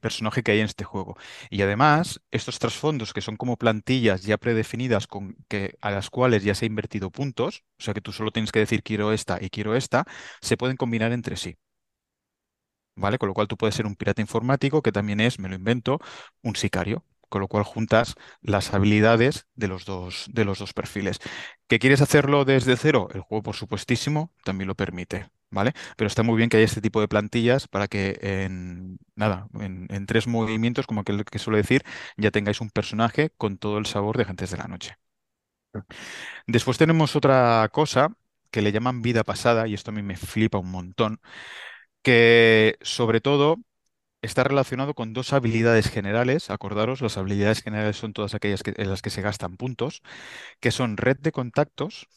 personaje 0.00 0.42
que 0.42 0.52
hay 0.52 0.60
en 0.60 0.66
este 0.66 0.84
juego. 0.84 1.16
Y 1.50 1.62
además, 1.62 2.20
estos 2.30 2.58
trasfondos 2.58 3.12
que 3.14 3.22
son 3.22 3.36
como 3.36 3.56
plantillas 3.56 4.22
ya 4.22 4.36
predefinidas 4.38 5.06
con 5.06 5.36
que, 5.48 5.76
a 5.80 5.90
las 5.90 6.10
cuales 6.10 6.44
ya 6.44 6.54
se 6.54 6.66
ha 6.66 6.68
invertido 6.68 7.10
puntos, 7.10 7.64
o 7.78 7.82
sea 7.82 7.94
que 7.94 8.00
tú 8.02 8.12
solo 8.12 8.30
tienes 8.30 8.52
que 8.52 8.60
decir 8.60 8.82
quiero 8.82 9.12
esta 9.12 9.38
y 9.40 9.50
quiero 9.50 9.74
esta, 9.74 10.04
se 10.40 10.56
pueden 10.56 10.76
combinar 10.76 11.12
entre 11.12 11.36
sí. 11.36 11.56
¿Vale? 12.94 13.18
Con 13.18 13.28
lo 13.28 13.34
cual 13.34 13.48
tú 13.48 13.56
puedes 13.56 13.74
ser 13.74 13.86
un 13.86 13.96
pirata 13.96 14.20
informático 14.20 14.82
que 14.82 14.92
también 14.92 15.20
es, 15.20 15.38
me 15.38 15.48
lo 15.48 15.54
invento, 15.54 15.98
un 16.42 16.56
sicario 16.56 17.04
con 17.32 17.40
lo 17.40 17.48
cual 17.48 17.64
juntas 17.64 18.14
las 18.42 18.74
habilidades 18.74 19.46
de 19.54 19.66
los 19.66 19.86
dos, 19.86 20.26
de 20.30 20.44
los 20.44 20.58
dos 20.58 20.74
perfiles. 20.74 21.18
¿Que 21.66 21.78
quieres 21.78 22.02
hacerlo 22.02 22.44
desde 22.44 22.76
cero? 22.76 23.08
El 23.14 23.22
juego, 23.22 23.42
por 23.42 23.56
supuestísimo, 23.56 24.30
también 24.44 24.68
lo 24.68 24.74
permite. 24.74 25.30
¿Vale? 25.50 25.72
Pero 25.96 26.08
está 26.08 26.22
muy 26.22 26.36
bien 26.36 26.48
que 26.50 26.58
haya 26.58 26.66
este 26.66 26.80
tipo 26.82 27.00
de 27.00 27.08
plantillas 27.08 27.68
para 27.68 27.88
que 27.88 28.18
en 28.22 28.98
nada, 29.16 29.48
en, 29.60 30.06
tres 30.06 30.26
movimientos, 30.26 30.86
como 30.86 31.04
que, 31.04 31.24
que 31.24 31.38
suele 31.38 31.58
decir, 31.58 31.82
ya 32.18 32.30
tengáis 32.30 32.60
un 32.60 32.70
personaje 32.70 33.30
con 33.38 33.56
todo 33.58 33.78
el 33.78 33.86
sabor 33.86 34.18
de 34.18 34.24
Gentes 34.26 34.50
de 34.50 34.58
la 34.58 34.68
Noche. 34.68 34.96
Después 36.46 36.78
tenemos 36.78 37.16
otra 37.16 37.68
cosa 37.72 38.14
que 38.50 38.62
le 38.62 38.72
llaman 38.72 39.02
vida 39.02 39.24
pasada, 39.24 39.66
y 39.68 39.74
esto 39.74 39.90
a 39.90 39.94
mí 39.94 40.02
me 40.02 40.16
flipa 40.16 40.58
un 40.58 40.70
montón, 40.70 41.20
que 42.02 42.78
sobre 42.82 43.20
todo 43.20 43.58
está 44.22 44.44
relacionado 44.44 44.94
con 44.94 45.12
dos 45.12 45.32
habilidades 45.32 45.90
generales. 45.90 46.50
Acordaros, 46.50 47.00
las 47.02 47.18
habilidades 47.18 47.62
generales 47.62 47.96
son 47.96 48.12
todas 48.12 48.34
aquellas 48.34 48.62
en 48.66 48.90
las 48.90 49.02
que 49.02 49.10
se 49.10 49.22
gastan 49.22 49.56
puntos, 49.56 50.02
que 50.60 50.70
son 50.72 50.96
red 50.96 51.18
de 51.18 51.32
contactos 51.32 52.08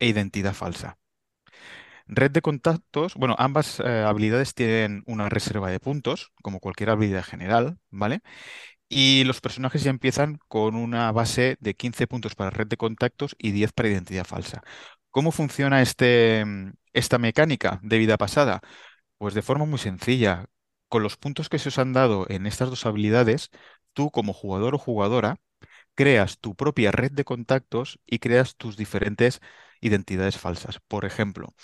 e 0.00 0.08
identidad 0.08 0.54
falsa. 0.54 0.98
Red 2.06 2.32
de 2.32 2.42
contactos, 2.42 3.14
bueno, 3.14 3.36
ambas 3.38 3.78
eh, 3.80 4.04
habilidades 4.06 4.54
tienen 4.54 5.02
una 5.06 5.28
reserva 5.28 5.70
de 5.70 5.78
puntos, 5.80 6.32
como 6.42 6.58
cualquier 6.60 6.90
habilidad 6.90 7.22
general, 7.24 7.78
¿vale? 7.90 8.20
Y 8.88 9.24
los 9.24 9.40
personajes 9.40 9.84
ya 9.84 9.90
empiezan 9.90 10.38
con 10.48 10.76
una 10.76 11.12
base 11.12 11.56
de 11.60 11.74
15 11.74 12.06
puntos 12.08 12.34
para 12.36 12.50
red 12.50 12.68
de 12.68 12.76
contactos 12.78 13.36
y 13.38 13.52
10 13.52 13.72
para 13.72 13.88
identidad 13.90 14.24
falsa. 14.26 14.62
¿Cómo 15.10 15.32
funciona 15.32 15.82
este, 15.82 16.44
esta 16.92 17.18
mecánica 17.18 17.80
de 17.82 17.98
vida 17.98 18.18
pasada? 18.18 18.60
Pues 19.18 19.34
de 19.34 19.42
forma 19.42 19.66
muy 19.66 19.78
sencilla. 19.78 20.46
Con 20.90 21.04
los 21.04 21.18
puntos 21.18 21.50
que 21.50 21.60
se 21.60 21.70
os 21.70 21.78
han 21.80 21.94
dado 21.94 22.26
en 22.30 22.46
estas 22.46 22.70
dos 22.70 22.86
habilidades, 22.86 23.50
tú 23.94 24.10
como 24.12 24.34
jugador 24.34 24.76
o 24.76 24.78
jugadora 24.78 25.38
creas 25.94 26.38
tu 26.40 26.54
propia 26.56 26.92
red 26.92 27.12
de 27.12 27.24
contactos 27.24 28.00
y 28.06 28.20
creas 28.20 28.56
tus 28.56 28.76
diferentes 28.76 29.40
identidades 29.80 30.38
falsas. 30.38 30.80
Por 30.88 31.04
ejemplo, 31.06 31.54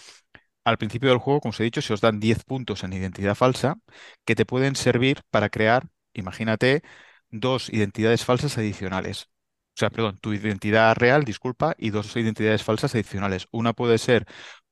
al 0.65 0.79
principio 0.79 1.11
del 1.11 1.19
juego, 1.19 1.41
como 1.41 1.51
os 1.51 1.61
he 1.61 1.65
dicho, 1.65 1.83
se 1.83 1.93
os 1.95 2.01
dan 2.01 2.21
10 2.21 2.45
puntos 2.45 2.85
en 2.85 2.93
identidad 2.93 3.35
falsa 3.35 3.77
que 4.25 4.35
te 4.35 4.47
pueden 4.47 4.77
servir 4.77 5.23
para 5.31 5.49
crear, 5.51 5.89
imagínate, 6.15 6.83
dos 7.31 7.71
identidades 7.71 8.25
falsas 8.25 8.59
adicionales. 8.59 9.29
O 9.77 9.79
sea, 9.79 9.91
perdón, 9.91 10.19
tu 10.19 10.33
identidad 10.33 10.97
real, 10.97 11.25
disculpa, 11.25 11.75
y 11.79 11.91
dos 11.91 12.17
identidades 12.17 12.62
falsas 12.65 12.95
adicionales. 12.95 13.47
Una 13.53 13.75
puede 13.75 13.99
ser 13.99 14.27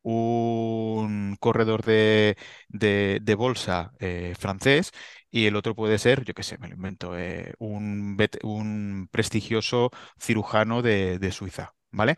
un 0.05 1.37
corredor 1.41 1.83
de, 1.85 2.37
bolsa 3.37 3.93
eh, 3.99 4.35
francés 4.39 4.93
y 5.31 5.47
el 5.47 5.57
otro 5.57 5.75
puede 5.75 5.99
ser, 5.99 6.25
yo 6.25 6.35
qué 6.35 6.43
sé, 6.45 6.59
me 6.59 6.69
lo 6.69 6.75
invento, 6.77 7.19
eh, 7.19 7.55
un, 7.59 8.17
un, 8.43 9.09
prestigioso 9.11 9.91
cirujano 10.21 10.83
de, 10.83 11.19
de 11.19 11.33
Suiza, 11.33 11.75
¿vale? 11.91 12.17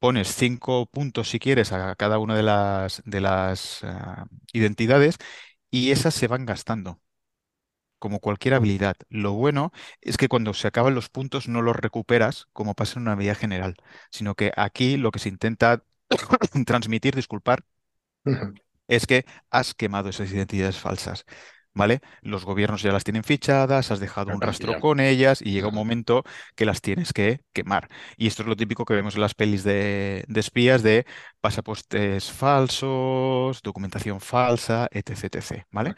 pones 0.00 0.28
cinco 0.34 0.86
puntos 0.86 1.30
si 1.30 1.38
quieres 1.38 1.72
a 1.72 1.94
cada 1.96 2.18
una 2.18 2.34
de 2.36 2.42
las, 2.42 3.02
de 3.06 3.20
las 3.20 3.84
ah, 3.84 4.26
identidades 4.52 5.18
y 5.70 5.90
esas 5.92 6.14
se 6.14 6.28
van 6.28 6.46
gastando, 6.46 7.00
como 7.98 8.20
cualquier 8.20 8.54
habilidad. 8.54 8.96
Lo 9.08 9.32
bueno 9.32 9.72
es 10.00 10.16
que 10.16 10.28
cuando 10.28 10.54
se 10.54 10.68
acaban 10.68 10.94
los 10.94 11.08
puntos 11.10 11.48
no 11.48 11.62
los 11.62 11.76
recuperas 11.76 12.48
como 12.52 12.74
pasa 12.74 12.98
en 12.98 13.02
una 13.02 13.12
habilidad 13.12 13.36
general, 13.38 13.76
sino 14.10 14.34
que 14.34 14.52
aquí 14.56 14.96
lo 14.96 15.10
que 15.12 15.18
se 15.20 15.28
intenta 15.28 15.84
transmitir, 16.66 17.14
disculpar, 17.14 17.64
es 18.88 19.06
que 19.06 19.24
has 19.50 19.74
quemado 19.74 20.10
esas 20.10 20.30
identidades 20.32 20.78
falsas. 20.78 21.24
¿vale? 21.74 22.00
Los 22.22 22.44
gobiernos 22.44 22.82
ya 22.82 22.92
las 22.92 23.04
tienen 23.04 23.24
fichadas, 23.24 23.90
has 23.90 24.00
dejado 24.00 24.32
un 24.34 24.40
rastro 24.40 24.80
con 24.80 25.00
ellas 25.00 25.40
y 25.42 25.52
llega 25.52 25.68
un 25.68 25.74
momento 25.74 26.24
que 26.54 26.64
las 26.64 26.80
tienes 26.80 27.12
que 27.12 27.40
quemar. 27.52 27.88
Y 28.16 28.26
esto 28.26 28.42
es 28.42 28.48
lo 28.48 28.56
típico 28.56 28.84
que 28.84 28.94
vemos 28.94 29.14
en 29.14 29.20
las 29.20 29.34
pelis 29.34 29.64
de, 29.64 30.24
espías 30.34 30.82
de 30.82 31.06
pasapostes 31.40 32.30
falsos, 32.30 33.62
documentación 33.62 34.20
falsa, 34.20 34.88
etc, 34.90 35.36
etc, 35.36 35.64
¿vale? 35.70 35.94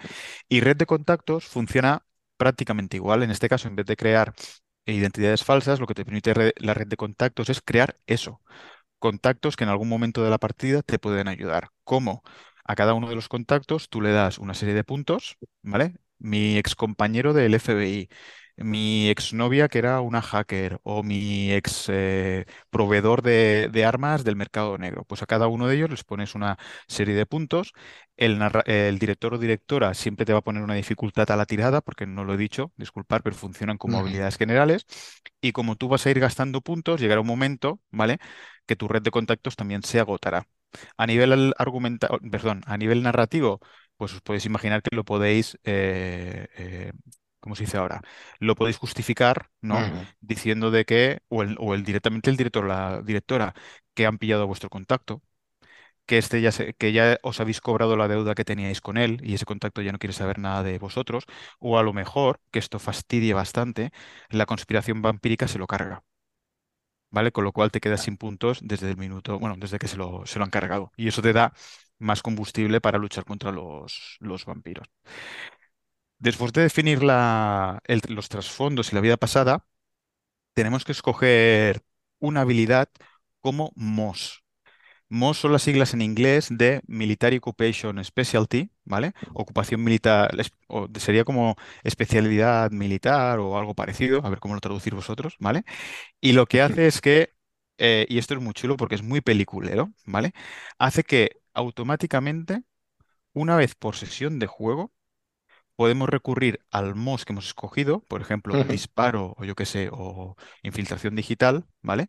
Y 0.49 0.61
red 0.61 0.77
de 0.77 0.87
contactos 0.87 1.47
funciona 1.47 2.05
prácticamente 2.37 2.97
igual. 2.97 3.23
En 3.23 3.31
este 3.31 3.49
caso, 3.49 3.69
en 3.69 3.77
vez 3.77 3.87
de 3.87 3.97
crear 3.97 4.35
identidades 4.87 5.45
falsas, 5.45 5.81
lo 5.81 5.87
que 5.87 5.95
te 5.95 6.05
permite 6.05 6.55
la 6.59 6.75
red 6.75 6.87
de 6.89 6.97
contactos 6.97 7.49
es 7.51 7.61
crear 7.63 7.99
eso. 8.07 8.41
Contactos 9.03 9.57
que 9.57 9.65
en 9.65 9.71
algún 9.71 9.89
momento 9.89 10.23
de 10.25 10.31
la 10.31 10.39
partida 10.39 10.83
te 10.83 10.99
pueden 10.99 11.29
ayudar. 11.29 11.69
¿Cómo? 11.85 12.23
a 12.65 12.75
cada 12.75 12.95
uno 12.95 13.09
de 13.09 13.15
los 13.15 13.29
contactos 13.29 13.89
tú 13.89 14.01
le 14.01 14.13
das 14.13 14.39
una 14.39 14.55
serie 14.55 14.75
de 14.75 14.85
puntos, 14.85 15.37
¿vale? 15.63 15.95
Mi 16.19 16.57
ex 16.57 16.75
compañero 16.77 17.33
del 17.33 17.55
FBI, 17.55 18.09
mi 18.57 19.09
exnovia 19.09 19.69
que 19.69 19.79
era 19.79 20.01
una 20.01 20.23
hacker 20.23 20.79
o 20.85 21.03
mi 21.03 21.53
ex 21.53 21.87
eh, 21.89 22.47
proveedor 22.71 23.23
de, 23.23 23.85
armas 23.85 24.25
del 24.25 24.37
mercado 24.37 24.79
negro. 24.79 25.05
Pues 25.05 25.23
a 25.23 25.27
cada 25.27 25.49
uno 25.49 25.67
de 25.67 25.77
ellos 25.77 25.91
les 25.91 26.05
pones 26.05 26.35
una 26.35 26.59
serie 26.87 27.15
de 27.15 27.27
puntos. 27.27 27.73
El, 28.17 28.41
el, 28.67 28.99
director 28.99 29.35
o 29.35 29.39
directora 29.39 29.95
siempre 29.95 30.25
te 30.27 30.33
va 30.33 30.41
a 30.41 30.43
poner 30.43 30.63
una 30.63 30.75
dificultad 30.75 31.31
a 31.31 31.37
la 31.37 31.47
tirada, 31.47 31.81
porque 31.81 32.07
no 32.07 32.25
lo 32.25 32.35
he 32.35 32.37
dicho, 32.37 32.73
disculpar, 32.77 33.23
pero 33.23 33.35
funcionan 33.35 33.79
como 33.79 33.99
habilidades 33.99 34.37
generales. 34.37 34.87
Y 35.41 35.53
como 35.53 35.77
tú 35.77 35.89
vas 35.89 36.07
a 36.07 36.11
ir 36.11 36.21
gastando 36.21 36.61
puntos, 36.61 37.01
llegará 37.01 37.21
un 37.21 37.27
momento, 37.27 37.81
¿vale? 37.91 38.19
Que 38.67 38.77
tu 38.77 38.89
red 38.89 39.03
de 39.03 39.11
contactos 39.11 39.57
también 39.57 39.83
se 39.83 40.01
agotará. 40.01 40.47
A 40.97 41.07
nivel 41.07 41.55
argumental, 41.59 42.21
perdón, 42.31 42.63
a 42.67 42.77
nivel 42.79 43.03
narrativo, 43.03 43.61
pues 43.97 44.15
os 44.15 44.21
podéis 44.23 44.47
imaginar 44.47 44.83
que 44.83 44.97
lo 44.97 45.05
podéis, 45.05 45.59
eh, 45.65 46.49
eh, 46.57 46.93
¿cómo 47.41 47.55
se 47.57 47.65
dice 47.65 47.77
ahora? 47.79 48.01
Lo 48.41 48.55
podéis 48.57 48.79
justificar, 48.79 49.51
¿no? 49.61 49.91
Diciendo 50.21 50.71
de 50.71 50.85
que, 50.85 51.21
o 51.29 51.43
el, 51.43 51.85
directamente 51.85 52.31
el 52.31 52.37
director 52.37 52.65
o 52.65 52.69
la 52.69 53.03
directora, 53.03 53.55
que 53.95 54.07
han 54.07 54.19
pillado 54.19 54.47
vuestro 54.47 54.71
contacto, 54.71 55.23
que 56.07 56.19
este 56.19 56.41
ya 56.43 56.51
que 56.79 56.93
ya 56.93 57.19
os 57.23 57.41
habéis 57.41 57.61
cobrado 57.61 57.97
la 57.97 58.09
deuda 58.09 58.35
que 58.35 58.45
teníais 58.45 58.81
con 58.81 58.97
él 58.99 59.21
y 59.23 59.35
ese 59.35 59.45
contacto 59.47 59.83
ya 59.83 59.93
no 59.93 59.99
quiere 59.99 60.13
saber 60.15 60.39
nada 60.39 60.63
de 60.63 60.79
vosotros, 60.79 61.25
o 61.61 61.79
a 61.79 61.83
lo 61.83 61.93
mejor, 61.93 62.41
que 62.51 62.59
esto 62.59 62.79
fastidie 62.79 63.35
bastante, 63.35 63.93
la 64.31 64.47
conspiración 64.47 65.03
vampírica 65.03 65.49
se 65.49 65.59
lo 65.59 65.67
carga. 65.67 66.03
¿Vale? 67.13 67.33
Con 67.33 67.45
lo 67.45 67.53
cual 67.53 67.71
te 67.73 67.81
quedas 67.81 68.03
sin 68.03 68.19
puntos 68.19 68.61
desde 68.65 68.91
el 68.91 68.99
minuto, 68.99 69.39
bueno, 69.41 69.57
desde 69.59 69.79
que 69.81 69.89
se 69.89 69.99
lo, 69.99 70.27
se 70.27 70.39
lo 70.41 70.47
han 70.47 70.51
cargado. 70.53 70.93
Y 70.97 71.09
eso 71.09 71.23
te 71.23 71.35
da 71.35 71.55
más 72.01 72.23
combustible 72.23 72.81
para 72.83 72.99
luchar 72.99 73.25
contra 73.27 73.53
los, 73.53 74.19
los 74.21 74.47
vampiros. 74.47 74.89
Después 76.19 76.53
de 76.53 76.63
definir 76.63 77.03
la, 77.03 77.83
los 78.09 78.29
trasfondos 78.29 78.93
y 78.93 78.95
la 78.95 79.01
vida 79.01 79.17
pasada, 79.17 79.67
tenemos 80.55 80.85
que 80.85 80.93
escoger 80.93 81.83
una 82.21 82.43
habilidad 82.43 82.91
como 83.41 83.73
MOS. 83.77 84.42
MOS 85.13 85.39
son 85.39 85.53
las 85.53 85.63
siglas 85.63 85.95
en 85.95 86.03
inglés 86.03 86.49
de 86.51 86.83
Military 86.87 87.39
Occupation 87.39 88.03
Specialty, 88.05 88.71
¿vale? 88.85 89.13
Ocupación 89.35 89.85
militar, 89.85 90.31
o 90.69 90.89
sería 90.99 91.25
como 91.25 91.57
especialidad 91.85 92.71
militar 92.71 93.39
o 93.39 93.59
algo 93.59 93.75
parecido, 93.75 94.25
a 94.25 94.31
ver 94.31 94.41
cómo 94.41 94.55
lo 94.55 94.61
traducir 94.61 94.95
vosotros, 94.95 95.37
¿vale? 95.41 95.65
Y 96.21 96.33
lo 96.33 96.47
que 96.47 96.63
hace 96.63 96.87
es 96.87 97.01
que, 97.01 97.35
eh, 97.79 98.07
y 98.09 98.19
esto 98.19 98.35
es 98.35 98.41
muy 98.41 98.55
chulo 98.55 98.77
porque 98.77 98.97
es 98.97 99.03
muy 99.03 99.21
peliculero, 99.23 99.93
¿vale? 100.07 100.33
Hace 100.79 101.05
que 101.05 101.41
automáticamente, 101.55 102.63
una 103.35 103.57
vez 103.57 103.75
por 103.77 103.97
sesión 103.97 104.39
de 104.39 104.47
juego, 104.49 104.93
podemos 105.77 106.09
recurrir 106.09 106.61
al 106.71 106.95
MOS 106.95 107.25
que 107.25 107.33
hemos 107.33 107.47
escogido, 107.47 108.01
por 108.05 108.21
ejemplo, 108.21 108.65
disparo 108.67 109.35
o 109.39 109.45
yo 109.45 109.55
qué 109.55 109.67
sé, 109.67 109.89
o 109.93 110.37
infiltración 110.63 111.17
digital, 111.17 111.67
¿vale? 111.83 112.09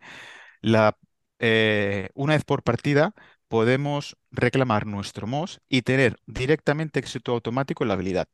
La 0.62 0.98
eh, 1.46 2.08
una 2.14 2.36
vez 2.36 2.46
por 2.46 2.64
partida 2.64 3.14
podemos 3.50 4.16
reclamar 4.32 4.88
nuestro 4.88 5.28
MOS 5.28 5.60
y 5.68 5.82
tener 5.82 6.16
directamente 6.26 7.00
éxito 7.00 7.34
automático 7.34 7.84
en 7.84 7.90
la 7.90 7.96
habilidad. 7.96 8.30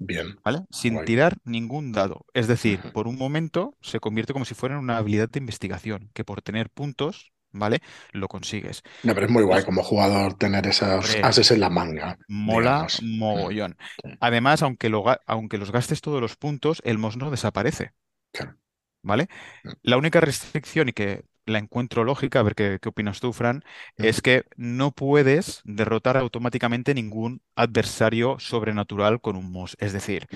Bien. 0.00 0.36
¿Vale? 0.44 0.64
Sin 0.70 1.04
tirar 1.04 1.36
ningún 1.44 1.92
dado. 1.92 2.26
Es 2.34 2.48
decir, 2.48 2.80
por 2.92 3.06
un 3.06 3.16
momento 3.16 3.76
se 3.80 4.00
convierte 4.00 4.32
como 4.32 4.44
si 4.44 4.54
fuera 4.54 4.74
en 4.74 4.80
una 4.80 4.96
habilidad 4.96 5.30
de 5.30 5.38
investigación, 5.38 6.10
que 6.12 6.24
por 6.24 6.42
tener 6.42 6.70
puntos, 6.70 7.32
¿vale? 7.52 7.78
Lo 8.10 8.26
consigues. 8.26 8.82
No, 9.04 9.14
pero 9.14 9.26
es 9.26 9.32
muy 9.32 9.44
guay 9.44 9.62
como 9.62 9.84
jugador 9.84 10.34
tener 10.34 10.66
esos 10.66 11.16
ases 11.22 11.52
en 11.52 11.60
la 11.60 11.70
manga. 11.70 12.18
Mola 12.26 12.88
mogollón. 13.00 13.76
Además, 14.18 14.62
aunque, 14.62 14.90
aunque 15.26 15.58
los 15.58 15.70
gastes 15.70 16.00
todos 16.00 16.20
los 16.20 16.34
puntos, 16.34 16.82
el 16.84 16.98
MOS 16.98 17.16
no 17.16 17.30
desaparece. 17.30 17.92
¿Vale? 19.02 19.28
Mm. 19.62 19.70
La 19.82 19.98
única 19.98 20.20
restricción 20.20 20.88
y 20.88 20.92
que 20.92 21.24
la 21.46 21.58
encuentro 21.58 22.04
lógica, 22.04 22.40
a 22.40 22.42
ver 22.42 22.54
qué, 22.54 22.78
opinas 22.86 23.20
tú, 23.20 23.32
Fran, 23.32 23.64
es 23.96 24.22
que 24.22 24.44
no 24.56 24.92
puedes 24.92 25.60
derrotar 25.64 26.16
automáticamente 26.16 26.94
ningún 26.94 27.42
adversario 27.54 28.36
sobrenatural 28.38 29.20
con 29.20 29.36
un 29.36 29.50
MOS. 29.50 29.76
Es 29.80 29.92
decir, 29.92 30.26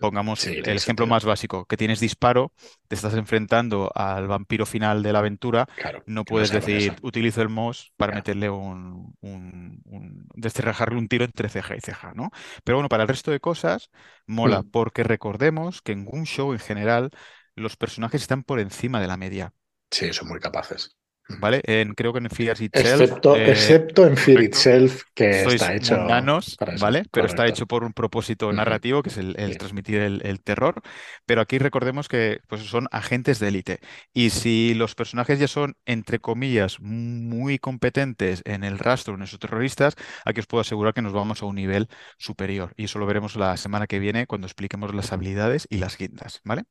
pongamos 0.00 0.46
el 0.46 0.68
ejemplo 0.68 1.06
más 1.06 1.24
básico, 1.24 1.64
que 1.66 1.76
tienes 1.76 2.00
disparo, 2.00 2.52
te 2.88 2.94
estás 2.94 3.14
enfrentando 3.14 3.90
al 3.94 4.26
vampiro 4.26 4.66
final 4.66 5.02
de 5.02 5.12
la 5.12 5.20
aventura, 5.20 5.68
no 6.06 6.24
puedes 6.24 6.50
decir, 6.50 6.94
utilizo 7.02 7.42
el 7.42 7.48
MOS 7.48 7.92
para 7.96 8.14
meterle 8.14 8.50
un, 8.50 9.14
un, 9.20 9.82
un, 9.84 10.28
un 10.34 11.08
tiro 11.08 11.24
entre 11.24 11.48
ceja 11.48 11.76
y 11.76 11.80
ceja, 11.80 12.12
¿no? 12.14 12.30
Pero 12.64 12.78
bueno, 12.78 12.88
para 12.88 13.02
el 13.02 13.08
resto 13.08 13.30
de 13.30 13.40
cosas, 13.40 13.90
mola, 14.26 14.62
mm. 14.62 14.70
porque 14.70 15.04
recordemos 15.04 15.82
que 15.82 15.92
en 15.92 16.08
un 16.10 16.26
show 16.26 16.52
en 16.52 16.58
general 16.58 17.10
los 17.54 17.76
personajes 17.76 18.22
están 18.22 18.44
por 18.44 18.60
encima 18.60 19.00
de 19.00 19.06
la 19.06 19.16
media. 19.16 19.52
Sí, 19.92 20.12
son 20.12 20.28
muy 20.28 20.40
capaces. 20.40 20.96
¿vale? 21.38 21.60
En, 21.64 21.94
creo 21.94 22.12
que 22.12 22.18
en 22.18 22.30
Fear 22.30 22.60
Itself. 22.60 23.00
Excepto, 23.00 23.36
eh, 23.36 23.50
excepto 23.50 24.06
en 24.06 24.16
Fear 24.16 24.42
Itself, 24.42 25.02
que 25.14 25.44
sois 25.44 25.54
está 25.54 25.74
hecho. 25.74 25.96
mundanos, 25.96 26.56
¿vale? 26.80 27.04
Pero 27.10 27.26
está 27.26 27.46
hecho 27.46 27.66
por 27.66 27.84
un 27.84 27.92
propósito 27.92 28.52
narrativo, 28.52 29.02
que 29.02 29.10
es 29.10 29.18
el, 29.18 29.58
transmitir 29.58 30.00
el, 30.00 30.40
terror. 30.42 30.82
Pero 31.26 31.40
aquí 31.40 31.58
recordemos 31.58 32.08
que 32.08 32.40
pues, 32.48 32.62
son 32.62 32.88
agentes 32.90 33.38
de 33.38 33.48
élite. 33.48 33.80
Y 34.12 34.30
si 34.30 34.74
los 34.74 34.94
personajes 34.94 35.38
ya 35.38 35.48
son, 35.48 35.76
entre 35.86 36.18
comillas, 36.18 36.80
muy 36.80 37.58
competentes 37.58 38.42
en 38.44 38.64
el 38.64 38.78
rastro, 38.78 39.14
en 39.14 39.22
esos 39.22 39.38
terroristas, 39.38 39.94
aquí 40.24 40.40
os 40.40 40.46
puedo 40.46 40.60
asegurar 40.60 40.94
que 40.94 41.02
nos 41.02 41.12
vamos 41.12 41.42
a 41.42 41.46
un 41.46 41.56
nivel 41.56 41.88
superior. 42.18 42.72
Y 42.76 42.84
eso 42.84 42.98
lo 42.98 43.06
veremos 43.06 43.36
la 43.36 43.56
semana 43.56 43.86
que 43.86 43.98
viene 43.98 44.26
cuando 44.26 44.46
expliquemos 44.46 44.94
las 44.94 45.12
habilidades 45.12 45.66
y 45.70 45.78
las 45.78 45.96
guindas, 45.96 46.40
¿vale? 46.44 46.64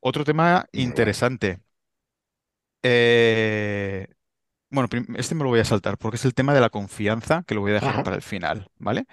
Otro 0.00 0.24
tema 0.24 0.66
interesante. 0.72 1.60
Eh, 2.82 4.06
bueno, 4.70 4.88
este 5.16 5.34
me 5.34 5.44
lo 5.44 5.50
voy 5.50 5.60
a 5.60 5.64
saltar 5.64 5.98
porque 5.98 6.16
es 6.16 6.24
el 6.24 6.34
tema 6.34 6.54
de 6.54 6.60
la 6.60 6.70
confianza 6.70 7.44
que 7.46 7.54
lo 7.54 7.60
voy 7.60 7.72
a 7.72 7.74
dejar 7.74 8.02
para 8.04 8.16
el 8.16 8.22
final, 8.22 8.68
¿vale? 8.78 9.06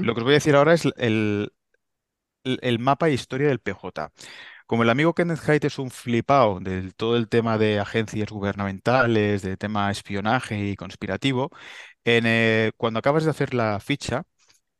Lo 0.00 0.14
que 0.14 0.20
os 0.20 0.24
voy 0.24 0.34
a 0.34 0.34
decir 0.34 0.54
ahora 0.54 0.74
es 0.74 0.84
el, 0.96 1.52
el, 2.44 2.78
mapa 2.78 3.08
e 3.08 3.14
historia 3.14 3.48
del 3.48 3.60
PJ. 3.60 4.12
Como 4.66 4.82
el 4.82 4.90
amigo 4.90 5.14
Kenneth 5.14 5.48
Haidt 5.48 5.64
es 5.64 5.78
un 5.78 5.90
flipado 5.90 6.60
de 6.60 6.92
todo 6.92 7.16
el 7.16 7.28
tema 7.28 7.56
de 7.56 7.80
agencias 7.80 8.28
gubernamentales, 8.30 9.42
de 9.42 9.56
tema 9.56 9.90
espionaje 9.90 10.58
y 10.58 10.76
conspirativo, 10.76 11.50
en, 12.04 12.24
eh, 12.26 12.72
cuando 12.76 12.98
acabas 12.98 13.24
de 13.24 13.30
hacer 13.30 13.54
la 13.54 13.80
ficha, 13.80 14.24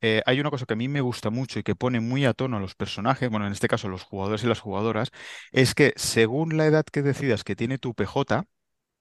eh, 0.00 0.22
hay 0.26 0.40
una 0.40 0.50
cosa 0.50 0.66
que 0.66 0.74
a 0.74 0.76
mí 0.76 0.88
me 0.88 1.00
gusta 1.00 1.30
mucho 1.30 1.58
y 1.58 1.62
que 1.62 1.74
pone 1.74 2.00
muy 2.00 2.24
a 2.26 2.34
tono 2.34 2.56
a 2.58 2.60
los 2.60 2.74
personajes, 2.74 3.30
bueno, 3.30 3.46
en 3.46 3.52
este 3.52 3.68
caso 3.68 3.88
los 3.88 4.02
jugadores 4.02 4.44
y 4.44 4.46
las 4.46 4.60
jugadoras, 4.60 5.10
es 5.52 5.74
que 5.74 5.92
según 5.96 6.56
la 6.56 6.66
edad 6.66 6.84
que 6.84 7.02
decidas 7.02 7.44
que 7.44 7.56
tiene 7.56 7.78
tu 7.78 7.94
PJ, 7.94 8.44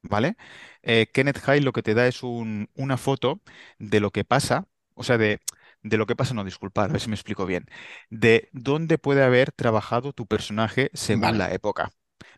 ¿vale? 0.03 0.35
Eh, 0.83 1.07
Kenneth 1.13 1.39
High 1.39 1.61
lo 1.61 1.73
que 1.73 1.83
te 1.83 1.93
da 1.93 2.07
es 2.07 2.23
una 2.23 2.97
foto 2.97 3.41
de 3.79 3.99
lo 3.99 4.11
que 4.11 4.23
pasa, 4.25 4.67
o 4.95 5.03
sea, 5.03 5.17
de, 5.17 5.41
de 5.83 5.97
lo 5.97 6.05
que 6.05 6.15
pasa, 6.15 6.33
no, 6.33 6.43
disculpad, 6.43 6.85
a 6.85 6.87
ver 6.89 7.01
si 7.01 7.09
me 7.09 7.15
explico 7.15 7.45
bien, 7.45 7.65
de 8.09 8.49
dónde 8.53 8.97
puede 8.97 9.23
haber 9.23 9.51
trabajado 9.51 10.13
tu 10.13 10.27
personaje 10.27 10.89
según 10.93 11.37
la 11.37 11.51
época. 11.53 11.91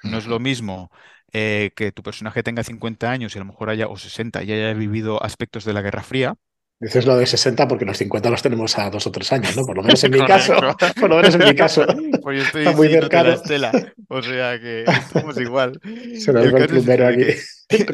No 0.03 0.18
es 0.18 0.28
lo 0.28 0.39
mismo 0.39 0.91
eh, 1.34 1.72
que 1.76 1.91
tu 1.91 2.03
personaje 2.03 2.43
tenga 2.43 2.64
50 2.64 3.12
años 3.12 3.36
y 3.36 3.39
a 3.39 3.41
lo 3.41 3.45
mejor 3.45 3.70
haya, 3.70 3.88
o 3.88 3.97
60 3.97 4.43
y 4.43 4.51
haya 4.51 4.74
vivido 4.74 5.24
aspectos 5.24 5.66
de 5.66 5.74
la 5.74 5.82
Guerra 5.82 6.03
Fría, 6.03 6.36
Dices 6.80 7.07
lo 7.07 7.17
de 7.17 7.25
60 7.25 7.67
porque 7.67 7.86
los 7.86 7.97
50 7.97 8.30
los 8.30 8.41
tenemos 8.43 8.78
a 8.78 8.91
dos 8.91 9.07
o 9.07 9.11
tres 9.11 9.32
años, 9.32 9.57
¿no? 9.57 9.65
Por 9.65 9.78
lo 9.78 9.82
menos 9.82 10.03
en 10.03 10.11
mi 10.11 10.19
caso. 10.28 10.53
Por 10.99 11.09
lo 11.09 11.15
menos 11.15 11.34
en 11.36 11.43
mi 11.43 11.55
caso. 11.55 11.86
Pues 12.28 12.39
yo 12.39 12.43
estoy 12.43 12.65
Está 12.65 12.75
muy 12.75 12.89
cercano. 12.89 13.30
Estela. 13.30 13.71
O 14.09 14.21
sea 14.21 14.59
que 14.59 14.84
estamos 14.84 15.39
igual. 15.39 15.80
Se 16.19 16.34
nos 16.34 16.53
va 16.53 16.59
el 16.59 16.67
plumero 16.67 17.07
aquí. 17.07 17.23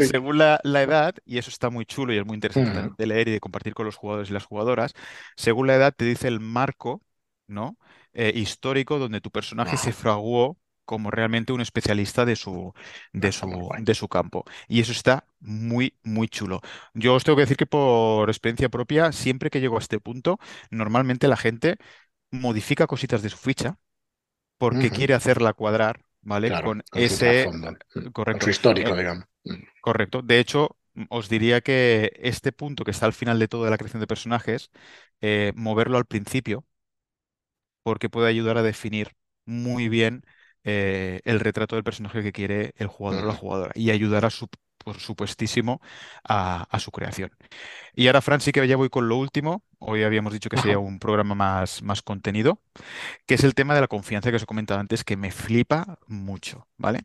Según 0.09 0.39
la, 0.39 0.59
edad, 0.63 1.13
y 1.23 1.37
eso 1.37 1.51
está 1.51 1.69
muy 1.69 1.85
chulo 1.85 2.13
y 2.13 2.17
es 2.17 2.25
muy 2.25 2.35
interesante 2.35 2.89
de 2.97 3.07
leer 3.07 3.27
y 3.27 3.31
de 3.31 3.39
compartir 3.39 3.75
con 3.75 3.85
los 3.85 3.95
jugadores 3.95 4.31
y 4.31 4.33
las 4.33 4.45
jugadoras, 4.45 4.93
según 5.35 5.67
la 5.67 5.75
edad 5.75 5.93
te 5.95 6.05
dice 6.05 6.27
el 6.27 6.39
marco, 6.39 7.03
¿no? 7.47 7.77
Eh, 8.13 8.31
histórico 8.35 8.97
donde 8.97 9.21
tu 9.21 9.29
personaje 9.29 9.77
se 9.77 9.91
fraguó 9.93 10.57
como 10.85 11.11
realmente 11.11 11.53
un 11.53 11.61
especialista 11.61 12.25
de 12.25 12.35
su, 12.35 12.73
de 13.13 13.31
su, 13.31 13.69
de 13.79 13.95
su 13.95 14.07
campo. 14.07 14.45
Y 14.67 14.81
eso 14.81 14.91
está 14.91 15.25
muy, 15.39 15.95
muy 16.03 16.27
chulo. 16.27 16.61
Yo 16.93 17.15
os 17.15 17.23
tengo 17.23 17.37
que 17.37 17.43
decir 17.43 17.57
que 17.57 17.65
por 17.65 18.29
experiencia 18.29 18.69
propia, 18.69 19.11
siempre 19.11 19.49
que 19.49 19.61
llego 19.61 19.77
a 19.77 19.79
este 19.79 19.99
punto, 19.99 20.39
normalmente 20.69 21.27
la 21.27 21.37
gente 21.37 21.77
modifica 22.31 22.87
cositas 22.87 23.21
de 23.21 23.29
su 23.29 23.37
ficha 23.37 23.77
porque 24.57 24.91
quiere 24.91 25.13
hacerla 25.13 25.53
cuadrar, 25.53 26.05
¿vale? 26.21 26.49
con, 26.63 26.83
ese... 26.93 27.49
Mm, 27.49 28.11
correcto. 28.11 28.49
histórico, 28.49 28.95
eh, 28.95 28.97
digamos. 28.97 29.25
Mm. 29.43 29.63
Correcto. 29.81 30.21
De 30.21 30.39
hecho, 30.39 30.77
os 31.09 31.27
diría 31.27 31.61
que 31.61 32.13
este 32.15 32.51
punto 32.51 32.83
que 32.83 32.91
está 32.91 33.05
al 33.05 33.13
final 33.13 33.39
de 33.39 33.47
todo 33.47 33.65
de 33.65 33.71
la 33.71 33.77
creación 33.77 33.99
de 33.99 34.07
personajes, 34.07 34.71
eh, 35.21 35.51
moverlo 35.55 35.97
al 35.97 36.05
principio, 36.05 36.65
porque 37.83 38.09
puede 38.09 38.29
ayudar 38.29 38.57
a 38.57 38.63
definir 38.63 39.15
muy 39.45 39.89
bien 39.89 40.23
eh, 40.63 41.21
el 41.25 41.39
retrato 41.39 41.75
del 41.75 41.83
personaje 41.83 42.23
que 42.23 42.31
quiere 42.31 42.73
el 42.77 42.87
jugador 42.87 43.23
o 43.23 43.27
la 43.27 43.33
jugadora 43.33 43.71
y 43.75 43.91
ayudará, 43.91 44.29
por 44.83 44.99
supuestísimo, 44.99 45.81
a, 46.23 46.67
su 46.79 46.91
creación. 46.91 47.31
Y 47.95 48.07
ahora, 48.07 48.21
Fran, 48.21 48.41
sí 48.41 48.51
que 48.51 48.67
ya 48.67 48.75
voy 48.75 48.89
con 48.89 49.07
lo 49.07 49.17
último. 49.17 49.63
Hoy 49.79 50.03
habíamos 50.03 50.33
dicho 50.33 50.49
que 50.49 50.57
sería 50.57 50.79
un 50.79 50.99
programa 50.99 51.35
más, 51.35 51.81
más 51.83 52.01
contenido, 52.01 52.61
que 53.25 53.35
es 53.35 53.43
el 53.43 53.55
tema 53.55 53.75
de 53.75 53.81
la 53.81 53.87
confianza 53.87 54.29
que 54.29 54.37
os 54.37 54.43
he 54.43 54.47
comentado 54.47 54.79
antes, 54.79 55.03
que 55.03 55.17
me 55.17 55.31
flipa 55.31 55.99
mucho, 56.07 56.67
¿vale? 56.77 57.01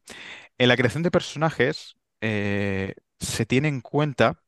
En 0.59 0.69
la 0.69 0.77
creación 0.77 1.03
de 1.03 1.11
personajes 1.11 1.97
eh, 2.21 2.95
se 3.21 3.47
tiene 3.47 3.69
en 3.69 3.81
cuenta 3.81 4.41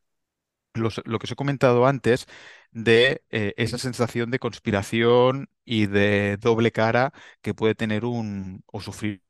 lo 0.75 1.19
que 1.19 1.25
os 1.27 1.33
he 1.33 1.37
comentado 1.37 1.87
antes 1.87 2.27
de 2.73 3.25
eh, 3.31 3.55
esa 3.57 3.79
sensación 3.79 4.31
de 4.31 4.39
conspiración 4.39 5.49
y 5.65 5.87
de 5.87 6.37
doble 6.39 6.73
cara 6.73 7.13
que 7.43 7.55
puede 7.55 7.75
tener 7.75 8.05
un 8.05 8.63
o 8.67 8.81
sufrir 8.81 9.23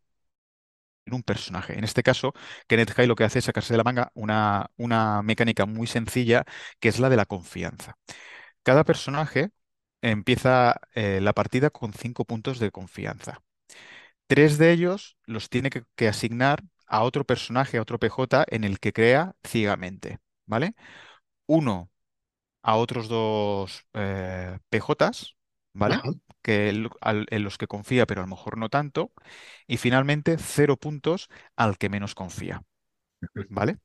un 1.10 1.22
personaje. 1.22 1.76
En 1.78 1.84
este 1.84 2.02
caso, 2.02 2.34
Kenneth 2.68 2.92
High 2.92 3.06
lo 3.06 3.16
que 3.16 3.24
hace 3.24 3.40
es 3.40 3.44
sacarse 3.46 3.72
de 3.74 3.78
la 3.78 3.84
manga 3.84 4.10
una, 4.14 4.70
una 4.76 5.22
mecánica 5.22 5.66
muy 5.66 5.86
sencilla 5.86 6.44
que 6.78 6.88
es 6.88 7.00
la 7.00 7.08
de 7.08 7.16
la 7.16 7.26
confianza. 7.26 7.96
Cada 8.62 8.84
personaje 8.84 9.50
empieza 10.02 10.80
eh, 10.94 11.20
la 11.22 11.32
partida 11.34 11.70
con 11.70 11.92
cinco 11.94 12.24
puntos 12.26 12.58
de 12.60 12.70
confianza. 12.72 13.42
Tres 14.28 14.58
de 14.58 14.72
ellos 14.72 15.18
los 15.26 15.50
tiene 15.50 15.70
que, 15.70 15.84
que 15.96 16.08
asignar 16.08 16.62
a 16.86 17.02
otro 17.04 17.24
personaje, 17.26 17.78
a 17.78 17.82
otro 17.82 17.98
PJ, 17.98 18.44
en 18.48 18.64
el 18.64 18.80
que 18.80 18.92
crea 18.92 19.34
ciegamente. 19.46 20.18
¿Vale? 20.46 20.74
Uno 21.50 21.90
a 22.62 22.76
otros 22.76 23.08
dos 23.08 23.84
eh, 23.94 24.58
PJs, 24.70 25.36
¿vale? 25.74 26.04
Que 26.42 26.70
en 26.70 27.44
los 27.44 27.58
que 27.58 27.66
confía, 27.68 28.06
pero 28.06 28.22
a 28.22 28.24
lo 28.24 28.30
mejor 28.30 28.58
no 28.58 28.68
tanto. 28.70 29.12
Y 29.66 29.78
finalmente, 29.78 30.38
cero 30.38 30.76
puntos 30.78 31.28
al 31.56 31.78
que 31.78 31.88
menos 31.90 32.14
confía, 32.14 32.62
¿vale? 33.50 33.78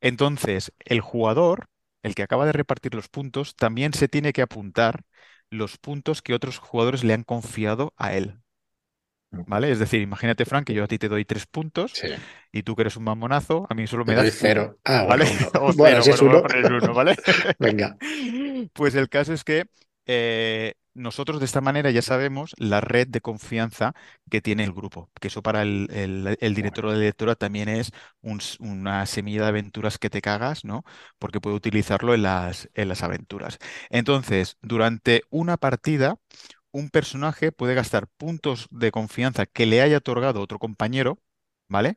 Entonces, 0.00 0.72
el 0.84 1.00
jugador, 1.00 1.68
el 2.02 2.14
que 2.14 2.22
acaba 2.22 2.46
de 2.46 2.52
repartir 2.52 2.94
los 2.94 3.08
puntos, 3.08 3.56
también 3.56 3.92
se 3.94 4.08
tiene 4.08 4.32
que 4.32 4.42
apuntar 4.42 5.02
los 5.50 5.78
puntos 5.78 6.22
que 6.22 6.34
otros 6.34 6.58
jugadores 6.58 7.04
le 7.04 7.14
han 7.14 7.24
confiado 7.24 7.92
a 7.96 8.14
él. 8.14 8.40
¿Vale? 9.30 9.70
Es 9.70 9.78
decir, 9.78 10.00
imagínate, 10.00 10.44
Frank, 10.44 10.66
que 10.66 10.74
yo 10.74 10.84
a 10.84 10.88
ti 10.88 10.98
te 10.98 11.08
doy 11.08 11.24
tres 11.24 11.46
puntos 11.46 11.92
y 12.52 12.62
tú 12.62 12.74
que 12.74 12.82
eres 12.82 12.96
un 12.96 13.04
mamonazo, 13.04 13.66
a 13.68 13.74
mí 13.74 13.86
solo 13.86 14.04
me, 14.04 14.14
das 14.14 14.36
cero. 14.38 14.78
Ah, 14.84 15.04
¿vale? 15.08 15.26
bueno, 15.76 16.02
si 16.02 16.10
es 16.10 16.22
uno. 16.22 16.42
¿vale? 16.94 17.16
Venga. 17.58 17.96
Pues 18.72 18.94
el 18.94 19.08
caso 19.10 19.34
es 19.34 19.44
que 19.44 19.66
eh, 20.06 20.74
nosotros 20.96 21.40
de 21.40 21.44
esta 21.44 21.60
manera 21.60 21.90
ya 21.90 22.00
sabemos 22.00 22.54
la 22.56 22.80
red 22.80 23.06
de 23.06 23.20
confianza 23.20 23.92
que 24.30 24.40
tiene 24.40 24.64
el 24.64 24.72
grupo, 24.72 25.10
que 25.20 25.28
eso 25.28 25.42
para 25.42 25.62
el, 25.62 26.54
director 26.54 26.86
o 26.86 26.92
la 26.92 26.98
directora 26.98 27.34
también 27.34 27.68
es 27.68 27.92
una 28.58 29.04
semilla 29.06 29.42
de 29.42 29.48
aventuras 29.48 29.98
que 29.98 30.10
te 30.10 30.22
cagas, 30.22 30.64
¿no? 30.64 30.84
Porque 31.18 31.40
puede 31.40 31.56
utilizarlo 31.56 32.14
en 32.14 32.22
las, 32.22 32.70
en 32.74 32.88
las 32.88 33.02
aventuras. 33.02 33.58
Entonces, 33.90 34.56
durante 34.62 35.22
una 35.28 35.58
partida, 35.58 36.16
un 36.76 36.90
personaje 36.90 37.52
puede 37.52 37.74
gastar 37.74 38.06
puntos 38.06 38.68
de 38.70 38.92
confianza 38.92 39.46
que 39.46 39.64
le 39.66 39.80
haya 39.80 39.98
otorgado 39.98 40.42
otro 40.42 40.58
compañero, 40.58 41.18
¿vale? 41.68 41.96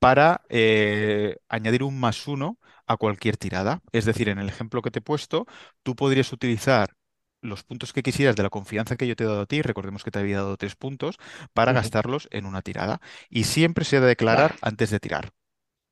Para 0.00 0.42
eh, 0.48 1.38
añadir 1.48 1.84
un 1.84 2.00
más 2.00 2.26
uno 2.28 2.58
a 2.86 2.96
cualquier 2.96 3.36
tirada. 3.36 3.82
Es 3.92 4.04
decir, 4.04 4.28
en 4.28 4.38
el 4.38 4.48
ejemplo 4.48 4.82
que 4.82 4.90
te 4.90 4.98
he 5.00 5.02
puesto, 5.02 5.46
tú 5.84 5.94
podrías 5.96 6.32
utilizar 6.32 6.94
los 7.40 7.62
puntos 7.62 7.92
que 7.92 8.02
quisieras 8.02 8.34
de 8.36 8.42
la 8.42 8.50
confianza 8.50 8.96
que 8.96 9.06
yo 9.06 9.14
te 9.14 9.24
he 9.24 9.26
dado 9.28 9.42
a 9.42 9.46
ti, 9.46 9.62
recordemos 9.62 10.02
que 10.02 10.10
te 10.10 10.18
había 10.18 10.38
dado 10.38 10.56
tres 10.56 10.74
puntos, 10.74 11.18
para 11.52 11.72
gastarlos 11.72 12.28
en 12.32 12.46
una 12.46 12.62
tirada. 12.62 13.00
Y 13.30 13.44
siempre 13.44 13.84
se 13.84 13.98
ha 13.98 14.00
de 14.00 14.08
declarar 14.08 14.56
antes 14.60 14.90
de 14.90 15.00
tirar. 15.00 15.32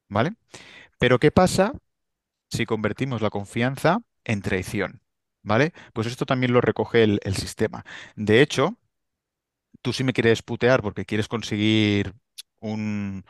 ¿Vale? 0.09 0.35
Pero 0.99 1.21
¿qué 1.21 1.31
pasa 1.31 1.73
si 2.51 2.67
convertimos 2.67 3.23
la 3.23 3.31
confianza 3.31 4.01
en 4.25 4.43
traición? 4.43 5.04
¿Vale? 5.45 5.73
Pues 5.93 6.09
esto 6.09 6.27
también 6.27 6.53
lo 6.53 6.61
recoge 6.61 7.05
el, 7.05 7.21
sistema. 7.37 7.85
De 8.17 8.43
hecho, 8.43 8.79
tú 9.83 9.93
si 9.93 10.05
me 10.05 10.13
quieres 10.13 10.43
putear 10.43 10.83
porque 10.83 11.05
quieres 11.05 11.29
conseguir 11.29 12.15
un, 12.61 13.25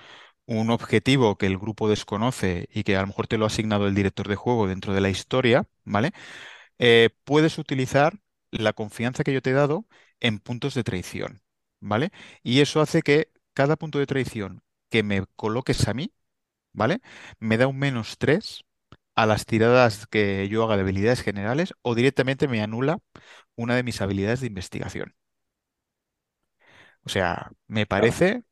objetivo 0.46 1.36
que 1.36 1.46
el 1.46 1.58
grupo 1.58 1.88
desconoce 1.88 2.68
y 2.72 2.84
que 2.84 2.96
a 2.96 3.00
lo 3.02 3.08
mejor 3.08 3.26
te 3.26 3.38
lo 3.38 3.44
ha 3.44 3.48
asignado 3.48 3.86
el 3.88 3.94
director 3.94 4.28
de 4.28 4.36
juego 4.36 4.66
dentro 4.68 4.94
de 4.94 5.00
la 5.00 5.10
historia, 5.10 5.66
¿vale? 5.84 6.12
Eh, 6.78 7.10
puedes 7.24 7.58
utilizar 7.58 8.20
la 8.50 8.72
confianza 8.74 9.24
que 9.24 9.34
yo 9.34 9.42
te 9.42 9.50
he 9.50 9.52
dado 9.54 9.86
en 10.20 10.40
puntos 10.40 10.74
de 10.74 10.84
traición, 10.84 11.42
¿vale? 11.80 12.12
Y 12.42 12.60
eso 12.60 12.80
hace 12.80 13.02
que 13.02 13.32
cada 13.54 13.76
punto 13.76 13.98
de 13.98 14.06
traición 14.06 14.62
que 14.90 15.02
me 15.02 15.24
coloques 15.36 15.88
a 15.88 15.94
mí, 15.94 16.12
¿vale? 16.72 17.00
Me 17.40 17.58
da 17.58 17.68
un 17.68 17.78
menos 17.78 18.18
3 18.18 18.64
a 19.14 19.26
las 19.26 19.46
tiradas 19.46 20.06
que 20.06 20.48
yo 20.48 20.64
haga 20.64 20.76
de 20.76 20.82
habilidades 20.82 21.22
generales 21.22 21.74
o 21.82 21.94
directamente 21.94 22.48
me 22.48 22.62
anula 22.62 22.98
una 23.56 23.76
de 23.76 23.82
mis 23.82 24.00
habilidades 24.00 24.40
de 24.40 24.48
investigación. 24.48 25.14
O 27.04 27.08
sea, 27.08 27.50
me 27.66 27.86
parece 27.86 28.44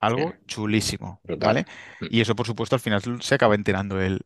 algo 0.00 0.34
chulísimo, 0.46 1.20
¿vale? 1.38 1.66
Mm. 2.00 2.06
Y 2.10 2.20
eso, 2.22 2.34
por 2.34 2.46
supuesto, 2.46 2.74
al 2.74 2.80
final 2.80 3.02
se 3.20 3.34
acaba 3.34 3.54
enterando 3.54 4.00
el, 4.00 4.24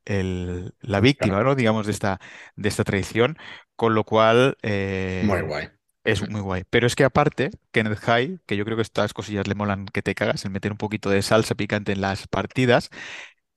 la 0.80 1.00
víctima, 1.00 1.42
¿no? 1.42 1.54
Digamos, 1.54 1.86
de 1.86 1.92
esta, 1.92 2.20
de 2.54 2.68
esta 2.68 2.84
traición, 2.84 3.36
con 3.74 3.94
lo 3.94 4.04
cual... 4.04 4.56
Eh, 4.62 5.22
muy 5.26 5.40
guay. 5.42 5.68
Es 6.04 6.28
muy 6.28 6.42
guay. 6.42 6.64
Pero 6.68 6.86
es 6.86 6.94
que 6.94 7.04
aparte, 7.04 7.50
Kenneth 7.72 7.98
High, 7.98 8.40
que 8.46 8.56
yo 8.56 8.64
creo 8.64 8.76
que 8.76 8.82
estas 8.82 9.14
cosillas 9.14 9.48
le 9.48 9.54
molan 9.54 9.86
que 9.86 10.02
te 10.02 10.14
cagas, 10.14 10.44
el 10.44 10.50
meter 10.50 10.70
un 10.70 10.78
poquito 10.78 11.08
de 11.10 11.22
salsa 11.22 11.54
picante 11.54 11.92
en 11.92 12.02
las 12.02 12.28
partidas, 12.28 12.90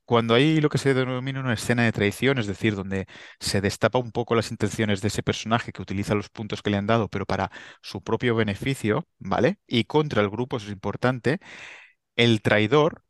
cuando 0.08 0.36
hay 0.36 0.62
lo 0.62 0.70
que 0.70 0.78
se 0.78 0.94
denomina 0.94 1.42
una 1.42 1.54
escena 1.54 1.84
de 1.84 1.92
traición, 1.92 2.38
es 2.38 2.48
decir, 2.48 2.76
donde 2.76 3.08
se 3.42 3.60
destapa 3.60 4.00
un 4.00 4.14
poco 4.14 4.36
las 4.36 4.52
intenciones 4.52 5.02
de 5.02 5.10
ese 5.10 5.22
personaje 5.22 5.74
que 5.74 5.82
utiliza 5.82 6.16
los 6.16 6.30
puntos 6.30 6.62
que 6.62 6.70
le 6.70 6.78
han 6.78 6.88
dado, 6.88 7.10
pero 7.10 7.26
para 7.26 7.52
su 7.82 8.02
propio 8.02 8.34
beneficio, 8.34 9.06
¿vale? 9.20 9.60
Y 9.68 9.84
contra 9.84 10.22
el 10.22 10.30
grupo, 10.30 10.58
eso 10.58 10.68
es 10.68 10.72
importante, 10.72 11.40
el 12.16 12.42
traidor 12.42 13.04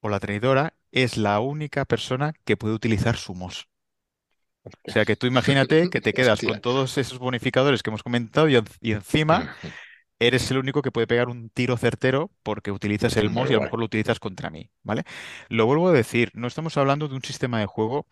o 0.00 0.08
la 0.08 0.18
traidora 0.18 0.72
es 0.92 1.18
la 1.18 1.40
única 1.40 1.84
persona 1.84 2.32
que 2.46 2.56
puede 2.56 2.72
utilizar 2.72 3.18
su 3.18 3.34
MOS. 3.34 3.68
O 4.64 4.90
sea 4.90 5.04
que 5.04 5.16
tú 5.16 5.26
imagínate 5.26 5.90
que 5.90 6.00
te 6.00 6.14
quedas 6.14 6.40
con 6.40 6.58
todos 6.62 6.96
esos 6.96 7.18
bonificadores 7.18 7.82
que 7.82 7.90
hemos 7.90 8.02
comentado 8.02 8.48
y, 8.48 8.56
encima 8.92 9.54
eres 10.20 10.50
el 10.50 10.58
único 10.58 10.82
que 10.82 10.92
puede 10.92 11.06
pegar 11.08 11.28
un 11.28 11.50
tiro 11.50 11.76
certero 11.76 12.30
porque 12.42 12.70
utilizas 12.70 13.16
el 13.16 13.30
MOS 13.30 13.50
y 13.50 13.54
a 13.54 13.56
lo 13.56 13.62
mejor 13.62 13.80
lo 13.80 13.86
utilizas 13.86 14.20
contra 14.20 14.50
mí, 14.50 14.70
¿vale? 14.82 15.04
Lo 15.48 15.66
vuelvo 15.66 15.88
a 15.88 15.92
decir, 15.92 16.30
no 16.34 16.46
estamos 16.46 16.76
hablando 16.76 17.08
de 17.08 17.16
un 17.16 17.22
sistema 17.22 17.58
de 17.58 17.66
juego 17.66 18.06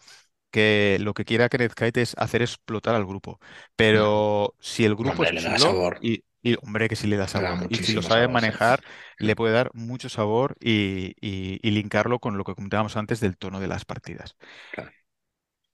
que 0.51 0.99
lo 1.01 1.15
que 1.15 1.25
quiera 1.25 1.49
Kenneth 1.49 1.75
Kite 1.75 2.03
es 2.03 2.15
hacer 2.19 2.43
explotar 2.43 2.95
al 2.95 3.07
grupo. 3.07 3.39
Pero 3.77 4.55
si 4.61 4.85
el 4.85 4.97
grupo 4.97 5.25
es 5.25 5.45
chulo 5.57 5.91
y, 6.01 6.25
y, 6.43 6.57
hombre, 6.63 6.89
que 6.89 6.97
si 6.97 7.07
le 7.07 7.17
da 7.17 7.29
sabor. 7.29 7.67
Y 7.71 7.77
si 7.77 7.93
lo 7.93 8.03
sabe 8.03 8.29
manejar, 8.29 8.81
le 9.19 9.37
puede 9.37 9.53
dar 9.53 9.71
mucho 9.75 10.09
sabor 10.09 10.57
y, 10.61 11.15
y, 11.21 11.71
linkarlo 11.71 12.19
con 12.19 12.39
lo 12.39 12.45
que 12.45 12.55
comentábamos 12.55 12.97
antes 12.97 13.21
del 13.21 13.37
tono 13.37 13.61
de 13.61 13.69
las 13.69 13.85
partidas. 13.85 14.37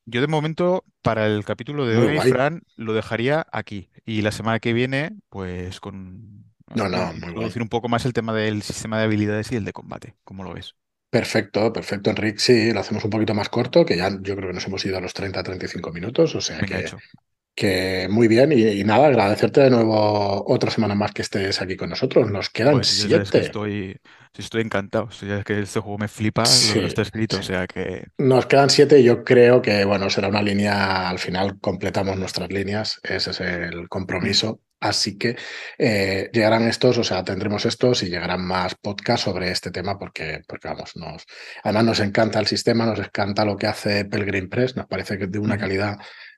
Yo 0.07 0.21
de 0.21 0.27
momento, 0.27 0.85
para 1.03 1.27
el 1.27 1.45
capítulo 1.45 1.87
de 1.87 1.97
hoy, 1.97 2.19
Fran, 2.31 2.63
lo 2.77 2.93
dejaría 2.93 3.47
aquí. 3.53 3.89
Y 4.05 4.23
la 4.23 4.33
semana 4.33 4.61
que 4.61 4.73
viene, 4.73 5.17
pues 5.31 5.81
con... 5.81 6.45
No, 6.75 6.89
no, 6.89 7.13
introducir 7.15 7.63
un 7.63 7.69
poco 7.69 7.89
más 7.89 8.05
el 8.05 8.13
tema 8.13 8.35
del 8.35 8.63
sistema 8.63 8.99
de 8.99 9.05
habilidades 9.05 9.53
y 9.53 9.57
el 9.57 9.65
de 9.65 9.73
combate. 9.73 10.17
¿Cómo 10.25 10.45
lo 10.45 10.55
ves? 10.55 10.75
Perfecto, 11.11 11.73
perfecto, 11.73 12.11
Enrique. 12.11 12.39
Sí, 12.39 12.73
lo 12.73 12.81
hacemos 12.81 13.05
un 13.05 13.11
poquito 13.11 13.35
más 13.35 13.49
corto, 13.49 13.85
que 13.85 13.97
ya 13.97 14.11
yo 14.11 14.35
creo 14.35 14.49
que 14.49 14.55
nos 14.55 14.67
hemos 14.67 14.85
ido 14.85 14.99
a 14.99 15.01
los 15.01 15.15
30-35 15.15 15.93
minutos, 15.93 16.35
o 16.35 16.41
sea 16.41 16.59
que, 16.59 16.87
que, 17.55 18.09
muy 18.11 18.29
bien. 18.29 18.53
Y, 18.53 18.83
nada, 18.85 19.07
agradecerte 19.07 19.61
de 19.61 19.71
nuevo 19.71 20.45
otra 20.47 20.71
semana 20.71 20.95
más 20.95 21.13
que 21.13 21.23
estés 21.23 21.61
aquí 21.61 21.77
con 21.77 21.91
nosotros. 21.91 22.31
Nos 22.31 22.51
quedan 22.51 22.75
pues 22.75 22.89
siete. 22.89 23.39
estoy, 23.39 24.01
estoy 24.37 24.63
encantado. 24.63 25.09
es 25.11 25.45
que 25.45 25.61
este 25.61 25.81
juego 25.81 25.99
me 25.99 26.09
flipa 26.09 26.45
lo 26.45 26.81
que 26.81 26.87
está 26.87 27.03
escrito, 27.03 27.39
o 27.39 27.43
sea 27.43 27.67
que... 27.67 28.07
Nos 28.19 28.47
quedan 28.47 28.71
siete 28.71 29.01
y 29.01 29.05
yo 29.05 29.25
creo 29.25 29.63
que, 29.63 29.85
bueno, 29.85 30.11
será 30.11 30.29
una 30.29 30.43
línea, 30.43 31.09
al 31.09 31.19
final 31.19 31.59
completamos 31.61 32.17
nuestras 32.17 32.51
líneas, 32.51 33.01
ese 33.03 33.31
es 33.31 33.41
el 33.41 33.89
compromiso. 33.89 34.61
Así 34.85 35.17
que 35.17 35.35
eh, 35.79 36.29
llegarán 36.31 36.69
estos, 36.69 36.99
o 36.99 37.05
sea, 37.05 37.25
tendremos 37.25 37.65
estos 37.65 38.03
y 38.03 38.11
llegarán 38.11 38.45
más 38.45 38.75
podcasts 38.75 39.25
sobre 39.25 39.51
este 39.51 39.71
tema 39.71 39.99
porque, 39.99 40.43
porque 40.47 40.69
vamos, 40.69 40.95
nos, 40.97 41.25
además 41.63 41.85
nos 41.85 42.01
encanta 42.01 42.39
el 42.39 42.47
sistema, 42.47 42.85
nos 42.85 42.99
encanta 42.99 43.47
lo 43.47 43.57
que 43.57 43.67
hace 43.67 44.05
Pelgrim 44.05 44.51
Press, 44.51 44.77
nos 44.77 44.87
parece 44.87 45.17
que 45.17 45.27
de 45.27 45.39
una 45.39 45.57
calidad 45.57 45.97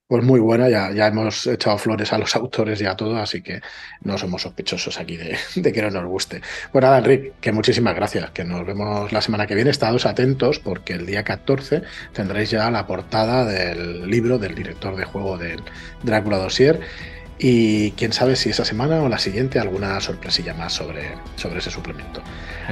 pues 0.09 0.23
muy 0.23 0.39
buena, 0.39 0.69
ya, 0.69 0.93
ya 0.93 1.09
hemos 1.09 1.47
echado 1.47 1.79
flores 1.79 2.13
a 2.13 2.19
los 2.19 2.37
autores 2.37 2.81
y 2.81 2.87
a 2.87 2.95
todo, 2.95 3.17
así 3.17 3.43
que 3.43 3.61
no 4.03 4.17
somos 4.17 4.43
sospechosos 4.43 5.01
aquí 5.01 5.17
de, 5.17 5.37
que 5.73 5.83
no 5.83 5.91
nos 5.91 6.05
guste. 6.07 6.43
Bueno, 6.73 6.89
nada, 6.89 6.99
Enrique, 6.99 7.33
que 7.41 7.51
muchísimas 7.53 7.95
gracias, 7.97 8.31
que 8.31 8.45
nos 8.45 8.65
vemos 8.65 9.11
la 9.13 9.21
semana 9.21 9.47
que 9.47 9.57
viene, 9.57 9.71
estados 9.71 10.07
atentos 10.07 10.61
porque 10.61 10.93
el 10.93 11.07
día 11.07 11.25
14 11.25 11.83
tendréis 12.13 12.51
ya 12.51 12.71
la 12.71 12.87
portada 12.87 13.45
del 13.45 14.09
libro 14.09 14.39
del 14.39 14.55
director 14.55 14.95
de 14.95 15.05
juego 15.05 15.39
del 15.39 15.63
Drácula 16.05 16.39
Dossier 16.39 16.81
y 17.39 17.91
quién 17.93 18.13
sabe 18.13 18.37
si 18.37 18.51
esa 18.51 18.65
semana 18.65 19.03
o 19.03 19.09
la 19.09 19.19
siguiente 19.19 19.59
alguna 19.59 20.01
sorpresilla 20.01 20.55
más 20.55 20.73
sobre, 20.73 21.03
sobre 21.35 21.59
ese 21.59 21.71
suplemento. 21.71 22.23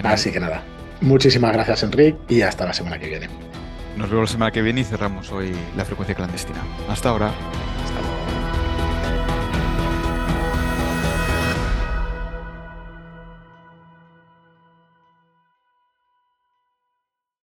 Así 0.04 0.30
que 0.30 0.38
nada, 0.38 0.62
muchísimas 1.00 1.52
gracias 1.52 1.82
Enrique 1.82 2.16
y 2.28 2.42
hasta 2.42 2.64
la 2.64 2.72
semana 2.72 2.98
que 2.98 3.08
viene. 3.08 3.53
Nos 3.96 4.10
vemos 4.10 4.28
la 4.28 4.32
semana 4.32 4.50
que 4.50 4.62
viene 4.62 4.80
y 4.80 4.84
cerramos 4.84 5.30
hoy 5.30 5.54
la 5.76 5.84
frecuencia 5.84 6.14
clandestina. 6.14 6.60
Hasta 6.88 7.10
ahora. 7.10 7.28
Hasta 7.28 8.00
luego. 8.00 8.23